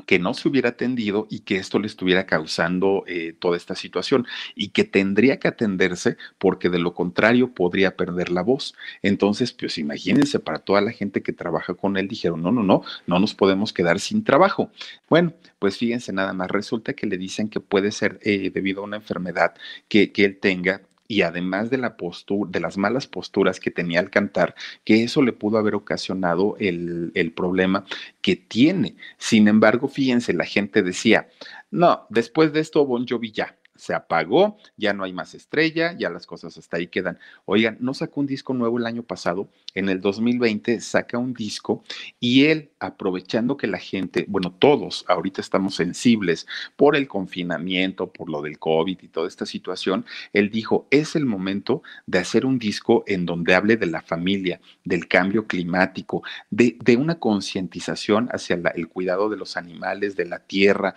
que 0.06 0.18
no 0.18 0.34
se 0.34 0.48
hubiera 0.48 0.70
atendido 0.70 1.26
y 1.30 1.40
que 1.40 1.56
esto 1.56 1.78
le 1.78 1.86
estuviera 1.86 2.26
causando 2.26 3.04
eh, 3.06 3.34
toda 3.38 3.56
esta 3.56 3.74
situación 3.74 4.26
y 4.54 4.68
que 4.68 4.84
tendría 4.84 5.38
que 5.38 5.48
atenderse 5.48 6.16
porque 6.38 6.68
de 6.68 6.78
lo 6.78 6.94
contrario 6.94 7.54
podría 7.54 7.96
perder 7.96 8.30
la 8.30 8.42
voz. 8.42 8.74
Entonces, 9.02 9.52
pues 9.52 9.78
imagínense, 9.78 10.40
para 10.40 10.58
toda 10.58 10.80
la 10.80 10.90
gente 10.90 11.22
que 11.22 11.32
trabaja 11.32 11.74
con 11.74 11.96
él 11.96 12.08
dijeron, 12.08 12.42
no, 12.42 12.50
no, 12.50 12.62
no, 12.62 12.82
no 13.06 13.18
nos 13.20 13.34
podemos 13.34 13.72
quedar 13.72 14.00
sin 14.00 14.24
trabajo. 14.24 14.70
Bueno, 15.08 15.32
pues 15.58 15.78
fíjense 15.78 16.12
nada 16.12 16.32
más, 16.32 16.50
resulta 16.50 16.94
que 16.94 17.06
le 17.06 17.16
dicen 17.16 17.48
que 17.48 17.60
puede 17.60 17.92
ser 17.92 18.18
eh, 18.22 18.50
debido 18.52 18.82
a 18.82 18.84
una 18.84 18.96
enfermedad 18.96 19.54
que, 19.88 20.12
que 20.12 20.24
él 20.24 20.38
tenga 20.38 20.82
y 21.06 21.22
además 21.22 21.70
de 21.70 21.78
la 21.78 21.96
postura, 21.96 22.50
de 22.50 22.60
las 22.60 22.76
malas 22.76 23.06
posturas 23.06 23.60
que 23.60 23.70
tenía 23.70 24.00
al 24.00 24.10
cantar, 24.10 24.54
que 24.84 25.04
eso 25.04 25.22
le 25.22 25.32
pudo 25.32 25.58
haber 25.58 25.74
ocasionado 25.74 26.56
el, 26.58 27.12
el 27.14 27.32
problema 27.32 27.84
que 28.20 28.36
tiene. 28.36 28.96
Sin 29.18 29.48
embargo, 29.48 29.88
fíjense, 29.88 30.32
la 30.32 30.44
gente 30.44 30.82
decía, 30.82 31.28
no, 31.70 32.06
después 32.10 32.52
de 32.52 32.60
esto 32.60 32.86
Bon 32.86 33.06
Jovi 33.06 33.32
ya, 33.32 33.56
se 33.76 33.94
apagó, 33.94 34.56
ya 34.76 34.92
no 34.92 35.04
hay 35.04 35.12
más 35.12 35.34
estrella, 35.34 35.96
ya 35.98 36.10
las 36.10 36.26
cosas 36.26 36.56
hasta 36.56 36.76
ahí 36.76 36.86
quedan. 36.86 37.18
Oigan, 37.44 37.76
no 37.80 37.94
sacó 37.94 38.20
un 38.20 38.26
disco 38.26 38.54
nuevo 38.54 38.78
el 38.78 38.86
año 38.86 39.02
pasado, 39.02 39.48
en 39.74 39.88
el 39.88 40.00
2020 40.00 40.80
saca 40.80 41.18
un 41.18 41.34
disco 41.34 41.82
y 42.20 42.44
él, 42.46 42.70
aprovechando 42.78 43.56
que 43.56 43.66
la 43.66 43.78
gente, 43.78 44.24
bueno, 44.28 44.52
todos 44.52 45.04
ahorita 45.08 45.40
estamos 45.40 45.74
sensibles 45.74 46.46
por 46.76 46.96
el 46.96 47.08
confinamiento, 47.08 48.12
por 48.12 48.30
lo 48.30 48.42
del 48.42 48.58
COVID 48.58 48.98
y 49.02 49.08
toda 49.08 49.28
esta 49.28 49.46
situación, 49.46 50.04
él 50.32 50.50
dijo, 50.50 50.86
es 50.90 51.16
el 51.16 51.26
momento 51.26 51.82
de 52.06 52.18
hacer 52.18 52.46
un 52.46 52.58
disco 52.58 53.04
en 53.06 53.26
donde 53.26 53.54
hable 53.54 53.76
de 53.76 53.86
la 53.86 54.02
familia, 54.02 54.60
del 54.84 55.08
cambio 55.08 55.46
climático, 55.46 56.22
de, 56.50 56.76
de 56.82 56.96
una 56.96 57.18
concientización 57.18 58.28
hacia 58.32 58.60
el 58.74 58.88
cuidado 58.88 59.28
de 59.28 59.36
los 59.36 59.56
animales, 59.56 60.16
de 60.16 60.26
la 60.26 60.38
tierra, 60.38 60.94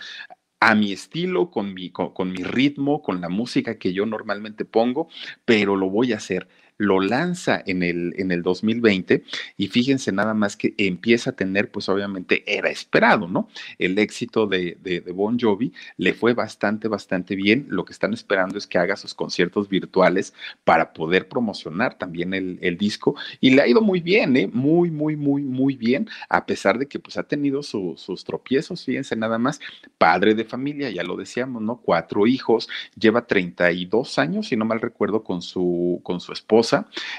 a 0.59 0.75
mi 0.75 0.91
estilo, 0.91 1.51
con 1.51 1.73
mi, 1.73 1.91
con, 1.91 2.31
mi 2.31 2.43
ritmo, 2.43 3.01
con 3.01 3.21
la 3.21 3.29
música 3.29 3.77
que 3.77 3.93
yo 3.93 4.05
normalmente 4.05 4.65
pongo, 4.65 5.07
pero 5.45 5.75
lo 5.75 5.89
voy 5.89 6.13
a 6.13 6.17
hacer 6.17 6.47
lo 6.77 6.99
lanza 6.99 7.61
en 7.65 7.83
el, 7.83 8.13
en 8.17 8.31
el 8.31 8.43
2020 8.43 9.23
y 9.57 9.67
fíjense 9.67 10.11
nada 10.11 10.33
más 10.33 10.55
que 10.55 10.73
empieza 10.77 11.31
a 11.31 11.35
tener, 11.35 11.71
pues 11.71 11.89
obviamente 11.89 12.43
era 12.45 12.69
esperado, 12.69 13.27
¿no? 13.27 13.49
El 13.79 13.97
éxito 13.97 14.47
de, 14.47 14.77
de, 14.81 14.99
Bon 15.11 15.39
Jovi 15.39 15.73
le 15.97 16.13
fue 16.13 16.33
bastante, 16.33 16.87
bastante 16.87 17.35
bien. 17.35 17.65
Lo 17.69 17.85
que 17.85 17.93
están 17.93 18.13
esperando 18.13 18.57
es 18.57 18.67
que 18.67 18.77
haga 18.77 18.95
sus 18.95 19.13
conciertos 19.13 19.69
virtuales 19.69 20.33
para 20.63 20.93
poder 20.93 21.27
promocionar 21.27 21.97
también 21.97 22.33
el, 22.33 22.59
el 22.61 22.77
disco 22.77 23.15
y 23.41 23.51
le 23.51 23.61
ha 23.61 23.67
ido 23.67 23.81
muy 23.81 23.99
bien, 23.99 24.37
¿eh? 24.37 24.47
Muy, 24.51 24.91
muy, 24.91 25.15
muy, 25.15 25.41
muy 25.41 25.75
bien, 25.75 26.07
a 26.29 26.45
pesar 26.45 26.77
de 26.77 26.87
que 26.87 26.99
pues 26.99 27.17
ha 27.17 27.23
tenido 27.23 27.63
sus 27.63 28.23
tropiezos, 28.23 28.85
fíjense 28.85 29.15
nada 29.15 29.37
más, 29.37 29.59
padre 29.97 30.35
de 30.35 30.45
familia, 30.45 30.89
ya 30.91 31.03
lo 31.03 31.15
decíamos, 31.15 31.61
¿no? 31.61 31.77
Cuatro 31.77 32.27
hijos, 32.27 32.69
lleva 32.97 33.25
32 33.25 34.19
años, 34.19 34.47
si 34.47 34.55
no 34.55 34.65
mal 34.65 34.81
recuerdo, 34.81 35.23
con 35.23 35.41
su, 35.41 36.01
con 36.03 36.19
su 36.19 36.33
esposa 36.33 36.66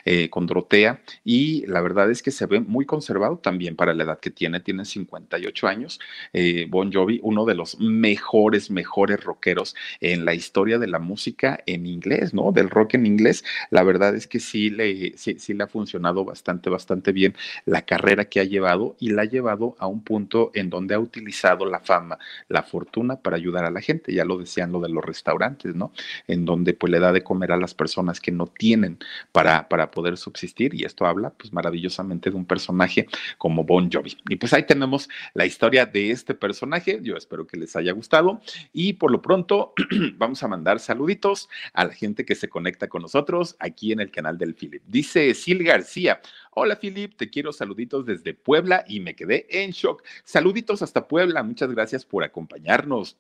eh, 0.05 0.30
con 0.30 0.46
Dorotea, 0.46 1.01
y 1.24 1.66
la 1.66 1.80
verdad 1.80 2.11
es 2.11 2.22
que 2.22 2.30
se 2.30 2.46
ve 2.46 2.61
muy 2.61 2.86
conservado 2.86 3.38
también 3.38 3.76
para 3.76 3.94
la 3.94 4.05
edad 4.05 4.20
que 4.20 4.30
tiene, 4.30 4.61
tiene 4.61 4.84
58 4.84 5.66
años. 5.66 6.01
Eh, 6.32 6.66
bon 6.68 6.92
Jovi, 6.92 7.20
uno 7.22 7.44
de 7.44 7.55
los 7.55 7.78
mejores, 7.80 8.70
mejores 8.70 9.22
rockeros 9.22 9.74
en 10.01 10.24
la 10.24 10.34
historia 10.34 10.78
de 10.78 10.86
la 10.86 10.99
música 10.99 11.61
en 11.66 11.86
inglés, 11.86 12.34
¿no? 12.34 12.53
Del 12.53 12.70
rock 12.70 12.94
en 12.94 13.07
inglés. 13.07 13.44
La 13.70 13.82
verdad 13.82 14.14
es 14.14 14.26
que 14.26 14.40
sí 14.40 14.70
le, 14.70 15.16
sí, 15.16 15.38
sí 15.38 15.55
le 15.55 15.64
ha 15.64 15.68
funcionado 15.68 16.24
bastante, 16.24 16.70
bastante 16.70 17.12
bien 17.12 17.34
la 17.64 17.82
carrera 17.82 18.26
que 18.26 18.40
ha 18.40 18.44
llevado 18.44 18.96
y 18.99 19.11
la 19.11 19.22
ha 19.22 19.26
llevado 19.26 19.76
a 19.78 19.86
un 19.86 20.03
punto 20.03 20.51
en 20.55 20.70
donde 20.70 20.94
ha 20.94 20.99
utilizado 20.99 21.66
la 21.66 21.80
fama, 21.80 22.18
la 22.49 22.62
fortuna 22.62 23.16
para 23.16 23.36
ayudar 23.36 23.64
a 23.64 23.70
la 23.70 23.80
gente. 23.80 24.12
Ya 24.12 24.24
lo 24.24 24.38
decían 24.38 24.72
lo 24.72 24.80
de 24.80 24.88
los 24.88 25.05
restaurantes, 25.05 25.74
¿no? 25.74 25.92
En 26.26 26.44
donde 26.44 26.74
pues 26.74 26.90
le 26.90 27.01
da 27.01 27.12
de 27.12 27.22
comer 27.22 27.53
a 27.53 27.57
las 27.57 27.74
personas 27.74 28.20
que 28.20 28.32
no 28.32 28.46
tienen 28.46 28.99
para, 29.39 29.91
poder 29.93 30.16
subsistir 30.16 30.74
y 30.74 30.84
esto 30.84 31.07
habla 31.07 31.30
pues 31.30 31.53
maravillosamente 31.53 32.30
de 32.30 32.36
un 32.36 32.45
personaje 32.45 33.07
como 33.36 33.62
Bon 33.62 33.89
Jovi. 33.91 34.16
Y 34.28 34.34
pues 34.34 34.53
ahí 34.53 34.64
tenemos 34.64 35.09
la 35.32 35.47
historia 35.47 35.86
de 35.86 36.11
este 36.11 36.34
personaje, 36.34 36.99
yo 37.03 37.16
espero 37.16 37.47
que 37.47 37.57
les 37.57 37.76
haya 37.76 37.93
gustado 37.93 38.41
y 38.72 38.95
por 38.95 39.12
lo 39.12 39.22
pronto 39.22 39.74
vamos 40.16 40.43
a 40.43 40.49
mandar 40.49 40.80
saluditos 40.80 41.49
a 41.72 41.84
la 41.84 41.93
gente 41.93 42.24
que 42.24 42.34
se 42.34 42.49
conecta 42.49 42.89
con 42.89 43.03
nosotros 43.03 43.55
aquí 43.61 43.93
en 43.93 44.01
el 44.01 44.11
canal 44.11 44.39
del 44.39 44.57
Philip. 44.57 44.82
Dice 44.86 45.32
Sil 45.39 45.62
García, 45.62 46.20
Hola 46.51 46.80
Philip, 46.80 47.16
te 47.16 47.30
quiero 47.30 47.53
saluditos 47.53 48.07
desde 48.07 48.34
Puebla 48.34 48.84
y 48.89 48.99
me 48.99 49.14
quedé 49.14 49.47
en 49.62 49.70
shock. 49.70 50.03
Saluditos 50.24 50.82
hasta 50.82 51.07
Puebla, 51.07 51.45
muchas 51.45 51.70
gracias 51.70 52.05
por 52.05 52.24
acompañarnos. 52.24 53.16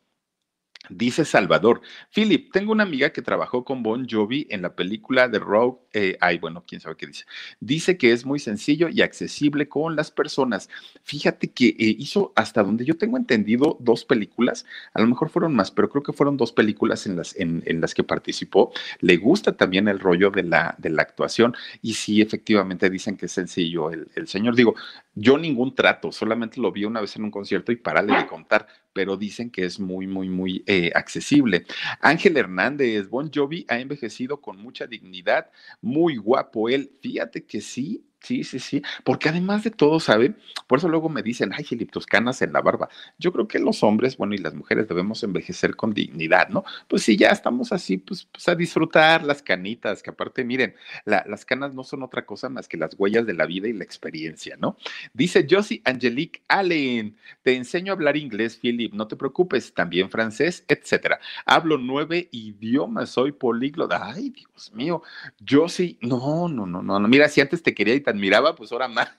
Dice 0.90 1.26
Salvador, 1.26 1.82
Philip, 2.14 2.50
tengo 2.50 2.72
una 2.72 2.84
amiga 2.84 3.10
que 3.10 3.20
trabajó 3.20 3.62
con 3.62 3.82
Bon 3.82 4.06
Jovi 4.08 4.46
en 4.48 4.62
la 4.62 4.74
película 4.74 5.28
de 5.28 5.38
Rogue. 5.38 5.80
Eh, 5.92 6.16
ay, 6.20 6.38
bueno, 6.38 6.64
quién 6.66 6.80
sabe 6.80 6.96
qué 6.96 7.06
dice. 7.06 7.26
Dice 7.60 7.98
que 7.98 8.12
es 8.12 8.24
muy 8.24 8.38
sencillo 8.38 8.88
y 8.88 9.02
accesible 9.02 9.68
con 9.68 9.96
las 9.96 10.10
personas. 10.10 10.70
Fíjate 11.02 11.50
que 11.50 11.68
eh, 11.68 11.96
hizo, 11.98 12.32
hasta 12.36 12.62
donde 12.62 12.86
yo 12.86 12.96
tengo 12.96 13.18
entendido, 13.18 13.76
dos 13.80 14.06
películas. 14.06 14.64
A 14.94 15.02
lo 15.02 15.08
mejor 15.08 15.28
fueron 15.28 15.54
más, 15.54 15.70
pero 15.70 15.90
creo 15.90 16.02
que 16.02 16.14
fueron 16.14 16.38
dos 16.38 16.52
películas 16.52 17.06
en 17.06 17.16
las, 17.16 17.36
en, 17.36 17.80
las 17.80 17.92
que 17.92 18.04
participó. 18.04 18.72
Le 19.00 19.18
gusta 19.18 19.56
también 19.56 19.88
el 19.88 19.98
rollo 19.98 20.30
de 20.30 20.44
la, 20.44 20.74
de 20.78 20.88
la 20.88 21.02
actuación. 21.02 21.54
Y 21.82 21.94
sí, 21.94 22.22
efectivamente 22.22 22.88
dicen 22.88 23.18
que 23.18 23.26
es 23.26 23.32
sencillo 23.32 23.90
el, 23.90 24.08
el 24.14 24.26
señor. 24.26 24.56
Digo, 24.56 24.74
yo 25.14 25.36
ningún 25.36 25.74
trato, 25.74 26.12
solamente 26.12 26.60
lo 26.60 26.72
vi 26.72 26.84
una 26.84 27.00
vez 27.00 27.16
en 27.16 27.24
un 27.24 27.30
concierto 27.30 27.72
y 27.72 27.76
parale 27.76 28.16
de 28.16 28.26
contar, 28.26 28.68
pero 28.92 29.16
dicen 29.16 29.50
que 29.50 29.64
es 29.64 29.78
muy, 29.78 30.06
muy, 30.06 30.28
muy 30.28 30.64
eh, 30.66 30.90
accesible. 30.94 31.64
Ángel 32.00 32.36
Hernández, 32.36 33.08
Bon 33.08 33.30
Jovi 33.32 33.64
ha 33.68 33.78
envejecido 33.78 34.40
con 34.40 34.58
mucha 34.58 34.86
dignidad, 34.86 35.50
muy 35.80 36.16
guapo 36.16 36.68
él. 36.68 36.90
Fíjate 37.00 37.44
que 37.44 37.60
sí, 37.60 38.04
Sí, 38.20 38.42
sí, 38.42 38.58
sí, 38.58 38.82
porque 39.04 39.28
además 39.28 39.62
de 39.62 39.70
todo, 39.70 40.00
¿saben? 40.00 40.36
Por 40.66 40.80
eso 40.80 40.88
luego 40.88 41.08
me 41.08 41.22
dicen, 41.22 41.52
ay, 41.54 41.64
Filip, 41.64 41.90
tus 41.92 42.04
canas 42.04 42.42
en 42.42 42.52
la 42.52 42.60
barba. 42.60 42.88
Yo 43.16 43.32
creo 43.32 43.46
que 43.46 43.60
los 43.60 43.82
hombres, 43.84 44.16
bueno, 44.16 44.34
y 44.34 44.38
las 44.38 44.54
mujeres 44.54 44.88
debemos 44.88 45.22
envejecer 45.22 45.76
con 45.76 45.94
dignidad, 45.94 46.48
¿no? 46.48 46.64
Pues 46.88 47.04
si 47.04 47.16
ya 47.16 47.28
estamos 47.30 47.72
así, 47.72 47.96
pues, 47.96 48.24
pues 48.24 48.48
a 48.48 48.56
disfrutar 48.56 49.22
las 49.24 49.40
canitas, 49.42 50.02
que 50.02 50.10
aparte, 50.10 50.44
miren, 50.44 50.74
las 51.04 51.44
canas 51.44 51.74
no 51.74 51.84
son 51.84 52.02
otra 52.02 52.26
cosa 52.26 52.48
más 52.48 52.66
que 52.68 52.76
las 52.76 52.94
huellas 52.98 53.24
de 53.24 53.34
la 53.34 53.46
vida 53.46 53.68
y 53.68 53.72
la 53.72 53.84
experiencia, 53.84 54.56
¿no? 54.58 54.76
Dice 55.14 55.46
Josie 55.48 55.80
Angelique 55.84 56.42
Allen, 56.48 57.16
te 57.42 57.54
enseño 57.54 57.92
a 57.92 57.94
hablar 57.94 58.16
inglés, 58.16 58.58
Philip, 58.60 58.92
no 58.94 59.06
te 59.06 59.16
preocupes, 59.16 59.72
también 59.72 60.10
francés, 60.10 60.64
etcétera. 60.68 61.20
Hablo 61.46 61.78
nueve 61.78 62.28
idiomas, 62.32 63.10
soy 63.10 63.32
políglota. 63.32 64.10
Ay, 64.12 64.30
Dios 64.30 64.72
mío, 64.74 65.02
Josie, 65.48 65.98
no, 66.02 66.48
no, 66.48 66.66
no, 66.66 66.82
no, 66.82 66.98
no, 66.98 67.08
mira, 67.08 67.28
si 67.28 67.40
antes 67.40 67.62
te 67.62 67.74
quería 67.74 67.94
admiraba, 68.08 68.54
pues 68.54 68.72
ahora 68.72 68.88
más, 68.88 69.10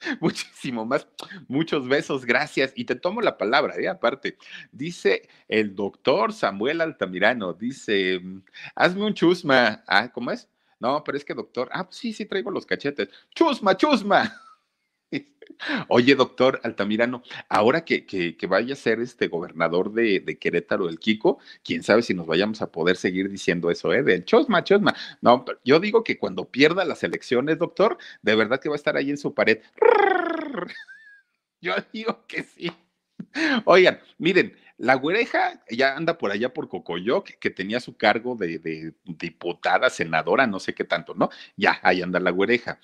muchísimo 0.20 0.84
más. 0.84 1.06
Muchos 1.48 1.88
besos, 1.88 2.24
gracias. 2.24 2.72
Y 2.76 2.84
te 2.84 2.94
tomo 2.94 3.20
la 3.20 3.38
palabra, 3.38 3.74
¿eh? 3.78 3.88
aparte. 3.88 4.36
Dice 4.70 5.28
el 5.48 5.74
doctor 5.74 6.32
Samuel 6.32 6.80
Altamirano, 6.80 7.52
dice, 7.52 8.20
hazme 8.74 9.04
un 9.04 9.14
chusma. 9.14 9.82
Ah, 9.86 10.10
¿cómo 10.12 10.30
es? 10.30 10.48
No, 10.80 11.02
pero 11.04 11.16
es 11.16 11.24
que 11.24 11.34
doctor, 11.34 11.68
ah, 11.72 11.86
sí, 11.90 12.12
sí 12.12 12.26
traigo 12.26 12.50
los 12.50 12.66
cachetes. 12.66 13.08
Chusma, 13.34 13.76
chusma. 13.76 14.32
Oye, 15.88 16.14
doctor 16.14 16.60
Altamirano, 16.64 17.22
ahora 17.48 17.84
que, 17.84 18.04
que, 18.06 18.46
vaya 18.46 18.74
a 18.74 18.76
ser 18.76 19.00
este 19.00 19.28
gobernador 19.28 19.92
de, 19.92 20.20
de, 20.20 20.38
Querétaro, 20.38 20.88
el 20.88 20.98
Kiko, 20.98 21.38
quién 21.62 21.82
sabe 21.82 22.02
si 22.02 22.14
nos 22.14 22.26
vayamos 22.26 22.62
a 22.62 22.72
poder 22.72 22.96
seguir 22.96 23.30
diciendo 23.30 23.70
eso, 23.70 23.92
¿eh? 23.92 24.02
Del 24.02 24.24
chosma, 24.24 24.64
chosma. 24.64 24.94
No, 25.20 25.44
yo 25.64 25.78
digo 25.80 26.02
que 26.02 26.18
cuando 26.18 26.46
pierda 26.46 26.84
las 26.84 27.02
elecciones, 27.04 27.58
doctor, 27.58 27.98
de 28.22 28.34
verdad 28.34 28.60
que 28.60 28.68
va 28.68 28.74
a 28.74 28.76
estar 28.76 28.96
ahí 28.96 29.10
en 29.10 29.18
su 29.18 29.34
pared. 29.34 29.60
Yo 31.60 31.74
digo 31.92 32.24
que 32.26 32.42
sí. 32.42 32.72
Oigan, 33.64 34.00
miren, 34.18 34.56
la 34.78 34.94
güereja 34.94 35.62
ya 35.70 35.96
anda 35.96 36.18
por 36.18 36.32
allá 36.32 36.52
por 36.52 36.68
Cocoyoc, 36.68 37.28
que 37.38 37.50
tenía 37.50 37.78
su 37.78 37.96
cargo 37.96 38.34
de, 38.34 38.58
de, 38.58 38.94
diputada, 39.04 39.90
senadora, 39.90 40.46
no 40.46 40.58
sé 40.58 40.74
qué 40.74 40.84
tanto, 40.84 41.14
¿no? 41.14 41.30
Ya, 41.56 41.78
ahí 41.82 42.02
anda 42.02 42.18
la 42.18 42.30
güereja. 42.30 42.80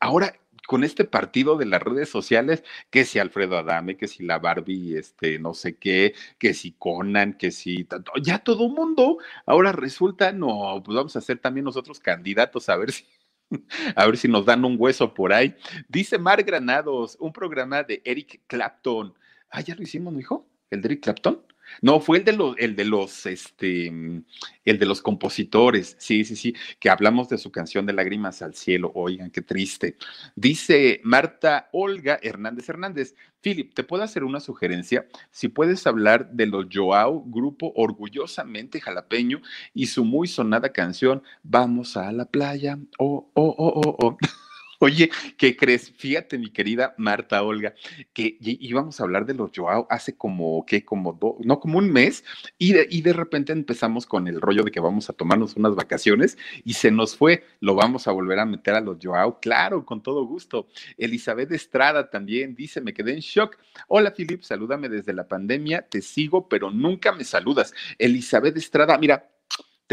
Ahora, 0.00 0.34
con 0.66 0.84
este 0.84 1.04
partido 1.04 1.56
de 1.56 1.66
las 1.66 1.82
redes 1.82 2.08
sociales, 2.08 2.64
que 2.90 3.04
si 3.04 3.18
Alfredo 3.18 3.58
Adame, 3.58 3.96
que 3.96 4.08
si 4.08 4.24
la 4.24 4.38
Barbie, 4.38 4.96
este, 4.96 5.38
no 5.38 5.54
sé 5.54 5.76
qué, 5.76 6.14
que 6.38 6.54
si 6.54 6.72
Conan, 6.72 7.34
que 7.34 7.50
si 7.50 7.86
ya 8.22 8.38
todo 8.38 8.68
mundo, 8.68 9.18
ahora 9.46 9.72
resulta, 9.72 10.32
no, 10.32 10.82
pues 10.84 10.96
vamos 10.96 11.16
a 11.16 11.20
ser 11.20 11.38
también 11.38 11.64
nosotros 11.64 12.00
candidatos 12.00 12.68
a 12.68 12.76
ver 12.76 12.92
si 12.92 13.04
a 13.96 14.06
ver 14.06 14.16
si 14.16 14.28
nos 14.28 14.46
dan 14.46 14.64
un 14.64 14.76
hueso 14.78 15.14
por 15.14 15.32
ahí. 15.32 15.54
Dice 15.88 16.18
Mar 16.18 16.42
Granados, 16.42 17.16
un 17.20 17.32
programa 17.32 17.82
de 17.82 18.02
Eric 18.04 18.42
Clapton. 18.46 19.14
Ah, 19.50 19.60
ya 19.60 19.74
lo 19.74 19.82
hicimos, 19.82 20.12
¿no, 20.12 20.20
hijo? 20.20 20.46
¿El 20.70 20.80
de 20.80 20.88
Eric 20.88 21.02
Clapton? 21.04 21.42
No, 21.80 22.00
fue 22.00 22.18
el 22.18 22.24
de 22.24 22.32
los, 22.32 22.56
el 22.58 22.76
de 22.76 22.84
los, 22.84 23.26
este, 23.26 23.86
el 23.86 24.78
de 24.78 24.86
los 24.86 25.00
compositores, 25.00 25.96
sí, 25.98 26.24
sí, 26.24 26.36
sí, 26.36 26.54
que 26.78 26.90
hablamos 26.90 27.28
de 27.28 27.38
su 27.38 27.50
canción 27.50 27.86
de 27.86 27.92
Lágrimas 27.92 28.42
al 28.42 28.54
Cielo. 28.54 28.92
Oigan, 28.94 29.30
qué 29.30 29.42
triste. 29.42 29.96
Dice 30.36 31.00
Marta 31.04 31.68
Olga 31.72 32.18
Hernández 32.22 32.68
Hernández, 32.68 33.14
Philip, 33.40 33.74
¿te 33.74 33.82
puedo 33.82 34.04
hacer 34.04 34.22
una 34.22 34.38
sugerencia? 34.38 35.06
Si 35.32 35.48
puedes 35.48 35.84
hablar 35.86 36.30
de 36.30 36.46
los 36.46 36.66
Joao, 36.72 37.24
grupo 37.26 37.72
orgullosamente 37.74 38.80
jalapeño, 38.80 39.40
y 39.74 39.86
su 39.86 40.04
muy 40.04 40.28
sonada 40.28 40.72
canción, 40.72 41.22
Vamos 41.42 41.96
a 41.96 42.12
la 42.12 42.24
playa, 42.24 42.78
oh, 42.98 43.30
oh, 43.34 43.54
oh, 43.58 43.82
oh, 43.84 43.96
oh. 44.00 44.16
Oye, 44.84 45.12
¿qué 45.36 45.56
crees? 45.56 45.92
Fíjate, 45.92 46.38
mi 46.38 46.50
querida 46.50 46.92
Marta 46.98 47.40
Olga, 47.44 47.72
que 48.12 48.36
íbamos 48.40 48.98
a 48.98 49.04
hablar 49.04 49.26
de 49.26 49.34
los 49.34 49.52
Joao 49.54 49.86
hace 49.88 50.16
como, 50.16 50.66
¿qué? 50.66 50.84
Como, 50.84 51.12
do, 51.12 51.36
no, 51.44 51.60
como 51.60 51.78
un 51.78 51.92
mes, 51.92 52.24
y 52.58 52.72
de, 52.72 52.88
y 52.90 53.02
de 53.02 53.12
repente 53.12 53.52
empezamos 53.52 54.06
con 54.06 54.26
el 54.26 54.40
rollo 54.40 54.64
de 54.64 54.72
que 54.72 54.80
vamos 54.80 55.08
a 55.08 55.12
tomarnos 55.12 55.54
unas 55.54 55.76
vacaciones 55.76 56.36
y 56.64 56.72
se 56.72 56.90
nos 56.90 57.16
fue. 57.16 57.44
Lo 57.60 57.76
vamos 57.76 58.08
a 58.08 58.10
volver 58.10 58.40
a 58.40 58.44
meter 58.44 58.74
a 58.74 58.80
los 58.80 58.98
Joao, 59.00 59.38
claro, 59.38 59.86
con 59.86 60.02
todo 60.02 60.26
gusto. 60.26 60.66
Elizabeth 60.98 61.52
Estrada 61.52 62.10
también 62.10 62.56
dice, 62.56 62.80
me 62.80 62.92
quedé 62.92 63.12
en 63.12 63.20
shock. 63.20 63.58
Hola, 63.86 64.10
Filip, 64.10 64.42
salúdame 64.42 64.88
desde 64.88 65.12
la 65.12 65.28
pandemia, 65.28 65.82
te 65.82 66.02
sigo, 66.02 66.48
pero 66.48 66.72
nunca 66.72 67.12
me 67.12 67.22
saludas. 67.22 67.72
Elizabeth 67.98 68.56
Estrada, 68.56 68.98
mira, 68.98 69.31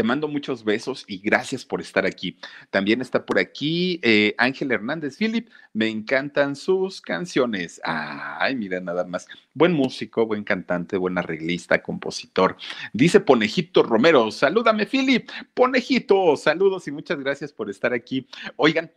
te 0.00 0.04
mando 0.04 0.28
muchos 0.28 0.64
besos 0.64 1.04
y 1.06 1.18
gracias 1.18 1.66
por 1.66 1.82
estar 1.82 2.06
aquí. 2.06 2.38
También 2.70 3.02
está 3.02 3.26
por 3.26 3.38
aquí 3.38 4.00
eh, 4.02 4.34
Ángel 4.38 4.72
Hernández 4.72 5.18
Philip. 5.18 5.50
Me 5.74 5.90
encantan 5.90 6.56
sus 6.56 7.02
canciones. 7.02 7.82
Ay, 7.84 8.56
mira, 8.56 8.80
nada 8.80 9.04
más. 9.04 9.28
Buen 9.52 9.74
músico, 9.74 10.24
buen 10.24 10.42
cantante, 10.42 10.96
buen 10.96 11.18
arreglista, 11.18 11.82
compositor. 11.82 12.56
Dice 12.94 13.20
Ponejito 13.20 13.82
Romero. 13.82 14.30
Salúdame, 14.30 14.86
Philip. 14.86 15.28
Ponejito, 15.52 16.34
saludos 16.38 16.88
y 16.88 16.92
muchas 16.92 17.20
gracias 17.20 17.52
por 17.52 17.68
estar 17.68 17.92
aquí. 17.92 18.26
Oigan, 18.56 18.90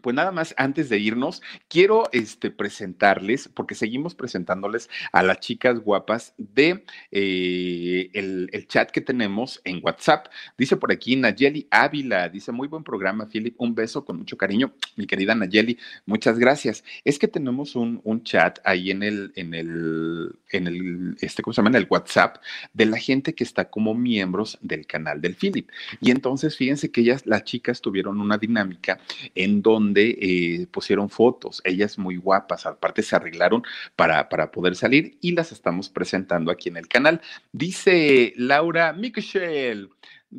pues 0.00 0.14
nada 0.14 0.32
más, 0.32 0.54
antes 0.56 0.88
de 0.88 0.98
irnos, 0.98 1.42
quiero 1.68 2.04
este, 2.12 2.50
presentarles, 2.50 3.48
porque 3.48 3.74
seguimos 3.74 4.14
presentándoles 4.14 4.88
a 5.12 5.22
las 5.22 5.40
chicas 5.40 5.80
guapas 5.80 6.34
de 6.38 6.84
eh, 7.10 8.10
el, 8.12 8.66
chat 8.68 8.90
que 8.90 9.00
tenemos 9.00 9.60
en 9.64 9.80
WhatsApp. 9.82 10.26
Dice 10.58 10.76
por 10.76 10.92
aquí 10.92 11.16
Nayeli 11.16 11.66
Ávila, 11.70 12.28
dice 12.28 12.52
muy 12.52 12.68
buen 12.68 12.82
programa, 12.82 13.26
Philip, 13.26 13.54
un 13.58 13.74
beso 13.74 14.04
con 14.04 14.18
mucho 14.18 14.36
cariño, 14.36 14.72
mi 14.96 15.06
querida 15.06 15.34
Nayeli, 15.34 15.78
muchas 16.04 16.38
gracias. 16.38 16.84
Es 17.04 17.18
que 17.18 17.28
tenemos 17.28 17.76
un, 17.76 18.00
un 18.04 18.22
chat 18.22 18.58
ahí 18.64 18.90
en 18.90 19.02
el, 19.02 19.32
en 19.36 19.54
el, 19.54 20.36
en 20.50 20.66
el, 20.66 21.16
este, 21.20 21.42
¿cómo 21.42 21.54
se 21.54 21.58
llama? 21.58 21.70
En 21.70 21.76
el 21.76 21.86
WhatsApp 21.88 22.38
de 22.72 22.86
la 22.86 22.98
gente 22.98 23.34
que 23.34 23.44
está 23.44 23.70
como 23.70 23.94
miembros 23.94 24.58
del 24.60 24.86
canal 24.86 25.20
del 25.20 25.34
Philip. 25.34 25.68
Y 26.00 26.10
entonces, 26.10 26.56
fíjense 26.56 26.90
que 26.90 27.00
ellas, 27.00 27.24
las 27.26 27.44
chicas, 27.44 27.80
tuvieron 27.80 28.20
una 28.20 28.38
dinámica 28.38 28.98
en 29.34 29.62
donde 29.62 29.85
donde 29.86 30.18
eh, 30.20 30.66
pusieron 30.70 31.08
fotos, 31.08 31.62
ellas 31.64 31.96
muy 31.98 32.16
guapas, 32.16 32.66
aparte 32.66 33.02
se 33.02 33.14
arreglaron 33.14 33.62
para, 33.94 34.28
para 34.28 34.50
poder 34.50 34.74
salir 34.74 35.16
y 35.20 35.32
las 35.32 35.52
estamos 35.52 35.88
presentando 35.88 36.50
aquí 36.50 36.68
en 36.68 36.76
el 36.76 36.88
canal. 36.88 37.20
Dice 37.52 38.32
Laura 38.36 38.92
Michelle, 38.92 39.88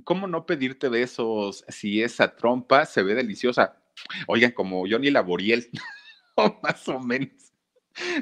¿cómo 0.03 0.27
no 0.27 0.45
pedirte 0.45 0.89
besos 0.89 1.63
si 1.69 2.01
esa 2.01 2.35
trompa 2.35 2.85
se 2.85 3.03
ve 3.03 3.15
deliciosa? 3.15 3.77
Oigan, 4.27 4.51
como 4.51 4.83
Johnny 4.87 5.09
Laboriel, 5.09 5.69
más 6.61 6.87
o 6.87 6.99
menos, 6.99 7.53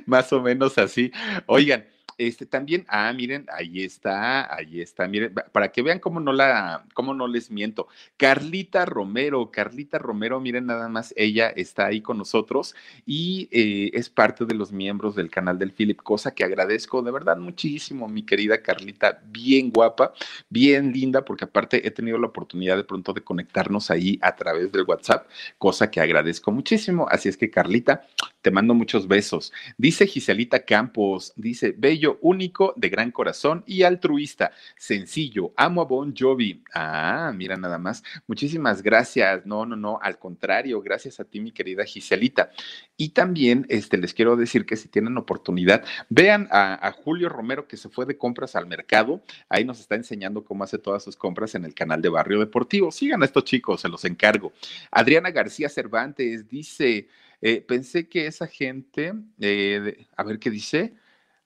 más 0.05 0.31
o 0.31 0.41
menos 0.41 0.77
así. 0.77 1.11
Oigan, 1.47 1.85
este 2.17 2.45
también, 2.45 2.85
ah, 2.87 3.11
miren, 3.13 3.45
ahí 3.51 3.83
está, 3.83 4.53
ahí 4.53 4.81
está, 4.81 5.07
miren, 5.07 5.33
para 5.51 5.71
que 5.71 5.81
vean 5.81 5.99
cómo 5.99 6.19
no 6.19 6.31
la, 6.31 6.85
cómo 6.93 7.13
no 7.13 7.27
les 7.27 7.51
miento. 7.51 7.87
Carlita 8.17 8.85
Romero, 8.85 9.51
Carlita 9.51 9.97
Romero, 9.97 10.39
miren 10.39 10.65
nada 10.65 10.87
más, 10.89 11.13
ella 11.17 11.49
está 11.49 11.87
ahí 11.87 12.01
con 12.01 12.17
nosotros 12.17 12.75
y 13.05 13.49
eh, 13.51 13.91
es 13.93 14.09
parte 14.09 14.45
de 14.45 14.53
los 14.53 14.71
miembros 14.71 15.15
del 15.15 15.29
canal 15.29 15.59
del 15.59 15.71
Philip, 15.71 15.97
cosa 16.01 16.33
que 16.33 16.43
agradezco 16.43 17.01
de 17.01 17.11
verdad 17.11 17.37
muchísimo, 17.37 18.07
mi 18.07 18.23
querida 18.23 18.61
Carlita, 18.61 19.21
bien 19.25 19.71
guapa, 19.71 20.13
bien 20.49 20.93
linda, 20.93 21.25
porque 21.25 21.45
aparte 21.45 21.85
he 21.85 21.91
tenido 21.91 22.17
la 22.17 22.27
oportunidad 22.27 22.77
de 22.77 22.83
pronto 22.83 23.13
de 23.13 23.21
conectarnos 23.21 23.91
ahí 23.91 24.19
a 24.21 24.35
través 24.35 24.71
del 24.71 24.85
WhatsApp, 24.87 25.27
cosa 25.57 25.91
que 25.91 25.99
agradezco 25.99 26.51
muchísimo. 26.51 27.07
Así 27.09 27.29
es 27.29 27.37
que, 27.37 27.49
Carlita, 27.49 28.07
te 28.41 28.51
mando 28.51 28.73
muchos 28.73 29.07
besos. 29.07 29.51
Dice 29.77 30.07
Giselita 30.07 30.63
Campos, 30.63 31.33
dice, 31.35 31.73
bello 31.75 32.04
único, 32.21 32.73
de 32.75 32.89
gran 32.89 33.11
corazón 33.11 33.63
y 33.65 33.83
altruista. 33.83 34.51
Sencillo, 34.77 35.53
amo 35.55 35.81
a 35.81 35.85
Bon 35.85 36.13
Jovi. 36.15 36.63
Ah, 36.73 37.31
mira 37.35 37.57
nada 37.57 37.77
más. 37.77 38.03
Muchísimas 38.27 38.81
gracias. 38.81 39.45
No, 39.45 39.65
no, 39.65 39.75
no, 39.75 39.99
al 40.01 40.19
contrario, 40.19 40.81
gracias 40.81 41.19
a 41.19 41.25
ti, 41.25 41.39
mi 41.39 41.51
querida 41.51 41.85
Giselita. 41.85 42.51
Y 42.97 43.09
también 43.09 43.65
este, 43.69 43.97
les 43.97 44.13
quiero 44.13 44.35
decir 44.35 44.65
que 44.65 44.75
si 44.75 44.87
tienen 44.87 45.17
oportunidad, 45.17 45.83
vean 46.09 46.47
a, 46.51 46.91
Julio 47.03 47.29
Romero 47.29 47.67
que 47.67 47.77
se 47.77 47.89
fue 47.89 48.05
de 48.05 48.17
compras 48.17 48.55
al 48.55 48.67
mercado. 48.67 49.21
Ahí 49.49 49.65
nos 49.65 49.79
está 49.79 49.95
enseñando 49.95 50.43
cómo 50.43 50.63
hace 50.63 50.77
todas 50.77 51.03
sus 51.03 51.15
compras 51.15 51.55
en 51.55 51.65
el 51.65 51.73
canal 51.73 52.01
de 52.01 52.09
Barrio 52.09 52.39
Deportivo. 52.39 52.91
Sigan 52.91 53.21
a 53.21 53.25
estos 53.25 53.43
chicos, 53.43 53.81
se 53.81 53.89
los 53.89 54.05
encargo. 54.05 54.53
Adriana 54.91 55.31
García 55.31 55.69
Cervantes 55.69 56.47
dice, 56.47 57.07
eh, 57.41 57.61
pensé 57.61 58.07
que 58.07 58.27
esa 58.27 58.47
gente, 58.47 59.13
eh, 59.39 60.05
a 60.15 60.23
ver 60.23 60.39
qué 60.39 60.49
dice, 60.49 60.95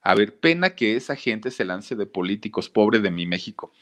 a 0.02 0.14
ver, 0.14 0.38
pena 0.38 0.70
que 0.70 0.96
esa 0.96 1.16
gente 1.16 1.50
se 1.50 1.64
lance 1.64 1.94
de 1.94 2.06
políticos, 2.06 2.68
pobre 2.68 3.00
de 3.00 3.10
mi 3.10 3.26
México. 3.26 3.72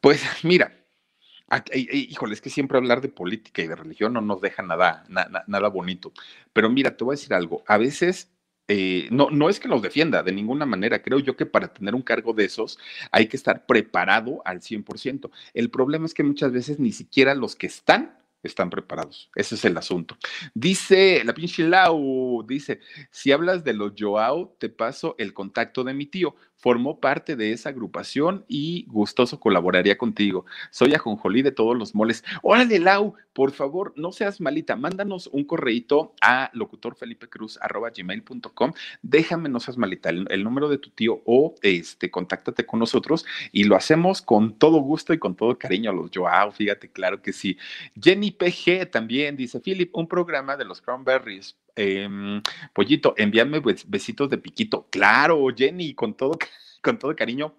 Pues 0.00 0.22
mira, 0.42 0.84
híjole, 1.74 2.34
es 2.34 2.40
que 2.40 2.50
siempre 2.50 2.78
hablar 2.78 3.00
de 3.00 3.08
política 3.08 3.62
y 3.62 3.68
de 3.68 3.76
religión 3.76 4.12
no 4.12 4.20
nos 4.20 4.40
deja 4.40 4.62
nada, 4.62 5.04
nada 5.08 5.68
bonito. 5.68 6.12
Pero 6.52 6.70
mira, 6.70 6.96
te 6.96 7.04
voy 7.04 7.14
a 7.14 7.16
decir 7.16 7.34
algo, 7.34 7.62
a 7.66 7.78
veces 7.78 8.30
eh, 8.70 9.08
no, 9.10 9.30
no 9.30 9.48
es 9.48 9.60
que 9.60 9.68
los 9.68 9.80
defienda 9.80 10.22
de 10.22 10.32
ninguna 10.32 10.66
manera. 10.66 11.02
Creo 11.02 11.18
yo 11.18 11.36
que 11.36 11.46
para 11.46 11.72
tener 11.72 11.94
un 11.94 12.02
cargo 12.02 12.34
de 12.34 12.44
esos 12.44 12.78
hay 13.10 13.26
que 13.26 13.36
estar 13.36 13.64
preparado 13.64 14.42
al 14.44 14.60
100%. 14.60 15.30
El 15.54 15.70
problema 15.70 16.04
es 16.04 16.12
que 16.12 16.22
muchas 16.22 16.52
veces 16.52 16.78
ni 16.78 16.92
siquiera 16.92 17.34
los 17.34 17.56
que 17.56 17.66
están 17.66 18.17
están 18.42 18.70
preparados. 18.70 19.30
Ese 19.34 19.54
es 19.56 19.64
el 19.64 19.76
asunto. 19.76 20.16
Dice 20.54 21.22
la 21.24 21.34
pinche 21.34 21.66
Lau, 21.66 22.44
dice, 22.46 22.80
si 23.10 23.32
hablas 23.32 23.64
de 23.64 23.74
los 23.74 23.92
Joao, 23.98 24.56
te 24.58 24.68
paso 24.68 25.14
el 25.18 25.34
contacto 25.34 25.84
de 25.84 25.94
mi 25.94 26.06
tío 26.06 26.36
formó 26.58 27.00
parte 27.00 27.36
de 27.36 27.52
esa 27.52 27.70
agrupación 27.70 28.44
y 28.48 28.84
gustoso 28.88 29.40
colaboraría 29.40 29.96
contigo. 29.96 30.44
Soy 30.70 30.92
ajonjolí 30.92 31.40
de 31.42 31.52
todos 31.52 31.74
los 31.76 31.94
moles. 31.94 32.24
Órale, 32.42 32.80
Lau, 32.80 33.14
por 33.32 33.52
favor, 33.52 33.92
no 33.96 34.10
seas 34.10 34.40
malita, 34.40 34.74
mándanos 34.74 35.28
un 35.28 35.44
correíto 35.44 36.14
a 36.20 36.50
locutorfelipecruz.gmail.com. 36.52 38.72
Déjame, 39.02 39.48
no 39.48 39.60
seas 39.60 39.78
malita, 39.78 40.10
el, 40.10 40.42
número 40.42 40.68
de 40.68 40.78
tu 40.78 40.90
tío 40.90 41.22
o 41.24 41.54
este, 41.62 42.10
contáctate 42.10 42.66
con 42.66 42.80
nosotros 42.80 43.24
y 43.52 43.62
lo 43.64 43.76
hacemos 43.76 44.20
con 44.20 44.58
todo 44.58 44.80
gusto 44.80 45.12
y 45.12 45.18
con 45.18 45.36
todo 45.36 45.56
cariño 45.56 45.90
a 45.90 45.94
los 45.94 46.10
Joao, 46.12 46.50
fíjate, 46.50 46.90
claro 46.90 47.22
que 47.22 47.32
sí. 47.32 47.56
Jenny 48.00 48.32
PG 48.32 48.90
también 48.90 49.36
dice, 49.36 49.60
Philip, 49.60 49.96
un 49.96 50.08
programa 50.08 50.56
de 50.56 50.64
los 50.64 50.82
Cranberries 50.82 51.56
Em, 51.80 52.42
pollito, 52.74 53.14
envíame 53.16 53.60
besitos 53.86 54.28
de 54.28 54.38
piquito. 54.38 54.88
Claro, 54.90 55.46
Jenny, 55.56 55.94
con 55.94 56.16
todo, 56.16 56.36
con 56.82 56.98
todo 56.98 57.14
cariño. 57.14 57.54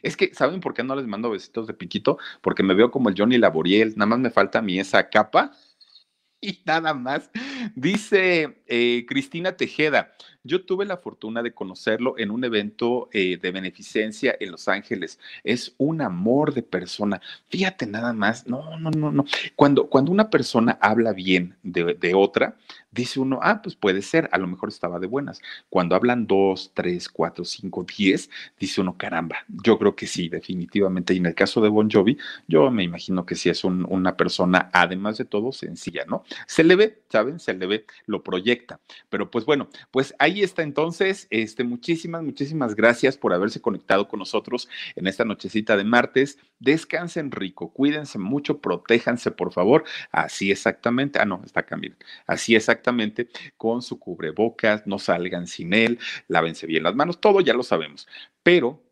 Es 0.00 0.16
que, 0.16 0.32
¿saben 0.32 0.60
por 0.60 0.74
qué 0.74 0.84
no 0.84 0.94
les 0.94 1.08
mando 1.08 1.30
besitos 1.30 1.66
de 1.66 1.74
piquito? 1.74 2.18
Porque 2.40 2.62
me 2.62 2.74
veo 2.74 2.92
como 2.92 3.08
el 3.08 3.16
Johnny 3.18 3.38
Laboriel, 3.38 3.94
nada 3.96 4.06
más 4.06 4.20
me 4.20 4.30
falta 4.30 4.60
a 4.60 4.62
mí 4.62 4.78
esa 4.78 5.10
capa 5.10 5.50
y 6.40 6.62
nada 6.64 6.94
más. 6.94 7.30
Dice 7.74 8.62
eh, 8.66 9.04
Cristina 9.08 9.56
Tejeda, 9.56 10.12
yo 10.44 10.64
tuve 10.64 10.84
la 10.84 10.96
fortuna 10.96 11.42
de 11.42 11.52
conocerlo 11.52 12.14
en 12.18 12.30
un 12.30 12.44
evento 12.44 13.08
eh, 13.12 13.38
de 13.40 13.50
beneficencia 13.50 14.36
en 14.38 14.50
Los 14.50 14.68
Ángeles. 14.68 15.18
Es 15.44 15.74
un 15.78 16.00
amor 16.00 16.54
de 16.54 16.62
persona. 16.62 17.20
Fíjate 17.48 17.86
nada 17.86 18.12
más, 18.12 18.46
no, 18.46 18.78
no, 18.78 18.90
no, 18.90 19.12
no. 19.12 19.24
Cuando, 19.56 19.88
cuando 19.88 20.10
una 20.10 20.30
persona 20.30 20.78
habla 20.80 21.12
bien 21.12 21.56
de, 21.62 21.94
de 21.94 22.14
otra, 22.14 22.56
dice 22.90 23.20
uno, 23.20 23.38
ah, 23.42 23.60
pues 23.62 23.76
puede 23.76 24.02
ser, 24.02 24.28
a 24.32 24.38
lo 24.38 24.46
mejor 24.46 24.68
estaba 24.68 24.98
de 24.98 25.06
buenas. 25.06 25.40
Cuando 25.68 25.94
hablan 25.94 26.26
dos, 26.26 26.72
tres, 26.74 27.08
cuatro, 27.08 27.44
cinco, 27.44 27.84
diez, 27.96 28.30
dice 28.58 28.80
uno, 28.80 28.96
caramba, 28.96 29.44
yo 29.48 29.78
creo 29.78 29.94
que 29.94 30.06
sí, 30.06 30.28
definitivamente. 30.28 31.14
Y 31.14 31.18
en 31.18 31.26
el 31.26 31.34
caso 31.34 31.60
de 31.60 31.68
Bon 31.68 31.90
Jovi, 31.90 32.18
yo 32.48 32.70
me 32.70 32.82
imagino 32.82 33.24
que 33.26 33.34
sí 33.34 33.48
es 33.48 33.64
una 33.64 34.16
persona, 34.16 34.70
además 34.72 35.18
de 35.18 35.24
todo, 35.24 35.52
sencilla, 35.52 36.04
¿no? 36.06 36.24
Se 36.46 36.64
le 36.64 36.76
ve, 36.76 37.02
¿saben? 37.08 37.38
Se 37.38 37.54
le 37.54 37.66
ve, 37.66 37.86
lo 38.06 38.22
proyecta. 38.22 38.80
Pero 39.08 39.30
pues 39.30 39.44
bueno, 39.44 39.68
pues 39.90 40.14
ahí 40.18 40.31
está 40.40 40.62
entonces. 40.62 41.26
Este, 41.28 41.64
muchísimas, 41.64 42.22
muchísimas 42.22 42.74
gracias 42.74 43.18
por 43.18 43.34
haberse 43.34 43.60
conectado 43.60 44.08
con 44.08 44.18
nosotros 44.18 44.68
en 44.96 45.06
esta 45.06 45.26
nochecita 45.26 45.76
de 45.76 45.84
martes. 45.84 46.38
Descansen 46.58 47.30
rico, 47.30 47.72
cuídense 47.72 48.18
mucho, 48.18 48.60
protéjanse, 48.60 49.30
por 49.30 49.52
favor. 49.52 49.84
Así 50.10 50.50
exactamente. 50.50 51.18
Ah, 51.18 51.26
no, 51.26 51.42
está 51.44 51.66
miren. 51.76 51.98
Así 52.26 52.54
exactamente, 52.54 53.28
con 53.56 53.82
su 53.82 53.98
cubrebocas, 53.98 54.86
no 54.86 54.98
salgan 54.98 55.46
sin 55.46 55.74
él, 55.74 55.98
lávense 56.28 56.66
bien 56.66 56.84
las 56.84 56.94
manos, 56.94 57.20
todo 57.20 57.40
ya 57.40 57.52
lo 57.52 57.62
sabemos. 57.62 58.08
Pero 58.42 58.82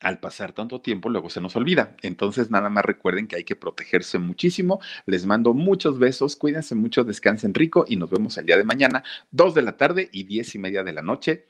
al 0.00 0.18
pasar 0.18 0.52
tanto 0.52 0.80
tiempo, 0.80 1.08
luego 1.08 1.30
se 1.30 1.40
nos 1.40 1.56
olvida. 1.56 1.96
Entonces, 2.02 2.50
nada 2.50 2.70
más 2.70 2.84
recuerden 2.84 3.28
que 3.28 3.36
hay 3.36 3.44
que 3.44 3.56
protegerse 3.56 4.18
muchísimo. 4.18 4.80
Les 5.06 5.26
mando 5.26 5.54
muchos 5.54 5.98
besos, 5.98 6.36
cuídense 6.36 6.74
mucho, 6.74 7.04
descansen 7.04 7.54
rico 7.54 7.84
y 7.86 7.96
nos 7.96 8.10
vemos 8.10 8.36
el 8.38 8.46
día 8.46 8.56
de 8.56 8.64
mañana, 8.64 9.04
dos 9.30 9.54
de 9.54 9.62
la 9.62 9.76
tarde 9.76 10.08
y 10.12 10.24
diez 10.24 10.54
y 10.54 10.58
media 10.58 10.82
de 10.82 10.92
la 10.92 11.02
noche 11.02 11.46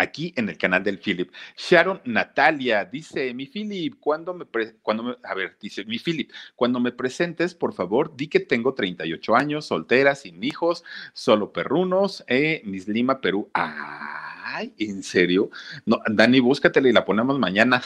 aquí 0.00 0.32
en 0.36 0.48
el 0.48 0.56
canal 0.56 0.82
del 0.82 0.98
Philip. 0.98 1.30
Sharon 1.56 2.00
Natalia 2.04 2.84
dice, 2.86 3.34
mi 3.34 3.46
Philip, 3.46 3.96
cuando 4.00 4.32
me, 4.34 4.46
cuando 4.82 5.02
me, 5.02 5.16
a 5.22 5.34
ver, 5.34 5.56
dice, 5.60 5.84
mi 5.84 5.98
Philip, 5.98 6.32
cuando 6.56 6.80
me 6.80 6.90
presentes, 6.90 7.54
por 7.54 7.74
favor, 7.74 8.16
di 8.16 8.28
que 8.28 8.40
tengo 8.40 8.74
38 8.74 9.36
años, 9.36 9.66
soltera, 9.66 10.14
sin 10.14 10.42
hijos, 10.42 10.84
solo 11.12 11.52
perrunos, 11.52 12.24
eh, 12.28 12.62
Miss 12.64 12.88
Lima, 12.88 13.20
Perú. 13.20 13.50
Ay, 13.52 14.74
¿en 14.78 15.02
serio? 15.02 15.50
No, 15.84 16.00
Dani, 16.06 16.40
búscatela 16.40 16.88
y 16.88 16.92
la 16.92 17.04
ponemos 17.04 17.38
mañana. 17.38 17.82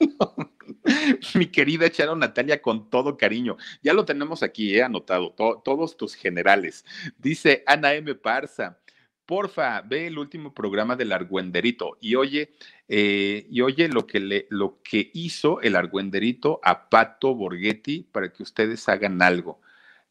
Mi 1.34 1.46
querida 1.46 1.86
Sharon 1.88 2.18
Natalia, 2.18 2.60
con 2.60 2.90
todo 2.90 3.16
cariño. 3.16 3.56
Ya 3.82 3.92
lo 3.92 4.04
tenemos 4.04 4.42
aquí, 4.42 4.74
he 4.74 4.82
anotado, 4.82 5.30
todos 5.64 5.96
tus 5.96 6.14
generales. 6.14 6.84
Dice 7.18 7.62
Ana 7.66 7.94
M. 7.94 8.14
Parza, 8.16 8.78
porfa, 9.26 9.80
ve 9.82 10.06
el 10.06 10.18
último 10.18 10.54
programa 10.54 10.96
del 10.96 11.12
Argüenderito 11.12 11.96
y 12.00 12.14
oye, 12.16 12.52
eh, 12.88 13.46
y 13.50 13.60
oye 13.62 13.88
lo 13.88 14.06
que, 14.06 14.20
le, 14.20 14.46
lo 14.50 14.80
que 14.82 15.10
hizo 15.14 15.60
el 15.60 15.76
Argüenderito 15.76 16.60
a 16.62 16.88
Pato 16.88 17.34
Borghetti 17.34 18.06
para 18.12 18.32
que 18.32 18.42
ustedes 18.42 18.88
hagan 18.88 19.22
algo. 19.22 19.60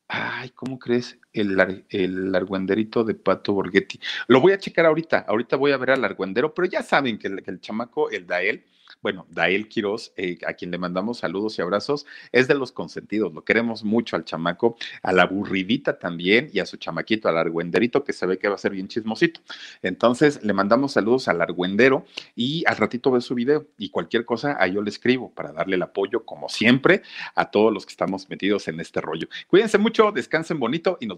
Ay, 0.08 0.50
¿cómo 0.52 0.80
crees? 0.80 1.18
El, 1.34 1.86
el 1.90 2.36
argüenderito 2.36 3.04
de 3.04 3.16
Pato 3.16 3.54
Borghetti. 3.54 4.00
Lo 4.28 4.40
voy 4.40 4.54
a 4.54 4.58
checar 4.58 4.86
ahorita. 4.86 5.26
Ahorita 5.28 5.58
voy 5.58 5.72
a 5.72 5.78
ver 5.78 5.92
al 5.92 6.06
argüendero, 6.06 6.54
pero 6.54 6.68
ya 6.68 6.84
saben 6.84 7.18
que 7.18 7.28
el, 7.28 7.60
chamaco, 7.60 8.10
el 8.10 8.28
Dael, 8.28 8.64
bueno, 9.02 9.26
Dael 9.30 9.68
Quiroz, 9.68 10.14
eh, 10.16 10.38
a 10.48 10.54
quien 10.54 10.72
le 10.72 10.78
mandamos 10.78 11.20
saludos 11.20 11.58
y 11.58 11.62
abrazos, 11.62 12.06
es 12.32 12.48
de 12.48 12.56
los 12.56 12.72
consentidos, 12.72 13.34
lo 13.34 13.44
queremos 13.44 13.84
mucho 13.84 14.16
al 14.16 14.24
chamaco, 14.24 14.78
a 15.02 15.12
la 15.12 15.26
burridita 15.26 16.00
también 16.00 16.50
y 16.54 16.60
a 16.60 16.66
su 16.66 16.78
chamaquito, 16.78 17.28
al 17.28 17.38
argüenderito, 17.38 18.04
que 18.04 18.14
se 18.14 18.26
ve 18.26 18.40
que 18.40 18.48
va 18.48 18.56
a 18.56 18.58
ser 18.58 18.72
bien 18.72 18.88
chismosito. 18.88 19.42
Entonces, 19.82 20.44
le 20.44 20.54
mandamos 20.54 20.94
saludos 20.94 21.28
al 21.28 21.42
argüendero 21.42 22.06
y 22.36 22.64
al 22.66 22.78
ratito 22.78 23.12
ve 23.12 23.20
su 23.20 23.36
video 23.36 23.68
y 23.78 23.90
cualquier 23.90 24.26
cosa, 24.26 24.56
ahí 24.60 24.74
yo 24.74 24.82
le 24.82 24.90
escribo 24.90 25.34
para 25.34 25.52
darle 25.52 25.76
el 25.76 25.82
apoyo, 25.82 26.24
como 26.24 26.48
siempre, 26.48 27.02
a 27.36 27.52
todos 27.52 27.74
los 27.74 27.86
que 27.86 27.92
estamos 27.92 28.30
metidos 28.30 28.68
en 28.70 28.80
este 28.80 29.02
rollo. 29.02 29.28
Cuídense 29.48 29.78
mucho, 29.78 30.12
descansen 30.12 30.60
bonito 30.60 30.98
y 31.02 31.08
nos 31.08 31.18